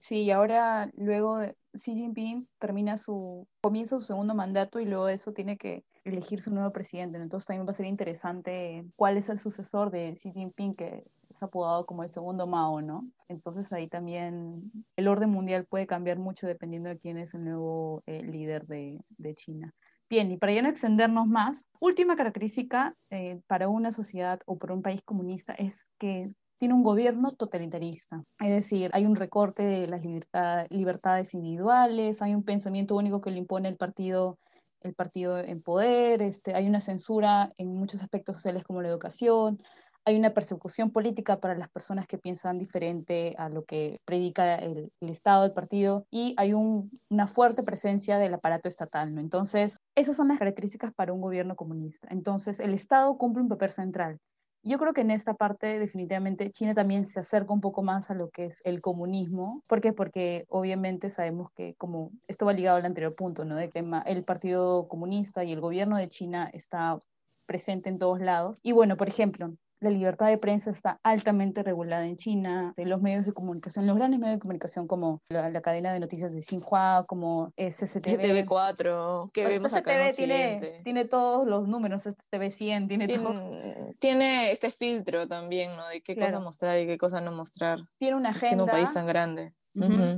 Sí, 0.00 0.22
y 0.22 0.30
ahora 0.32 0.90
luego 0.96 1.38
Xi 1.72 1.94
Jinping 1.94 2.48
termina 2.58 2.96
su, 2.96 3.46
comienza 3.60 3.98
su 3.98 4.04
segundo 4.04 4.34
mandato 4.34 4.80
y 4.80 4.86
luego 4.86 5.06
de 5.06 5.14
eso 5.14 5.32
tiene 5.32 5.56
que 5.56 5.84
elegir 6.04 6.42
su 6.42 6.52
nuevo 6.52 6.72
presidente. 6.72 7.18
Entonces 7.18 7.46
también 7.46 7.66
va 7.66 7.70
a 7.70 7.74
ser 7.74 7.86
interesante 7.86 8.84
cuál 8.96 9.16
es 9.16 9.28
el 9.28 9.38
sucesor 9.38 9.90
de 9.90 10.14
Xi 10.14 10.32
Jinping, 10.32 10.74
que 10.74 11.04
es 11.30 11.42
apodado 11.42 11.86
como 11.86 12.02
el 12.02 12.08
segundo 12.08 12.46
Mao, 12.46 12.82
¿no? 12.82 13.08
Entonces 13.28 13.72
ahí 13.72 13.88
también 13.88 14.72
el 14.96 15.08
orden 15.08 15.30
mundial 15.30 15.66
puede 15.66 15.86
cambiar 15.86 16.18
mucho 16.18 16.46
dependiendo 16.46 16.88
de 16.88 16.98
quién 16.98 17.16
es 17.18 17.34
el 17.34 17.44
nuevo 17.44 18.02
eh, 18.06 18.22
líder 18.22 18.66
de, 18.66 19.00
China. 19.34 19.72
Bien, 20.08 20.30
y 20.30 20.38
para 20.38 20.52
ya 20.52 20.62
no 20.62 20.68
extendernos 20.68 21.26
más, 21.26 21.66
última 21.80 22.16
característica 22.16 22.94
eh, 23.10 23.40
para 23.46 23.68
una 23.68 23.90
sociedad 23.90 24.40
o 24.46 24.56
para 24.56 24.74
un 24.74 24.82
país 24.82 25.02
comunista 25.04 25.52
es 25.52 25.90
que 25.98 26.30
tiene 26.58 26.74
un 26.74 26.82
gobierno 26.82 27.32
totalitarista. 27.32 28.22
Es 28.40 28.48
decir, 28.48 28.90
hay 28.94 29.06
un 29.06 29.16
recorte 29.16 29.62
de 29.62 29.86
las 29.86 30.04
libertad, 30.04 30.66
libertades 30.70 31.34
individuales, 31.34 32.22
hay 32.22 32.34
un 32.34 32.44
pensamiento 32.44 32.96
único 32.96 33.20
que 33.20 33.30
le 33.30 33.38
impone 33.38 33.68
el 33.68 33.76
partido, 33.76 34.38
el 34.80 34.94
partido 34.94 35.38
en 35.38 35.62
poder, 35.62 36.22
este, 36.22 36.54
hay 36.54 36.66
una 36.66 36.80
censura 36.80 37.50
en 37.58 37.74
muchos 37.74 38.02
aspectos 38.02 38.36
sociales 38.36 38.64
como 38.64 38.82
la 38.82 38.88
educación, 38.88 39.60
hay 40.06 40.16
una 40.16 40.32
persecución 40.32 40.92
política 40.92 41.40
para 41.40 41.56
las 41.56 41.68
personas 41.68 42.06
que 42.06 42.16
piensan 42.16 42.58
diferente 42.58 43.34
a 43.38 43.48
lo 43.48 43.64
que 43.64 44.00
predica 44.04 44.54
el, 44.54 44.92
Estado, 45.00 45.44
el 45.44 45.52
partido, 45.52 46.06
y 46.12 46.34
hay 46.36 46.52
un, 46.52 47.00
una 47.10 47.26
fuerte 47.26 47.64
presencia 47.64 48.16
del 48.18 48.32
aparato 48.32 48.68
estatal. 48.68 49.18
Entonces, 49.18 49.78
esas 49.96 50.16
son 50.16 50.28
las 50.28 50.38
características 50.38 50.94
para 50.94 51.12
un 51.12 51.20
gobierno 51.20 51.56
comunista. 51.56 52.06
Entonces, 52.12 52.60
el 52.60 52.72
Estado 52.72 53.18
cumple 53.18 53.42
un 53.42 53.48
papel 53.48 53.72
central. 53.72 54.20
Yo 54.68 54.78
creo 54.78 54.92
que 54.92 55.02
en 55.02 55.12
esta 55.12 55.34
parte 55.34 55.78
definitivamente 55.78 56.50
China 56.50 56.74
también 56.74 57.06
se 57.06 57.20
acerca 57.20 57.52
un 57.52 57.60
poco 57.60 57.84
más 57.84 58.10
a 58.10 58.14
lo 58.14 58.30
que 58.30 58.46
es 58.46 58.60
el 58.64 58.80
comunismo. 58.80 59.62
¿Por 59.68 59.80
qué? 59.80 59.92
Porque 59.92 60.44
obviamente 60.48 61.08
sabemos 61.08 61.52
que 61.52 61.76
como 61.76 62.10
esto 62.26 62.46
va 62.46 62.52
ligado 62.52 62.76
al 62.76 62.84
anterior 62.84 63.14
punto, 63.14 63.44
¿no? 63.44 63.54
De 63.54 63.70
que 63.70 63.84
el 64.06 64.24
Partido 64.24 64.88
Comunista 64.88 65.44
y 65.44 65.52
el 65.52 65.60
gobierno 65.60 65.96
de 65.96 66.08
China 66.08 66.50
está 66.52 66.98
presente 67.46 67.90
en 67.90 68.00
todos 68.00 68.20
lados. 68.20 68.58
Y 68.64 68.72
bueno, 68.72 68.96
por 68.96 69.06
ejemplo, 69.06 69.54
la 69.80 69.90
libertad 69.90 70.26
de 70.26 70.38
prensa 70.38 70.70
está 70.70 71.00
altamente 71.02 71.62
regulada 71.62 72.06
en 72.06 72.16
China, 72.16 72.72
de 72.76 72.86
los 72.86 73.00
medios 73.00 73.24
de 73.26 73.32
comunicación, 73.32 73.86
los 73.86 73.96
grandes 73.96 74.18
medios 74.20 74.36
de 74.36 74.40
comunicación 74.40 74.86
como 74.86 75.22
la, 75.28 75.50
la 75.50 75.60
cadena 75.60 75.92
de 75.92 76.00
noticias 76.00 76.32
de 76.32 76.42
Xinhua, 76.42 77.04
como 77.06 77.52
SCTV. 77.56 78.46
SCTV4, 78.46 79.30
que 79.32 79.46
vemos 79.46 79.74
acá 79.74 80.08
en 80.08 80.14
tiene, 80.14 80.80
tiene 80.84 81.04
todos 81.04 81.46
los 81.46 81.68
números, 81.68 82.02
SCTV 82.04 82.50
100, 82.50 82.88
tiene, 82.88 83.06
tiene, 83.06 83.22
todo. 83.22 83.50
tiene 83.98 84.50
este 84.52 84.70
filtro 84.70 85.26
también, 85.26 85.76
¿no? 85.76 85.86
De 85.88 86.00
qué 86.00 86.14
claro. 86.14 86.32
cosa 86.32 86.44
mostrar 86.44 86.78
y 86.78 86.86
qué 86.86 86.98
cosa 86.98 87.20
no 87.20 87.32
mostrar. 87.32 87.78
Tiene 87.98 88.16
una 88.16 88.30
agenda. 88.30 88.48
Siendo 88.48 88.64
un 88.64 88.70
país 88.70 88.92
tan 88.92 89.06
grande. 89.06 89.52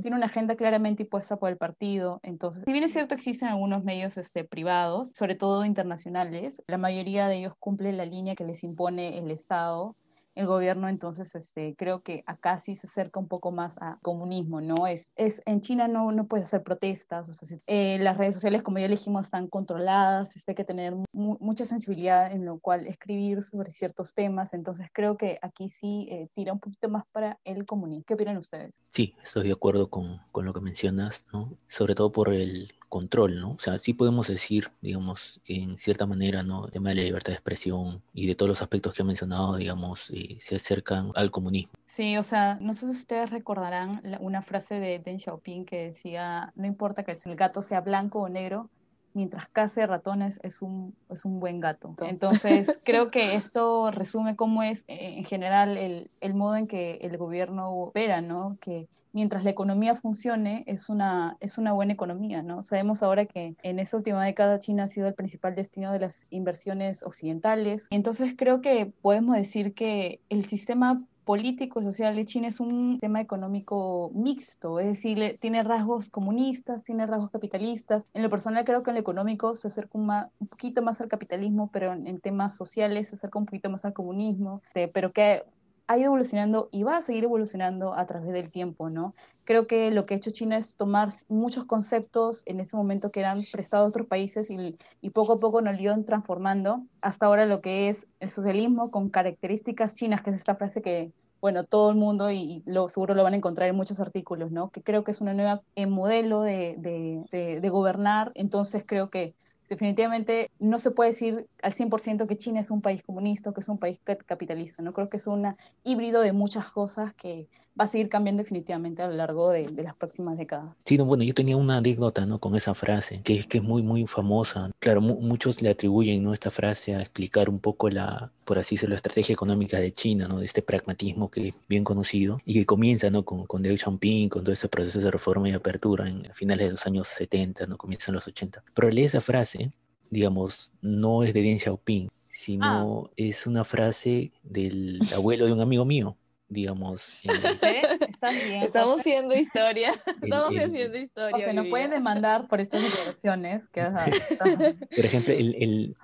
Tiene 0.01 0.17
una 0.17 0.27
agenda 0.27 0.55
claramente 0.55 1.03
impuesta 1.03 1.37
por 1.37 1.49
el 1.49 1.57
partido. 1.57 2.19
Entonces, 2.23 2.63
si 2.65 2.71
bien 2.71 2.83
es 2.83 2.93
cierto, 2.93 3.15
existen 3.15 3.49
algunos 3.49 3.83
medios 3.83 4.17
este, 4.17 4.43
privados, 4.43 5.11
sobre 5.15 5.35
todo 5.35 5.65
internacionales, 5.65 6.63
la 6.67 6.77
mayoría 6.77 7.27
de 7.27 7.37
ellos 7.37 7.53
cumplen 7.59 7.97
la 7.97 8.05
línea 8.05 8.35
que 8.35 8.45
les 8.45 8.63
impone 8.63 9.17
el 9.17 9.31
Estado 9.31 9.95
el 10.35 10.47
gobierno, 10.47 10.87
entonces 10.87 11.33
este, 11.35 11.75
creo 11.77 12.01
que 12.01 12.23
acá 12.25 12.59
sí 12.59 12.75
se 12.75 12.87
acerca 12.87 13.19
un 13.19 13.27
poco 13.27 13.51
más 13.51 13.77
a 13.81 13.99
comunismo, 14.01 14.61
¿no? 14.61 14.87
Es, 14.87 15.09
es, 15.15 15.41
en 15.45 15.61
China 15.61 15.87
no, 15.87 16.11
no 16.11 16.27
puedes 16.27 16.47
hacer 16.47 16.63
protestas, 16.63 17.29
o 17.29 17.33
sea, 17.33 17.57
eh, 17.67 17.97
las 17.99 18.17
redes 18.17 18.35
sociales, 18.35 18.61
como 18.61 18.79
ya 18.79 18.87
dijimos, 18.87 19.25
están 19.25 19.47
controladas, 19.47 20.35
este, 20.35 20.51
hay 20.51 20.55
que 20.55 20.63
tener 20.63 20.95
mu 21.11 21.37
mucha 21.39 21.65
sensibilidad 21.65 22.31
en 22.31 22.45
lo 22.45 22.59
cual 22.59 22.87
escribir 22.87 23.43
sobre 23.43 23.71
ciertos 23.71 24.13
temas, 24.13 24.53
entonces 24.53 24.87
creo 24.93 25.17
que 25.17 25.39
aquí 25.41 25.69
sí 25.69 26.07
eh, 26.11 26.27
tira 26.33 26.53
un 26.53 26.59
poquito 26.59 26.89
más 26.89 27.03
para 27.11 27.39
el 27.43 27.65
comunismo. 27.65 28.03
¿Qué 28.05 28.13
opinan 28.13 28.37
ustedes? 28.37 28.73
Sí, 28.89 29.15
estoy 29.21 29.47
de 29.47 29.53
acuerdo 29.53 29.89
con, 29.89 30.19
con 30.31 30.45
lo 30.45 30.53
que 30.53 30.61
mencionas, 30.61 31.25
¿no? 31.33 31.57
Sobre 31.67 31.95
todo 31.95 32.11
por 32.11 32.33
el 32.33 32.73
control, 32.89 33.39
¿no? 33.39 33.51
O 33.51 33.59
sea, 33.59 33.79
sí 33.79 33.93
podemos 33.93 34.27
decir, 34.27 34.71
digamos, 34.81 35.39
que 35.43 35.61
en 35.61 35.77
cierta 35.77 36.05
manera, 36.05 36.43
¿no? 36.43 36.65
El 36.65 36.71
tema 36.71 36.89
de 36.89 36.95
la 36.95 37.03
libertad 37.03 37.31
de 37.31 37.35
expresión 37.35 38.01
y 38.13 38.27
de 38.27 38.35
todos 38.35 38.49
los 38.49 38.61
aspectos 38.61 38.93
que 38.93 39.03
he 39.03 39.05
mencionado, 39.05 39.55
digamos, 39.55 40.09
se 40.39 40.55
acercan 40.55 41.11
al 41.15 41.31
comunismo. 41.31 41.71
Sí, 41.85 42.17
o 42.17 42.23
sea, 42.23 42.57
no 42.61 42.73
sé 42.73 42.85
si 42.85 42.91
ustedes 42.91 43.29
recordarán 43.29 44.01
una 44.19 44.41
frase 44.41 44.79
de 44.79 44.99
Deng 44.99 45.19
Xiaoping 45.19 45.65
que 45.65 45.87
decía, 45.87 46.51
no 46.55 46.67
importa 46.67 47.03
que 47.03 47.11
el 47.11 47.35
gato 47.35 47.61
sea 47.61 47.81
blanco 47.81 48.19
o 48.19 48.29
negro, 48.29 48.69
mientras 49.13 49.47
case 49.49 49.85
ratones 49.85 50.39
es 50.43 50.61
un, 50.61 50.95
es 51.09 51.25
un 51.25 51.39
buen 51.39 51.59
gato. 51.59 51.95
Entonces, 52.01 52.67
creo 52.85 53.11
que 53.11 53.35
esto 53.35 53.91
resume 53.91 54.35
cómo 54.35 54.63
es 54.63 54.83
eh, 54.87 55.15
en 55.17 55.25
general 55.25 55.77
el, 55.77 56.11
el 56.21 56.33
modo 56.33 56.55
en 56.55 56.67
que 56.67 56.99
el 57.01 57.17
gobierno 57.17 57.69
opera, 57.69 58.21
¿no? 58.21 58.57
Que 58.61 58.87
mientras 59.13 59.43
la 59.43 59.49
economía 59.49 59.95
funcione, 59.95 60.61
es 60.65 60.89
una, 60.89 61.37
es 61.39 61.57
una 61.57 61.73
buena 61.73 61.93
economía, 61.93 62.41
¿no? 62.41 62.61
Sabemos 62.61 63.03
ahora 63.03 63.25
que 63.25 63.55
en 63.63 63.79
esa 63.79 63.97
última 63.97 64.23
década 64.23 64.59
China 64.59 64.83
ha 64.83 64.87
sido 64.87 65.07
el 65.07 65.13
principal 65.13 65.55
destino 65.55 65.91
de 65.91 65.99
las 65.99 66.27
inversiones 66.29 67.03
occidentales. 67.03 67.87
Entonces 67.89 68.33
creo 68.37 68.61
que 68.61 68.91
podemos 69.01 69.35
decir 69.35 69.73
que 69.73 70.21
el 70.29 70.45
sistema 70.45 71.03
político 71.29 71.79
y 71.79 71.83
social 71.83 72.15
de 72.15 72.25
China 72.25 72.47
es 72.47 72.59
un 72.59 72.93
sistema 72.93 73.21
económico 73.21 74.09
mixto, 74.15 74.79
es 74.79 74.87
decir, 74.87 75.37
tiene 75.39 75.61
rasgos 75.61 76.09
comunistas, 76.09 76.83
tiene 76.83 77.05
rasgos 77.05 77.29
capitalistas. 77.29 78.07
En 78.15 78.23
lo 78.23 78.31
personal 78.31 78.65
creo 78.65 78.81
que 78.81 78.89
en 78.89 78.95
lo 78.95 79.01
económico 79.01 79.53
se 79.53 79.67
acerca 79.67 79.99
un, 79.99 80.11
poquito 80.49 80.81
más 80.81 81.01
al 81.01 81.07
capitalismo, 81.07 81.69
pero 81.71 81.93
en, 81.93 82.19
temas 82.19 82.57
sociales 82.57 83.09
se 83.09 83.15
acerca 83.15 83.37
un 83.37 83.45
poquito 83.45 83.69
más 83.69 83.85
al 83.85 83.93
comunismo, 83.93 84.63
pero 84.73 85.13
que 85.13 85.43
ha 85.89 85.97
ido 85.97 86.05
evolucionando 86.05 86.69
y 86.71 86.83
va 86.83 86.97
a 86.97 87.01
seguir 87.01 87.23
evolucionando 87.23 87.95
a 87.95 88.05
través 88.05 88.31
del 88.31 88.51
tiempo, 88.51 88.91
¿no? 88.91 89.15
Creo 89.43 89.65
que 89.65 89.89
lo 89.89 90.05
que 90.05 90.13
ha 90.13 90.17
hecho 90.17 90.29
China 90.29 90.55
es 90.55 90.75
tomar 90.77 91.09
muchos 91.29 91.65
conceptos 91.65 92.43
en 92.45 92.59
ese 92.59 92.77
momento 92.77 93.11
que 93.11 93.21
eran 93.21 93.41
prestados 93.51 93.87
a 93.87 93.89
otros 93.89 94.05
países 94.05 94.51
y, 94.51 94.77
y 95.01 95.09
poco 95.09 95.33
a 95.33 95.39
poco 95.39 95.61
nos 95.61 95.79
iban 95.79 96.05
transformando 96.05 96.83
hasta 97.01 97.25
ahora 97.25 97.47
lo 97.47 97.61
que 97.61 97.89
es 97.89 98.07
el 98.19 98.29
socialismo 98.29 98.91
con 98.91 99.09
características 99.09 99.95
chinas, 99.95 100.21
que 100.21 100.29
es 100.29 100.35
esta 100.35 100.55
frase 100.55 100.83
que 100.83 101.11
bueno, 101.41 101.63
todo 101.63 101.89
el 101.89 101.95
mundo 101.95 102.29
y, 102.29 102.61
lo, 102.67 102.87
seguro 102.87 103.15
lo 103.15 103.23
van 103.23 103.33
a 103.33 103.37
encontrar 103.37 103.67
en 103.67 103.75
muchos 103.75 103.99
artículos, 103.99 104.51
¿no? 104.51 104.69
Que 104.69 104.83
creo 104.83 105.03
que 105.03 105.09
es 105.09 105.21
una 105.21 105.33
nueva 105.33 105.63
eh, 105.75 105.87
modelo 105.87 106.43
de, 106.43 106.75
de, 106.77 107.59
de, 107.59 107.69
gobernar, 107.69 108.31
entonces 108.35 108.83
creo 108.85 109.09
que 109.09 109.33
definitivamente 109.69 110.49
no 110.59 110.79
se 110.79 110.91
puede 110.91 111.11
decir 111.11 111.47
al 111.61 111.71
100% 111.71 112.27
que 112.27 112.37
China 112.37 112.59
es 112.59 112.71
un 112.71 112.81
país 112.81 113.03
comunista 113.03 113.53
que 113.53 113.61
es 113.61 113.69
un 113.69 113.77
país 113.77 113.99
capitalista, 114.25 114.81
¿no? 114.81 114.93
Creo 114.93 115.09
que 115.09 115.17
es 115.17 115.27
un 115.27 115.55
híbrido 115.83 116.21
de 116.21 116.33
muchas 116.33 116.69
cosas 116.71 117.13
que 117.13 117.47
va 117.79 117.85
a 117.85 117.87
seguir 117.87 118.09
cambiando 118.09 118.43
definitivamente 118.43 119.01
a 119.01 119.07
lo 119.07 119.13
largo 119.13 119.51
de, 119.51 119.69
las 119.81 119.95
próximas 119.95 120.37
décadas. 120.37 120.75
Sí, 120.85 120.97
bueno, 120.97 121.23
yo 121.23 121.33
tenía 121.33 121.55
una 121.55 121.77
anécdota, 121.77 122.25
¿no? 122.25 122.39
Con 122.39 122.55
esa 122.55 122.73
frase, 122.73 123.21
que 123.23 123.35
es 123.35 123.47
que 123.47 123.59
es 123.59 123.63
muy, 123.63 123.83
muy 123.83 124.05
famosa. 124.05 124.71
Claro, 124.79 125.01
muchos 125.01 125.61
le 125.61 125.69
atribuyen, 125.69 126.21
¿no? 126.21 126.33
Esta 126.33 126.51
frase 126.51 126.95
a 126.95 126.99
explicar 126.99 127.49
un 127.49 127.59
poco 127.59 127.89
la, 127.89 128.31
por 128.43 128.59
así 128.59 128.75
decirlo, 128.75 128.93
la 128.93 128.97
estrategia 128.97 129.33
económica 129.33 129.79
de 129.79 129.91
China, 129.91 130.27
¿no? 130.27 130.39
De 130.39 130.45
este 130.45 130.61
pragmatismo 130.61 131.31
que 131.31 131.49
es 131.49 131.53
bien 131.69 131.83
conocido 131.83 132.39
y 132.45 132.53
que 132.53 132.65
comienza, 132.65 133.09
¿no? 133.09 133.23
Con, 133.23 133.45
con 133.45 133.63
Deng 133.63 133.77
Xiaoping, 133.77 134.29
con 134.29 134.43
todo 134.43 134.53
ese 134.53 134.67
proceso 134.67 134.99
de 134.99 135.11
reforma 135.11 135.47
y 135.49 135.53
apertura 135.53 136.09
en 136.09 136.25
finales 136.33 136.67
de 136.67 136.71
los 136.71 136.85
años 136.85 137.07
70, 137.07 137.67
¿no? 137.67 137.77
Comienzan 137.77 138.15
los 138.15 138.27
80. 138.27 138.63
Pero 138.73 138.89
leí 138.89 139.05
esa 139.05 139.21
frase, 139.21 139.71
digamos, 140.09 140.73
no 140.81 141.23
es 141.23 141.33
de 141.33 141.41
Deng 141.41 141.59
Xiaoping, 141.59 142.09
sino 142.27 143.05
ah. 143.05 143.11
es 143.15 143.47
una 143.47 143.63
frase 143.63 144.33
del 144.43 144.99
abuelo 145.15 145.45
de 145.45 145.53
un 145.53 145.61
amigo 145.61 145.85
mío 145.85 146.17
digamos. 146.49 147.19
Estamos 148.61 148.99
haciendo 148.99 149.35
historia. 149.35 149.93
Estamos 150.21 150.49
haciendo 150.49 150.97
historia. 150.97 151.35
O 151.35 151.39
sea, 151.39 151.53
nos 151.53 151.67
pueden 151.67 151.91
demandar 151.91 152.47
por 152.47 152.59
estas 152.59 152.81
declaraciones. 152.81 153.69
por 154.95 155.05
ejemplo, 155.05 155.33
el, 155.33 155.95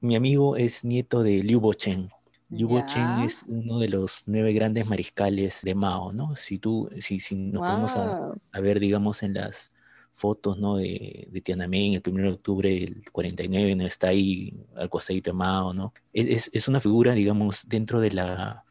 mi 0.00 0.14
amigo 0.14 0.56
es 0.56 0.84
nieto 0.84 1.22
de 1.22 1.42
Liu 1.42 1.60
Bochen. 1.60 2.10
Liu 2.50 2.68
Bochen 2.68 3.20
es 3.24 3.42
uno 3.46 3.78
de 3.78 3.88
los 3.88 4.22
nueve 4.26 4.52
grandes 4.52 4.86
mariscales 4.86 5.60
de 5.62 5.74
Mao, 5.74 6.12
¿no? 6.12 6.34
Si 6.36 6.58
tú, 6.58 6.88
si, 7.00 7.20
si 7.20 7.34
nos 7.34 7.60
vamos 7.60 7.92
a, 7.94 8.60
ver, 8.60 8.80
digamos, 8.80 9.22
en 9.22 9.34
las 9.34 9.70
fotos, 10.12 10.58
¿no? 10.58 10.76
De, 10.76 11.28
de 11.30 11.40
Tiananmen, 11.42 11.94
el 11.94 12.02
1 12.06 12.22
de 12.22 12.28
octubre 12.30 12.70
del 12.70 13.04
49, 13.12 13.76
¿no? 13.76 13.86
Está 13.86 14.08
ahí 14.08 14.54
al 14.76 14.88
costadito 14.88 15.30
de 15.30 15.34
Mao, 15.34 15.74
¿no? 15.74 15.92
es, 16.12 16.50
es 16.52 16.68
una 16.68 16.80
figura, 16.80 17.12
digamos, 17.12 17.68
dentro 17.68 18.00
de 18.00 18.12
la 18.12 18.64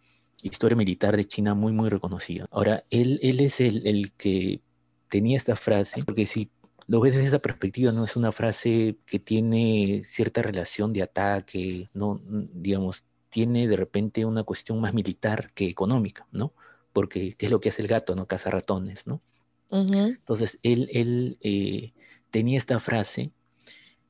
historia 0.48 0.76
militar 0.76 1.16
de 1.16 1.26
China 1.26 1.54
muy, 1.54 1.74
muy 1.74 1.90
reconocida. 1.90 2.48
Ahora, 2.52 2.84
él, 2.90 3.20
él 3.22 3.40
es 3.40 3.60
el, 3.62 3.86
el 3.86 4.12
que 4.14 4.62
tenía 5.10 5.38
esta 5.38 5.56
frase, 5.56 6.04
porque 6.04 6.26
si 6.26 6.50
lo 6.88 7.02
ves 7.02 7.14
desde 7.14 7.28
esa 7.28 7.40
perspectiva, 7.40 7.92
no 7.92 8.06
es 8.06 8.16
una 8.16 8.32
frase 8.32 8.98
que 9.06 9.20
tiene 9.20 10.04
cierta 10.06 10.42
relación 10.42 10.94
de 10.94 11.04
ataque, 11.04 11.90
no, 11.94 12.22
digamos, 12.26 13.04
tiene 13.30 13.68
de 13.68 13.76
repente 13.76 14.26
una 14.26 14.44
cuestión 14.44 14.80
más 14.80 14.94
militar 14.94 15.52
que 15.54 15.68
económica, 15.68 16.28
¿no? 16.32 16.54
Porque 16.94 17.34
¿qué 17.34 17.46
es 17.46 17.52
lo 17.52 17.60
que 17.60 17.70
hace 17.70 17.82
el 17.82 17.88
gato, 17.88 18.16
no? 18.16 18.26
Caza 18.26 18.50
ratones, 18.50 19.06
¿no? 19.06 19.22
Entonces, 19.70 20.60
él, 20.64 20.90
él 20.94 21.38
eh, 21.42 21.92
tenía 22.32 22.58
esta 22.58 22.80
frase 22.80 23.32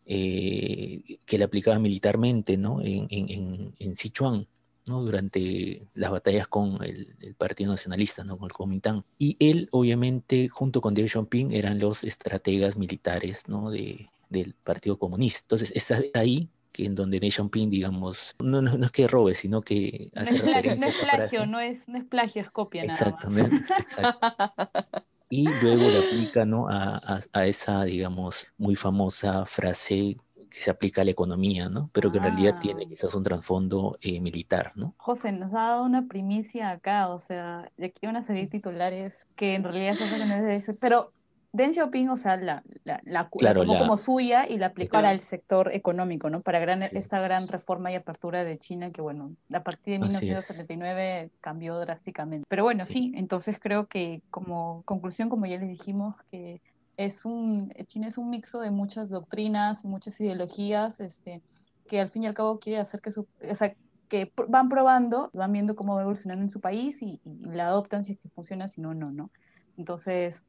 eh, 0.06 1.18
que 1.26 1.38
le 1.38 1.44
aplicaba 1.44 1.80
militarmente, 1.80 2.58
¿no? 2.58 2.82
En, 2.82 3.08
en, 3.10 3.74
en 3.80 3.96
Sichuan, 3.96 4.48
durante 4.88 5.88
las 5.96 6.12
batallas 6.12 6.48
con 6.48 6.84
el, 6.84 7.36
Partido 7.38 7.72
Nacionalista, 7.72 8.24
¿no? 8.24 8.38
con 8.38 8.46
el 8.46 8.54
Kuomintang. 8.54 9.04
Y 9.18 9.36
él, 9.40 9.68
obviamente, 9.72 10.48
junto 10.48 10.82
con 10.82 10.94
Deng 10.94 11.10
Xiaoping, 11.10 11.54
eran 11.54 11.80
los 11.80 12.04
estrategas 12.04 12.78
militares 12.78 13.48
¿no? 13.48 13.70
de, 13.70 14.10
del 14.30 14.54
Partido 14.54 14.98
Comunista. 14.98 15.42
Entonces, 15.44 15.72
es 15.76 15.92
ahí 16.16 16.50
que 16.72 16.86
en 16.86 16.96
donde 16.96 17.20
Deng 17.20 17.32
Xiaoping, 17.32 17.70
digamos, 17.70 18.36
no, 18.40 18.62
no, 18.62 18.86
es 18.86 18.92
que 18.92 19.08
robe, 19.08 19.36
sino 19.36 19.62
que 19.62 20.10
hace 20.16 20.40
no 20.40 20.76
no 20.76 20.88
es 20.88 20.96
plagio, 20.96 21.46
no 21.46 21.60
es, 21.60 21.88
no 21.88 21.98
es 21.98 22.06
plagio, 22.06 22.42
es 22.42 22.52
copia 22.52 22.84
exacto, 22.84 23.30
nada 23.30 23.50
más. 23.50 23.70
exacto. 23.70 24.20
Y 25.30 25.44
luego 25.62 25.82
le 25.82 25.98
aplica 25.98 26.46
¿no? 26.46 26.70
a, 26.70 26.94
a, 26.94 27.20
a 27.34 27.48
esa, 27.48 27.84
digamos, 27.84 28.48
muy 28.58 28.76
famosa 28.76 29.46
frase 29.46 30.16
que 30.50 30.62
se 30.62 30.72
aplica 30.72 31.02
a 31.02 31.06
la 31.06 31.12
economía, 31.12 31.70
¿no? 31.70 31.90
Pero 31.94 32.12
que 32.12 32.18
en 32.18 32.26
realidad 32.26 32.58
tiene 32.60 32.84
ah. 32.86 32.88
quizás 32.88 33.14
un 33.16 33.24
trasfondo 33.24 33.98
eh, 34.02 34.20
militar, 34.20 34.72
¿no? 34.76 34.94
José, 34.98 35.32
nos 35.32 35.54
ha 35.54 35.68
dado 35.68 35.84
una 35.84 36.08
primicia 36.08 36.72
acá, 36.72 37.10
o 37.10 37.18
sea, 37.18 37.72
de 37.78 37.88
aquí 37.88 38.06
van 38.06 38.18
a 38.18 38.24
salir 38.24 38.50
titulares 38.50 39.28
que 39.36 39.56
en 39.56 39.64
realidad 39.64 39.96
son 39.96 40.08
de 40.18 40.56
eso, 40.56 40.74
pero 40.80 41.12
Deng 41.54 41.74
Xiaoping, 41.74 42.10
o 42.10 42.18
sea, 42.18 42.38
la, 42.38 42.64
la, 42.84 43.02
la, 43.04 43.30
como 43.30 43.98
suya 43.98 44.48
y 44.48 44.58
la 44.58 44.68
aplicó 44.68 44.92
para 44.92 45.12
el 45.12 45.22
sector 45.22 45.74
económico, 45.74 46.30
¿no? 46.30 46.42
Para 46.42 46.60
gran, 46.60 46.84
esta 46.84 47.20
gran 47.20 47.48
reforma 47.48 47.92
y 47.92 47.96
apertura 47.96 48.44
de 48.44 48.58
China 48.58 48.92
que, 48.92 49.02
bueno, 49.02 49.36
a 49.52 49.64
partir 49.64 49.94
de 49.94 50.00
1979 50.00 51.32
cambió 51.42 51.80
drásticamente. 51.80 52.46
Pero 52.48 52.64
bueno, 52.64 52.86
sí, 52.86 53.12
entonces 53.16 53.60
creo 53.60 53.88
que 53.88 54.22
como 54.30 54.84
conclusión, 54.84 55.30
como 55.30 55.46
ya 55.46 55.58
les 55.58 55.70
dijimos, 55.70 56.16
que 56.30 56.62
es 56.98 57.26
un, 57.26 57.72
China 57.86 58.08
es 58.08 58.18
un 58.18 58.30
mixo 58.30 58.60
de 58.60 58.72
muchas 58.72 59.10
doctrinas, 59.10 59.86
muchas 59.86 60.20
ideologías, 60.20 61.00
este, 61.00 61.42
que 61.88 62.02
al 62.02 62.10
fin 62.10 62.24
y 62.24 62.28
al 62.28 62.34
cabo 62.34 62.60
quiere 62.60 62.80
hacer 62.80 63.02
que 63.02 63.12
su, 63.12 63.28
o 63.50 63.56
sea, 63.56 63.76
que 64.10 64.32
van 64.48 64.70
probando, 64.70 65.30
van 65.34 65.54
viendo 65.54 65.76
cómo 65.76 65.96
va 65.96 66.02
evolucionando 66.02 66.44
en 66.44 66.50
su 66.50 66.60
país 66.60 67.02
y, 67.02 67.22
la 67.42 67.68
adoptan 67.68 68.04
si 68.04 68.14
es 68.14 68.20
que 68.20 68.30
funciona, 68.30 68.68
si 68.68 68.82
no, 68.82 68.94
no, 68.94 69.12
¿no? 69.12 69.32
Entonces, 69.78 70.44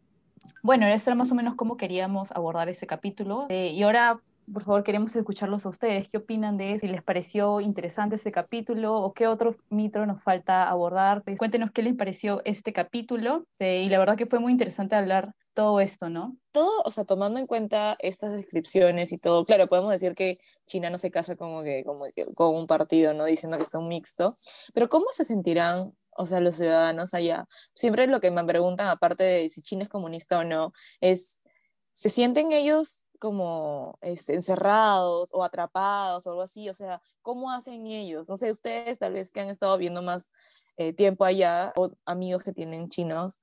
bueno, 0.63 0.87
eso 0.87 1.11
era 1.11 1.17
más 1.17 1.31
o 1.33 1.35
menos 1.35 1.55
cómo 1.55 1.77
queríamos 1.77 2.33
abordar 2.33 2.69
ese 2.69 2.87
capítulo. 2.87 3.47
Eh, 3.51 3.73
y 3.73 3.83
ahora, 3.83 4.21
por 4.53 4.63
favor, 4.63 4.85
queremos 4.85 5.15
escucharlos 5.15 5.67
a 5.67 5.69
ustedes. 5.69 6.09
¿Qué 6.09 6.19
opinan 6.19 6.57
de 6.57 6.73
eso? 6.73 6.81
Si 6.81 6.89
les 6.89 7.03
pareció 7.03 7.61
interesante 7.61 8.17
este 8.17 8.33
capítulo 8.33 8.97
o 8.97 9.13
qué 9.13 9.27
otro 9.27 9.55
mito 9.71 10.05
nos 10.07 10.23
falta 10.23 10.69
abordar. 10.69 11.23
Cuéntenos 11.39 11.71
qué 11.71 11.83
les 11.83 11.95
pareció 11.95 12.43
este 12.45 12.73
capítulo. 12.73 13.47
Eh, 13.59 13.83
y 13.83 13.89
la 13.89 13.99
verdad 13.99 14.17
que 14.17 14.27
fue 14.27 14.39
muy 14.39 14.53
interesante 14.53 14.97
hablar 14.97 15.33
todo 15.55 15.81
esto, 15.81 16.09
¿no? 16.09 16.37
Todo, 16.53 16.83
o 16.85 16.91
sea, 16.91 17.05
tomando 17.05 17.41
en 17.41 17.47
cuenta 17.47 17.97
estas 17.99 18.33
descripciones 18.33 19.13
y 19.13 19.19
todo, 19.19 19.45
claro, 19.45 19.67
podemos 19.67 19.91
decir 19.91 20.15
que 20.15 20.37
China 20.67 20.89
no 20.89 20.99
se 20.99 21.11
casa 21.11 21.35
como 21.35 21.65
que, 21.65 21.83
como 21.85 22.05
con 22.37 22.55
un 22.55 22.69
partido, 22.69 23.13
¿no? 23.13 23.25
Diciendo 23.25 23.57
que 23.57 23.65
es 23.65 23.75
un 23.75 23.89
mixto, 23.89 24.37
pero 24.73 24.89
¿cómo 24.89 25.07
se 25.11 25.25
sentirán, 25.25 25.93
o 26.13 26.27
sea, 26.27 26.39
los 26.39 26.55
ciudadanos 26.57 27.13
allá? 27.13 27.47
Siempre 27.75 28.07
lo 28.07 28.21
que 28.21 28.31
me 28.31 28.45
preguntan, 28.45 28.87
aparte 28.87 29.25
de 29.25 29.49
si 29.49 29.63
China 29.63 29.83
es 29.83 29.89
comunista 29.89 30.39
o 30.39 30.45
no, 30.45 30.73
es, 31.01 31.41
¿se 31.93 32.09
sienten 32.09 32.53
ellos 32.53 33.03
como 33.19 33.99
este, 34.01 34.35
encerrados 34.35 35.31
o 35.33 35.45
atrapados 35.45 36.27
o 36.27 36.31
algo 36.31 36.43
así? 36.43 36.69
O 36.69 36.75
sea, 36.75 37.01
¿cómo 37.23 37.51
hacen 37.51 37.87
ellos? 37.87 38.29
No 38.29 38.37
sé, 38.37 38.51
ustedes 38.51 38.99
tal 38.99 39.13
vez 39.13 39.33
que 39.33 39.41
han 39.41 39.49
estado 39.49 39.77
viendo 39.79 40.03
más 40.03 40.31
eh, 40.77 40.93
tiempo 40.93 41.25
allá 41.25 41.73
o 41.77 41.91
amigos 42.07 42.43
que 42.43 42.53
tienen 42.53 42.89
chinos, 42.89 43.41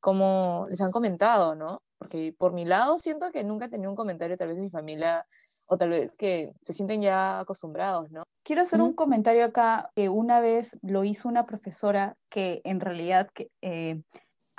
como 0.00 0.64
les 0.68 0.80
han 0.80 0.90
comentado, 0.90 1.54
¿no? 1.54 1.82
Porque 1.98 2.34
por 2.36 2.52
mi 2.54 2.64
lado 2.64 2.98
siento 2.98 3.30
que 3.30 3.44
nunca 3.44 3.66
he 3.66 3.68
tenido 3.68 3.90
un 3.90 3.96
comentario 3.96 4.38
tal 4.38 4.48
vez 4.48 4.56
de 4.56 4.62
mi 4.62 4.70
familia 4.70 5.26
o 5.66 5.76
tal 5.76 5.90
vez 5.90 6.10
que 6.16 6.52
se 6.62 6.72
sienten 6.72 7.02
ya 7.02 7.40
acostumbrados, 7.40 8.10
¿no? 8.10 8.22
Quiero 8.42 8.62
hacer 8.62 8.80
un 8.80 8.94
comentario 8.94 9.44
acá 9.44 9.90
que 9.94 10.08
una 10.08 10.40
vez 10.40 10.78
lo 10.80 11.04
hizo 11.04 11.28
una 11.28 11.44
profesora 11.44 12.16
que 12.30 12.62
en 12.64 12.80
realidad 12.80 13.28
que, 13.34 13.50
eh, 13.60 14.02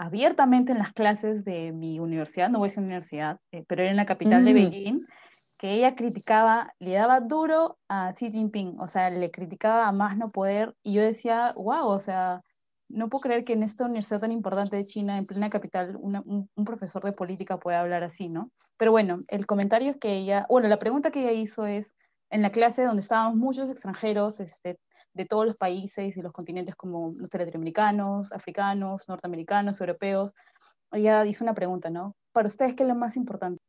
abiertamente 0.01 0.71
en 0.71 0.79
las 0.79 0.93
clases 0.93 1.45
de 1.45 1.71
mi 1.71 1.99
universidad, 1.99 2.49
no 2.49 2.57
voy 2.57 2.65
a 2.65 2.69
decir 2.69 2.83
universidad, 2.83 3.37
eh, 3.51 3.63
pero 3.67 3.83
era 3.83 3.91
en 3.91 3.97
la 3.97 4.07
capital 4.07 4.43
de 4.43 4.53
Beijing, 4.53 5.05
que 5.59 5.73
ella 5.73 5.93
criticaba, 5.93 6.73
le 6.79 6.93
daba 6.93 7.19
duro 7.19 7.77
a 7.87 8.11
Xi 8.11 8.31
Jinping, 8.31 8.79
o 8.79 8.87
sea, 8.87 9.11
le 9.11 9.29
criticaba 9.29 9.87
a 9.87 9.91
más 9.91 10.17
no 10.17 10.31
poder, 10.31 10.73
y 10.81 10.93
yo 10.93 11.03
decía, 11.03 11.53
wow, 11.55 11.85
o 11.85 11.99
sea, 11.99 12.41
no 12.89 13.09
puedo 13.09 13.21
creer 13.21 13.45
que 13.45 13.53
en 13.53 13.61
esta 13.61 13.85
universidad 13.85 14.21
tan 14.21 14.31
importante 14.31 14.75
de 14.75 14.85
China, 14.85 15.19
en 15.19 15.27
plena 15.27 15.51
capital, 15.51 15.95
un, 15.95 16.49
profesor 16.65 17.03
de 17.03 17.11
política 17.11 17.59
pueda 17.59 17.79
hablar 17.79 18.03
así, 18.03 18.27
¿no? 18.27 18.49
Pero 18.77 18.89
bueno, 18.89 19.21
el 19.27 19.45
comentario 19.45 19.91
es 19.91 19.97
que 19.97 20.15
ella, 20.15 20.47
bueno, 20.49 20.67
la 20.67 20.79
pregunta 20.79 21.11
que 21.11 21.21
ella 21.21 21.31
hizo 21.31 21.67
es, 21.67 21.93
en 22.31 22.41
la 22.41 22.51
clase 22.51 22.83
donde 22.83 23.03
estábamos 23.03 23.35
muchos 23.35 23.69
extranjeros 23.69 24.39
este, 24.39 24.79
de 25.13 25.25
todos 25.25 25.45
los 25.45 25.55
países 25.55 26.15
y 26.15 26.21
los 26.21 26.31
continentes 26.31 26.75
como 26.75 27.13
los 27.17 27.29
latinoamericanos, 27.33 28.31
africanos, 28.31 29.07
norteamericanos, 29.07 29.81
europeos, 29.81 30.33
ella 30.91 31.25
hizo 31.25 31.43
una 31.43 31.53
pregunta, 31.53 31.89
¿no? 31.89 32.15
Para 32.33 32.47
ustedes, 32.47 32.75
¿qué 32.75 32.83
es 32.83 32.89
lo 32.89 32.95
más 32.95 33.15
importante? 33.15 33.61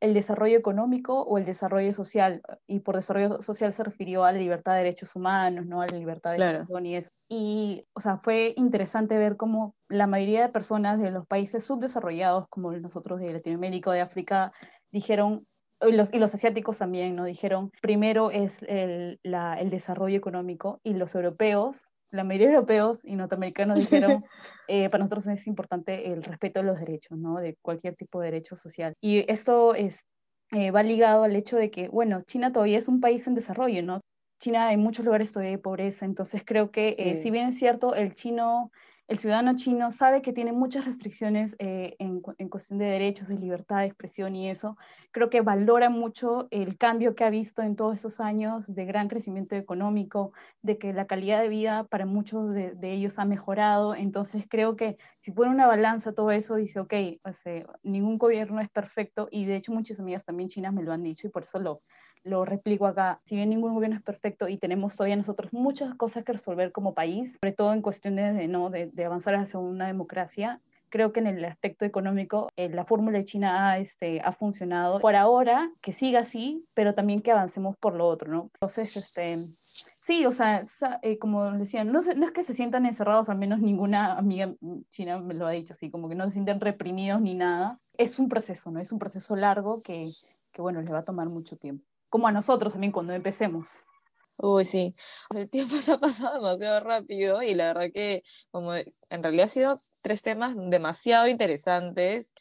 el 0.00 0.14
desarrollo 0.14 0.58
económico 0.58 1.22
o 1.22 1.38
el 1.38 1.44
desarrollo 1.44 1.92
social. 1.92 2.42
Y 2.66 2.80
por 2.80 2.96
desarrollo 2.96 3.40
social 3.42 3.72
se 3.72 3.84
refirió 3.84 4.24
a 4.24 4.32
la 4.32 4.38
libertad 4.38 4.72
de 4.72 4.78
derechos 4.78 5.16
humanos, 5.16 5.66
¿no? 5.66 5.80
A 5.80 5.86
la 5.86 5.98
libertad 5.98 6.32
de 6.32 6.36
claro. 6.36 6.66
y 6.82 6.94
eso. 6.94 7.10
Y, 7.28 7.86
o 7.94 8.00
sea, 8.00 8.18
fue 8.18 8.52
interesante 8.56 9.16
ver 9.18 9.36
cómo 9.36 9.74
la 9.88 10.06
mayoría 10.06 10.42
de 10.42 10.48
personas 10.50 11.00
de 11.00 11.10
los 11.10 11.26
países 11.26 11.64
subdesarrollados, 11.64 12.46
como 12.48 12.72
nosotros 12.72 13.20
de 13.20 13.32
Latinoamérica 13.32 13.90
o 13.90 13.92
de 13.92 14.02
África, 14.02 14.52
dijeron, 14.92 15.46
y 15.80 15.92
los, 15.92 16.12
y 16.12 16.18
los 16.18 16.34
asiáticos 16.34 16.78
también, 16.78 17.16
¿no? 17.16 17.24
Dijeron, 17.24 17.70
primero 17.80 18.30
es 18.30 18.62
el, 18.62 19.20
la, 19.22 19.60
el 19.60 19.70
desarrollo 19.70 20.16
económico 20.16 20.80
y 20.82 20.94
los 20.94 21.14
europeos 21.14 21.90
la 22.10 22.24
mayoría 22.24 22.48
de 22.48 22.54
europeos 22.54 23.04
y 23.04 23.16
norteamericanos 23.16 23.78
dijeron, 23.78 24.24
eh, 24.68 24.88
para 24.88 25.04
nosotros 25.04 25.26
es 25.26 25.46
importante 25.46 26.12
el 26.12 26.22
respeto 26.22 26.60
de 26.60 26.66
los 26.66 26.78
derechos, 26.78 27.18
¿no? 27.18 27.36
De 27.36 27.56
cualquier 27.62 27.94
tipo 27.94 28.20
de 28.20 28.26
derecho 28.26 28.56
social. 28.56 28.94
Y 29.00 29.30
esto 29.30 29.74
es, 29.74 30.06
eh, 30.52 30.70
va 30.70 30.82
ligado 30.82 31.24
al 31.24 31.36
hecho 31.36 31.56
de 31.56 31.70
que, 31.70 31.88
bueno, 31.88 32.20
China 32.22 32.52
todavía 32.52 32.78
es 32.78 32.88
un 32.88 33.00
país 33.00 33.26
en 33.26 33.34
desarrollo, 33.34 33.82
¿no? 33.82 34.00
China 34.40 34.72
en 34.72 34.80
muchos 34.80 35.04
lugares 35.04 35.32
todavía 35.32 35.52
hay 35.52 35.56
pobreza, 35.56 36.04
entonces 36.04 36.42
creo 36.44 36.70
que 36.70 36.94
eh, 36.98 37.16
si 37.16 37.30
bien 37.30 37.48
es 37.48 37.58
cierto, 37.58 37.94
el 37.94 38.14
chino 38.14 38.70
el 39.08 39.18
ciudadano 39.18 39.54
chino 39.54 39.92
sabe 39.92 40.20
que 40.20 40.32
tiene 40.32 40.52
muchas 40.52 40.84
restricciones 40.84 41.54
eh, 41.60 41.94
en, 42.00 42.20
cuestión 42.20 42.78
de 42.78 42.86
derechos, 42.86 43.28
de 43.28 43.38
libertad 43.38 43.80
de 43.80 43.86
expresión 43.86 44.34
y 44.34 44.50
eso. 44.50 44.76
Creo 45.12 45.30
que 45.30 45.42
valora 45.42 45.90
mucho 45.90 46.48
el 46.50 46.76
cambio 46.76 47.14
que 47.14 47.22
ha 47.22 47.30
visto 47.30 47.62
en 47.62 47.76
todos 47.76 47.94
esos 47.94 48.18
años 48.18 48.74
de 48.74 48.84
gran 48.84 49.06
crecimiento 49.06 49.54
económico, 49.54 50.32
de 50.60 50.78
que 50.78 50.92
la 50.92 51.06
calidad 51.06 51.40
de 51.40 51.48
vida 51.48 51.84
para 51.84 52.04
muchos 52.04 52.52
de, 52.52 52.74
ellos 52.82 53.20
ha 53.20 53.24
mejorado. 53.24 53.94
Entonces 53.94 54.44
creo 54.48 54.74
que 54.74 54.96
si 55.20 55.30
pone 55.30 55.52
una 55.52 55.68
balanza 55.68 56.12
todo 56.12 56.32
eso, 56.32 56.56
dice, 56.56 56.80
ok, 56.80 56.94
ningún 57.84 58.18
gobierno 58.18 58.60
es 58.60 58.68
perfecto 58.68 59.28
y 59.30 59.44
de 59.44 59.56
hecho 59.56 59.72
muchas 59.72 60.00
amigas 60.00 60.24
también 60.24 60.48
chinas 60.48 60.72
me 60.72 60.82
lo 60.82 60.92
han 60.92 61.02
dicho 61.02 61.28
y 61.28 61.30
por 61.30 61.44
eso 61.44 61.60
lo, 61.60 61.82
lo 62.26 62.44
replico 62.44 62.86
acá, 62.86 63.20
si 63.24 63.36
bien 63.36 63.50
ningún 63.50 63.72
gobierno 63.72 63.96
es 63.96 64.02
perfecto 64.02 64.48
y 64.48 64.58
tenemos 64.58 64.96
todavía 64.96 65.16
nosotros 65.16 65.52
muchas 65.52 65.94
cosas 65.94 66.24
que 66.24 66.32
resolver 66.32 66.72
como 66.72 66.92
país, 66.92 67.38
sobre 67.40 67.52
todo 67.52 67.72
en 67.72 67.82
cuestiones 67.82 68.36
de, 68.36 68.48
¿no? 68.48 68.68
de, 68.68 68.90
avanzar 69.04 69.36
hacia 69.36 69.60
una 69.60 69.86
democracia, 69.86 70.60
creo 70.88 71.12
que 71.12 71.20
en 71.20 71.28
el 71.28 71.44
aspecto 71.44 71.84
económico 71.84 72.48
eh, 72.56 72.68
la 72.68 72.84
fórmula 72.84 73.18
de 73.18 73.24
China 73.24 73.70
ha, 73.70 73.78
este, 73.78 74.20
ha 74.20 74.32
funcionado. 74.32 75.00
Por 75.00 75.14
ahora, 75.14 75.70
que 75.80 75.92
siga 75.92 76.20
así, 76.20 76.64
pero 76.74 76.94
también 76.94 77.20
que 77.22 77.30
avancemos 77.30 77.76
por 77.76 77.94
lo 77.94 78.06
otro, 78.06 78.30
¿no? 78.30 78.50
Entonces, 78.54 78.96
este, 78.96 79.36
sí, 79.36 80.26
o 80.26 80.32
sea, 80.32 80.62
eh, 81.02 81.18
como 81.18 81.50
decían, 81.52 81.92
no, 81.92 82.00
no 82.16 82.26
es 82.26 82.32
que 82.32 82.42
se 82.42 82.54
sientan 82.54 82.86
encerrados, 82.86 83.28
al 83.28 83.38
menos 83.38 83.60
ninguna 83.60 84.14
amiga 84.14 84.52
china 84.88 85.18
me 85.18 85.34
lo 85.34 85.46
ha 85.46 85.52
dicho 85.52 85.74
así, 85.74 85.90
como 85.90 86.08
que 86.08 86.16
no 86.16 86.24
se 86.24 86.32
sienten 86.32 86.60
reprimidos 86.60 87.20
ni 87.20 87.34
nada. 87.34 87.78
Es 87.96 88.18
un 88.18 88.28
proceso, 88.28 88.70
¿no? 88.72 88.80
Es 88.80 88.90
un 88.90 88.98
proceso 88.98 89.36
largo 89.36 89.82
que, 89.82 90.12
que 90.50 90.62
bueno, 90.62 90.80
les 90.80 90.92
va 90.92 90.98
a 90.98 91.04
tomar 91.04 91.28
mucho 91.28 91.56
tiempo 91.56 91.84
como 92.16 92.28
a 92.28 92.32
nosotros 92.32 92.72
también 92.72 92.92
cuando 92.92 93.12
empecemos. 93.12 93.72
Uy, 94.38 94.64
sí, 94.64 94.96
el 95.34 95.50
tiempo 95.50 95.76
se 95.82 95.92
ha 95.92 95.98
pasado 95.98 96.36
demasiado 96.36 96.80
rápido 96.80 97.42
y 97.42 97.52
la 97.52 97.74
verdad 97.74 97.90
que 97.92 98.22
como 98.50 98.74
en 98.74 99.22
realidad 99.22 99.44
han 99.44 99.50
sido 99.50 99.74
tres 100.00 100.22
temas 100.22 100.54
demasiado 100.56 101.28
interesantes. 101.28 102.32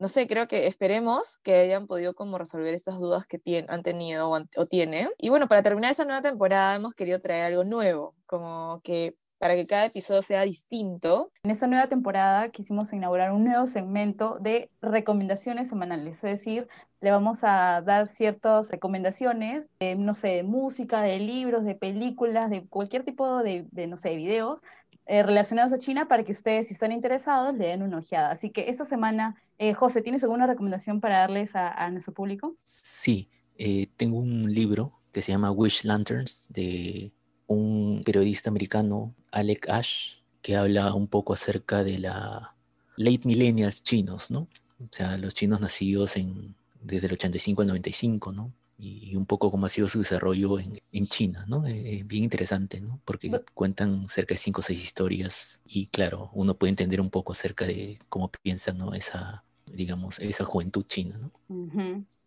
No 0.00 0.08
sé, 0.08 0.26
creo 0.26 0.48
que 0.48 0.66
esperemos 0.66 1.38
que 1.44 1.54
hayan 1.54 1.86
podido 1.86 2.12
como 2.12 2.38
resolver 2.38 2.74
estas 2.74 2.98
dudas 2.98 3.28
que 3.28 3.38
han 3.68 3.84
tenido 3.84 4.28
o, 4.28 4.40
o 4.56 4.66
tienen. 4.66 5.08
Y 5.16 5.28
bueno, 5.28 5.46
para 5.46 5.62
terminar 5.62 5.92
esa 5.92 6.04
nueva 6.04 6.22
temporada 6.22 6.74
hemos 6.74 6.94
querido 6.94 7.20
traer 7.20 7.52
algo 7.52 7.62
nuevo, 7.62 8.16
como 8.26 8.80
que 8.82 9.14
para 9.40 9.56
que 9.56 9.66
cada 9.66 9.86
episodio 9.86 10.22
sea 10.22 10.42
distinto. 10.42 11.32
En 11.42 11.50
esta 11.50 11.66
nueva 11.66 11.88
temporada 11.88 12.50
quisimos 12.50 12.92
inaugurar 12.92 13.32
un 13.32 13.42
nuevo 13.42 13.66
segmento 13.66 14.38
de 14.38 14.70
recomendaciones 14.82 15.66
semanales, 15.66 16.16
es 16.16 16.30
decir, 16.30 16.68
le 17.00 17.10
vamos 17.10 17.42
a 17.42 17.80
dar 17.80 18.06
ciertas 18.06 18.70
recomendaciones, 18.70 19.70
no 19.96 20.14
sé, 20.14 20.28
de 20.28 20.42
música, 20.42 21.00
de 21.00 21.18
libros, 21.18 21.64
de 21.64 21.74
películas, 21.74 22.50
de 22.50 22.66
cualquier 22.66 23.02
tipo 23.02 23.42
de, 23.42 23.66
no 23.88 23.96
sé, 23.96 24.10
de 24.10 24.16
videos 24.16 24.60
eh, 25.06 25.22
relacionados 25.22 25.72
a 25.72 25.78
China 25.78 26.06
para 26.06 26.22
que 26.22 26.32
ustedes, 26.32 26.68
si 26.68 26.74
están 26.74 26.92
interesados, 26.92 27.54
le 27.54 27.68
den 27.68 27.82
una 27.82 27.98
ojeada. 27.98 28.30
Así 28.30 28.50
que 28.50 28.68
esta 28.68 28.84
semana, 28.84 29.42
eh, 29.56 29.72
José, 29.72 30.02
¿tienes 30.02 30.22
alguna 30.22 30.46
recomendación 30.46 31.00
para 31.00 31.20
darles 31.20 31.56
a, 31.56 31.90
nuestro 31.90 32.12
público? 32.12 32.56
Sí, 32.60 33.30
eh, 33.56 33.88
tengo 33.96 34.18
un 34.18 34.52
libro 34.52 35.00
que 35.12 35.22
se 35.22 35.32
llama 35.32 35.50
Wish 35.50 35.84
Lanterns 35.84 36.42
de 36.50 37.10
un 37.50 38.02
periodista 38.04 38.48
americano, 38.48 39.12
Alec 39.32 39.68
Ash, 39.68 40.18
que 40.40 40.56
habla 40.56 40.94
un 40.94 41.08
poco 41.08 41.32
acerca 41.32 41.82
de 41.82 41.98
la 41.98 42.54
late 42.96 43.22
millennials 43.24 43.82
chinos, 43.82 44.30
¿no? 44.30 44.48
O 44.78 44.88
sea, 44.92 45.16
los 45.18 45.34
chinos 45.34 45.60
nacidos 45.60 46.16
en, 46.16 46.54
desde 46.80 47.08
el 47.08 47.14
85 47.14 47.62
al 47.62 47.68
95, 47.68 48.32
¿no? 48.32 48.52
Y, 48.78 49.16
un 49.16 49.26
poco 49.26 49.50
cómo 49.50 49.66
ha 49.66 49.68
sido 49.68 49.88
su 49.88 49.98
desarrollo 49.98 50.60
en, 50.60 50.80
en 50.92 51.06
China, 51.08 51.44
¿no? 51.48 51.66
Eh, 51.66 51.96
eh, 51.96 52.02
bien 52.04 52.22
interesante, 52.22 52.80
¿no? 52.80 53.00
Porque 53.04 53.30
cuentan 53.52 54.06
cerca 54.06 54.34
de 54.34 54.38
cinco 54.38 54.60
o 54.60 54.64
seis 54.64 54.82
historias 54.82 55.60
y 55.66 55.88
claro, 55.88 56.30
uno 56.34 56.54
puede 56.56 56.70
entender 56.70 57.00
un 57.00 57.10
poco 57.10 57.32
acerca 57.32 57.66
de 57.66 57.98
cómo 58.08 58.30
piensan, 58.30 58.78
¿no? 58.78 58.94
Esa, 58.94 59.44
digamos, 59.72 60.18
esa 60.18 60.44
juventud 60.44 60.84
china, 60.86 61.18
¿no? 61.18 61.30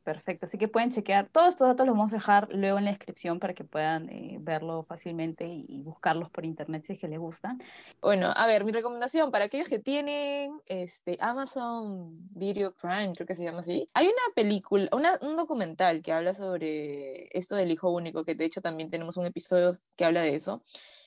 Perfecto, 0.04 0.46
así 0.46 0.58
que 0.58 0.68
pueden 0.68 0.92
chequear. 0.92 1.30
Todos 1.30 1.50
estos 1.50 1.68
datos 1.68 1.86
los 1.86 1.96
vamos 1.96 2.12
a 2.12 2.18
dejar 2.18 2.50
luego 2.54 2.78
en 2.78 2.86
la 2.86 2.92
descripción 2.92 3.40
para 3.40 3.54
que 3.54 3.64
puedan 3.64 4.10
eh, 4.10 4.38
verlo 4.42 4.84
fácilmente 4.84 5.48
y, 5.48 5.82
buscarlos 5.84 6.30
por 6.30 6.46
internet 6.46 6.84
si 6.86 6.94
es 6.94 7.00
que 7.00 7.08
les 7.08 7.20
gustan. 7.20 7.62
Bueno, 8.02 8.34
a 8.36 8.48
ver, 8.48 8.66
mi 8.66 8.72
recomendación 8.72 9.32
para 9.32 9.46
aquellos 9.46 9.70
que 9.70 9.80
tienen 9.80 10.60
este, 10.66 11.18
Amazon 11.22 12.18
Video 12.36 12.74
Prime, 12.74 13.14
creo 13.14 13.28
que 13.28 13.36
se 13.36 13.44
llama 13.44 13.60
así. 13.60 13.90
Hay 13.94 14.08
una 14.08 14.36
película, 14.36 14.90
un 15.22 15.36
documental 15.38 16.02
que 16.02 16.12
habla 16.12 16.34
sobre 16.34 17.30
esto 17.38 17.56
del 17.56 17.72
hijo 17.72 17.90
único, 17.92 18.26
que 18.26 18.36
de 18.36 18.46
hecho 18.46 18.62
también 18.62 18.90
tenemos 18.90 19.16
un 19.18 19.26
episodio 19.26 19.72
que 19.96 20.06
habla 20.06 20.22
de 20.22 20.36
eso. 20.36 20.62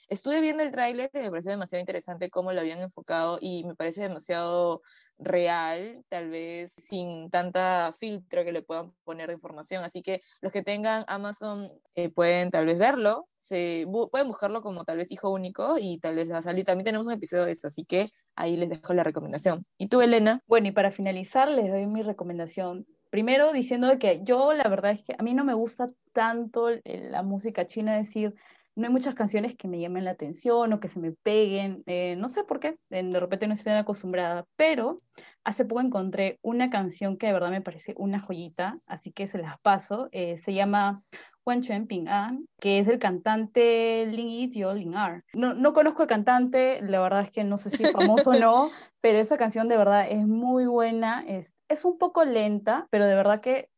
Estuve 0.08 0.40
viendo 0.40 0.62
el 0.62 0.70
tráiler 0.70 1.10
y 1.14 1.18
me 1.18 1.30
pareció 1.30 1.50
demasiado 1.50 1.80
interesante 1.80 2.30
cómo 2.30 2.52
lo 2.52 2.60
habían 2.60 2.80
enfocado 2.80 3.38
y 3.40 3.64
me 3.64 3.74
parece 3.74 4.02
demasiado 4.02 4.82
real, 5.18 6.04
tal 6.08 6.30
vez 6.30 6.72
sin 6.72 7.30
tanta 7.30 7.94
filtro 7.98 8.44
que 8.44 8.52
le 8.52 8.62
puedan 8.62 8.92
poner 9.04 9.28
de 9.28 9.34
información. 9.34 9.82
Así 9.82 10.02
que 10.02 10.22
los 10.40 10.52
que 10.52 10.62
tengan 10.62 11.04
Amazon 11.08 11.68
eh, 11.94 12.08
pueden 12.10 12.50
tal 12.50 12.66
vez 12.66 12.78
verlo, 12.78 13.28
se, 13.38 13.86
pueden 14.10 14.28
buscarlo 14.28 14.62
como 14.62 14.84
tal 14.84 14.98
vez 14.98 15.10
hijo 15.10 15.30
único 15.30 15.76
y 15.78 15.98
tal 15.98 16.16
vez 16.16 16.30
va 16.30 16.38
a 16.38 16.42
salir. 16.42 16.64
También 16.64 16.84
tenemos 16.84 17.06
un 17.06 17.12
episodio 17.12 17.44
de 17.44 17.52
eso, 17.52 17.68
así 17.68 17.84
que 17.84 18.06
ahí 18.34 18.56
les 18.56 18.68
dejo 18.68 18.92
la 18.92 19.04
recomendación. 19.04 19.62
¿Y 19.78 19.88
tú, 19.88 20.02
Elena? 20.02 20.40
Bueno, 20.46 20.68
y 20.68 20.72
para 20.72 20.90
finalizar 20.90 21.48
les 21.48 21.70
doy 21.70 21.86
mi 21.86 22.02
recomendación. 22.02 22.84
Primero 23.10 23.52
diciendo 23.52 23.98
que 23.98 24.20
yo 24.24 24.52
la 24.52 24.68
verdad 24.68 24.92
es 24.92 25.02
que 25.02 25.14
a 25.18 25.22
mí 25.22 25.32
no 25.32 25.44
me 25.44 25.54
gusta 25.54 25.90
tanto 26.12 26.68
la 26.84 27.22
música 27.22 27.66
china, 27.66 27.96
decir, 27.96 28.34
no 28.76 28.86
hay 28.86 28.92
muchas 28.92 29.14
canciones 29.14 29.56
que 29.56 29.68
me 29.68 29.80
llamen 29.80 30.04
la 30.04 30.12
atención 30.12 30.72
o 30.72 30.80
que 30.80 30.88
se 30.88 31.00
me 31.00 31.12
peguen, 31.12 31.82
eh, 31.86 32.14
no 32.16 32.28
sé 32.28 32.44
por 32.44 32.60
qué, 32.60 32.78
de 32.90 33.18
repente 33.18 33.46
no 33.48 33.54
estoy 33.54 33.72
acostumbrada, 33.72 34.44
pero 34.54 35.02
hace 35.44 35.64
poco 35.64 35.80
encontré 35.80 36.38
una 36.42 36.68
canción 36.68 37.16
que 37.16 37.26
de 37.26 37.32
verdad 37.32 37.50
me 37.50 37.62
parece 37.62 37.94
una 37.96 38.20
joyita, 38.20 38.78
así 38.86 39.12
que 39.12 39.26
se 39.26 39.38
las 39.38 39.58
paso, 39.60 40.08
eh, 40.12 40.36
se 40.36 40.52
llama 40.52 41.02
Wan 41.46 41.62
Chuan 41.62 41.86
Ping 41.86 42.08
An, 42.08 42.46
que 42.60 42.80
es 42.80 42.86
del 42.86 42.98
cantante 42.98 44.04
Lin 44.06 44.28
Yitio 44.28 44.74
Lin 44.74 44.94
Ar. 44.94 45.24
No, 45.32 45.54
no 45.54 45.72
conozco 45.72 46.02
al 46.02 46.08
cantante, 46.08 46.80
la 46.82 47.00
verdad 47.00 47.22
es 47.22 47.30
que 47.30 47.44
no 47.44 47.56
sé 47.56 47.70
si 47.70 47.84
es 47.84 47.92
famoso 47.92 48.30
o 48.30 48.34
no, 48.38 48.70
pero 49.00 49.18
esa 49.18 49.38
canción 49.38 49.68
de 49.68 49.78
verdad 49.78 50.06
es 50.10 50.26
muy 50.26 50.66
buena, 50.66 51.24
es, 51.26 51.56
es 51.68 51.84
un 51.84 51.96
poco 51.96 52.24
lenta, 52.24 52.88
pero 52.90 53.06
de 53.06 53.14
verdad 53.14 53.40
que 53.40 53.70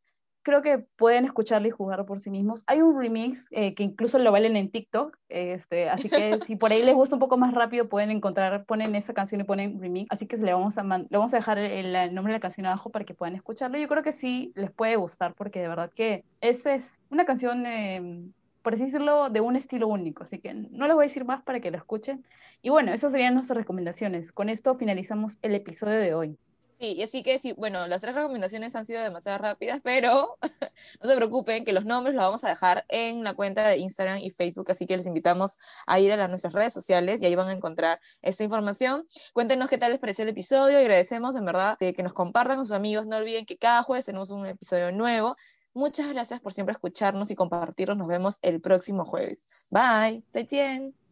creo 0.49 0.62
que 0.62 0.78
pueden 0.96 1.26
escucharlo 1.26 1.68
y 1.68 1.70
jugar 1.70 2.07
por 2.07 2.20
sí 2.20 2.30
mismos. 2.30 2.64
Hay 2.66 2.80
un 2.80 2.99
remix 2.99 3.49
eh, 3.51 3.74
que 3.74 3.82
incluso 3.82 4.18
lo 4.18 4.32
valen 4.32 4.57
en 4.57 4.70
TikTok, 4.70 5.14
este, 5.28 5.90
así 5.90 6.09
que 6.09 6.38
si 6.40 6.57
por 6.57 6.72
ahí 6.72 6.82
les 6.82 6.94
gusta 6.94 7.16
un 7.16 7.20
poco 7.20 7.36
más 7.36 7.53
rápido, 7.53 7.90
pueden 7.90 8.11
encontrar, 8.11 8.64
ponen 8.64 8.94
esa 8.94 9.12
canción 9.12 9.42
y 9.42 9.44
ponen 9.44 9.78
remix. 9.78 10.07
Así 10.11 10.26
que 10.26 10.38
le 10.38 10.55
vamos 10.55 10.78
a, 10.78 10.82
le 10.82 11.07
vamos 11.11 11.34
a 11.34 11.36
dejar 11.36 11.59
el, 11.59 11.92
nombre 12.14 12.32
de 12.32 12.38
la 12.38 12.40
canción 12.40 12.64
abajo 12.64 12.88
para 12.88 13.05
que 13.05 13.12
puedan 13.12 13.34
escucharlo. 13.34 13.76
Yo 13.78 13.88
creo 13.88 14.03
que 14.03 14.12
sí 14.12 14.51
les 14.55 14.70
puede 14.70 14.96
gustar 14.96 15.34
porque 15.34 15.61
de 15.61 15.68
verdad 15.68 15.92
que 15.94 16.24
esa 16.40 16.74
es 16.74 17.03
una 17.11 17.26
canción... 17.26 17.66
Em, 17.66 18.32
por 18.62 18.74
así 18.74 18.84
decirlo, 18.84 19.30
de 19.30 19.40
un 19.40 19.57
estilo 19.57 19.88
único. 19.88 20.24
Así 20.24 20.40
que 20.40 20.53
no 20.53 20.86
les 20.86 20.94
voy 20.94 21.05
a 21.05 21.09
decir 21.09 21.24
más 21.24 21.42
para 21.42 21.61
que 21.61 21.70
lo 21.70 21.78
escuchen. 21.78 22.26
Y 22.61 22.68
bueno, 22.68 22.92
esas 22.92 23.12
serían 23.12 23.32
nuestras 23.32 23.57
recomendaciones. 23.57 24.30
Con 24.30 24.51
esto 24.51 24.74
finalizamos 24.74 25.38
el 25.40 25.55
episodio 25.55 25.99
de 26.01 26.12
hoy. 26.12 26.38
Sí, 26.81 27.03
así 27.03 27.24
que 27.24 27.39
sí, 27.41 27.53
bueno, 27.55 27.89
las 27.89 28.01
tres 28.01 28.14
recomendaciones 28.14 28.76
han 28.76 28.87
sido 28.87 29.03
demasiado 29.03 29.39
rápidas, 29.39 29.81
pero 29.83 30.39
no 31.03 31.11
se 31.11 31.16
preocupen 31.16 31.64
que 31.64 31.72
los 31.72 31.85
nombres 31.85 32.14
los 32.14 32.24
vamos 32.24 32.45
a 32.45 32.51
dejar 32.51 32.85
en 32.89 33.24
la 33.24 33.35
cuenta 33.35 33.66
de 33.66 33.79
Instagram 33.79 34.18
y 34.18 34.31
Facebook, 34.31 34.70
así 34.70 34.87
que 34.87 34.97
les 34.97 35.07
invitamos 35.07 35.59
a 35.87 35.99
ir 35.99 36.12
a 36.12 36.16
las, 36.16 36.29
nuestras 36.29 36.53
redes 36.53 36.72
sociales 36.72 37.20
y 37.20 37.26
ahí 37.26 37.35
van 37.35 37.49
a 37.49 37.53
encontrar 37.53 38.01
esta 38.22 38.45
información. 38.45 39.09
Cuéntenos 39.33 39.68
qué 39.68 39.76
tal 39.76 39.91
les 39.91 40.01
pareció 40.01 40.22
el 40.22 40.29
episodio 40.29 40.79
y 40.79 40.83
agradecemos 40.83 41.35
en 41.35 41.45
verdad 41.45 41.76
que 41.79 42.03
nos 42.03 42.12
compartan 42.12 42.57
con 42.57 42.66
sus 42.66 42.74
amigos. 42.74 43.07
No 43.07 43.16
olviden 43.16 43.45
que 43.45 43.57
cada 43.57 43.83
jueves 43.83 44.07
tenemos 44.07 44.31
un 44.31 44.47
episodio 44.47 44.93
nuevo. 44.93 45.35
Muchas 45.74 46.09
gracias 46.09 46.41
por 46.41 46.53
siempre 46.53 46.72
escucharnos 46.72 47.31
y 47.31 47.35
compartirnos. 47.35 47.99
Nos 47.99 48.09
vemos 48.09 48.39
el 48.43 48.61
próximo 48.61 49.05
jueves. 49.05 49.66
Bye. 49.70 50.22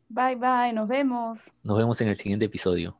Bye, 0.08 0.36
bye. 0.36 0.72
Nos 0.72 0.88
vemos. 0.88 1.52
Nos 1.62 1.78
vemos 1.78 2.00
en 2.00 2.08
el 2.08 2.16
siguiente 2.16 2.46
episodio. 2.46 2.98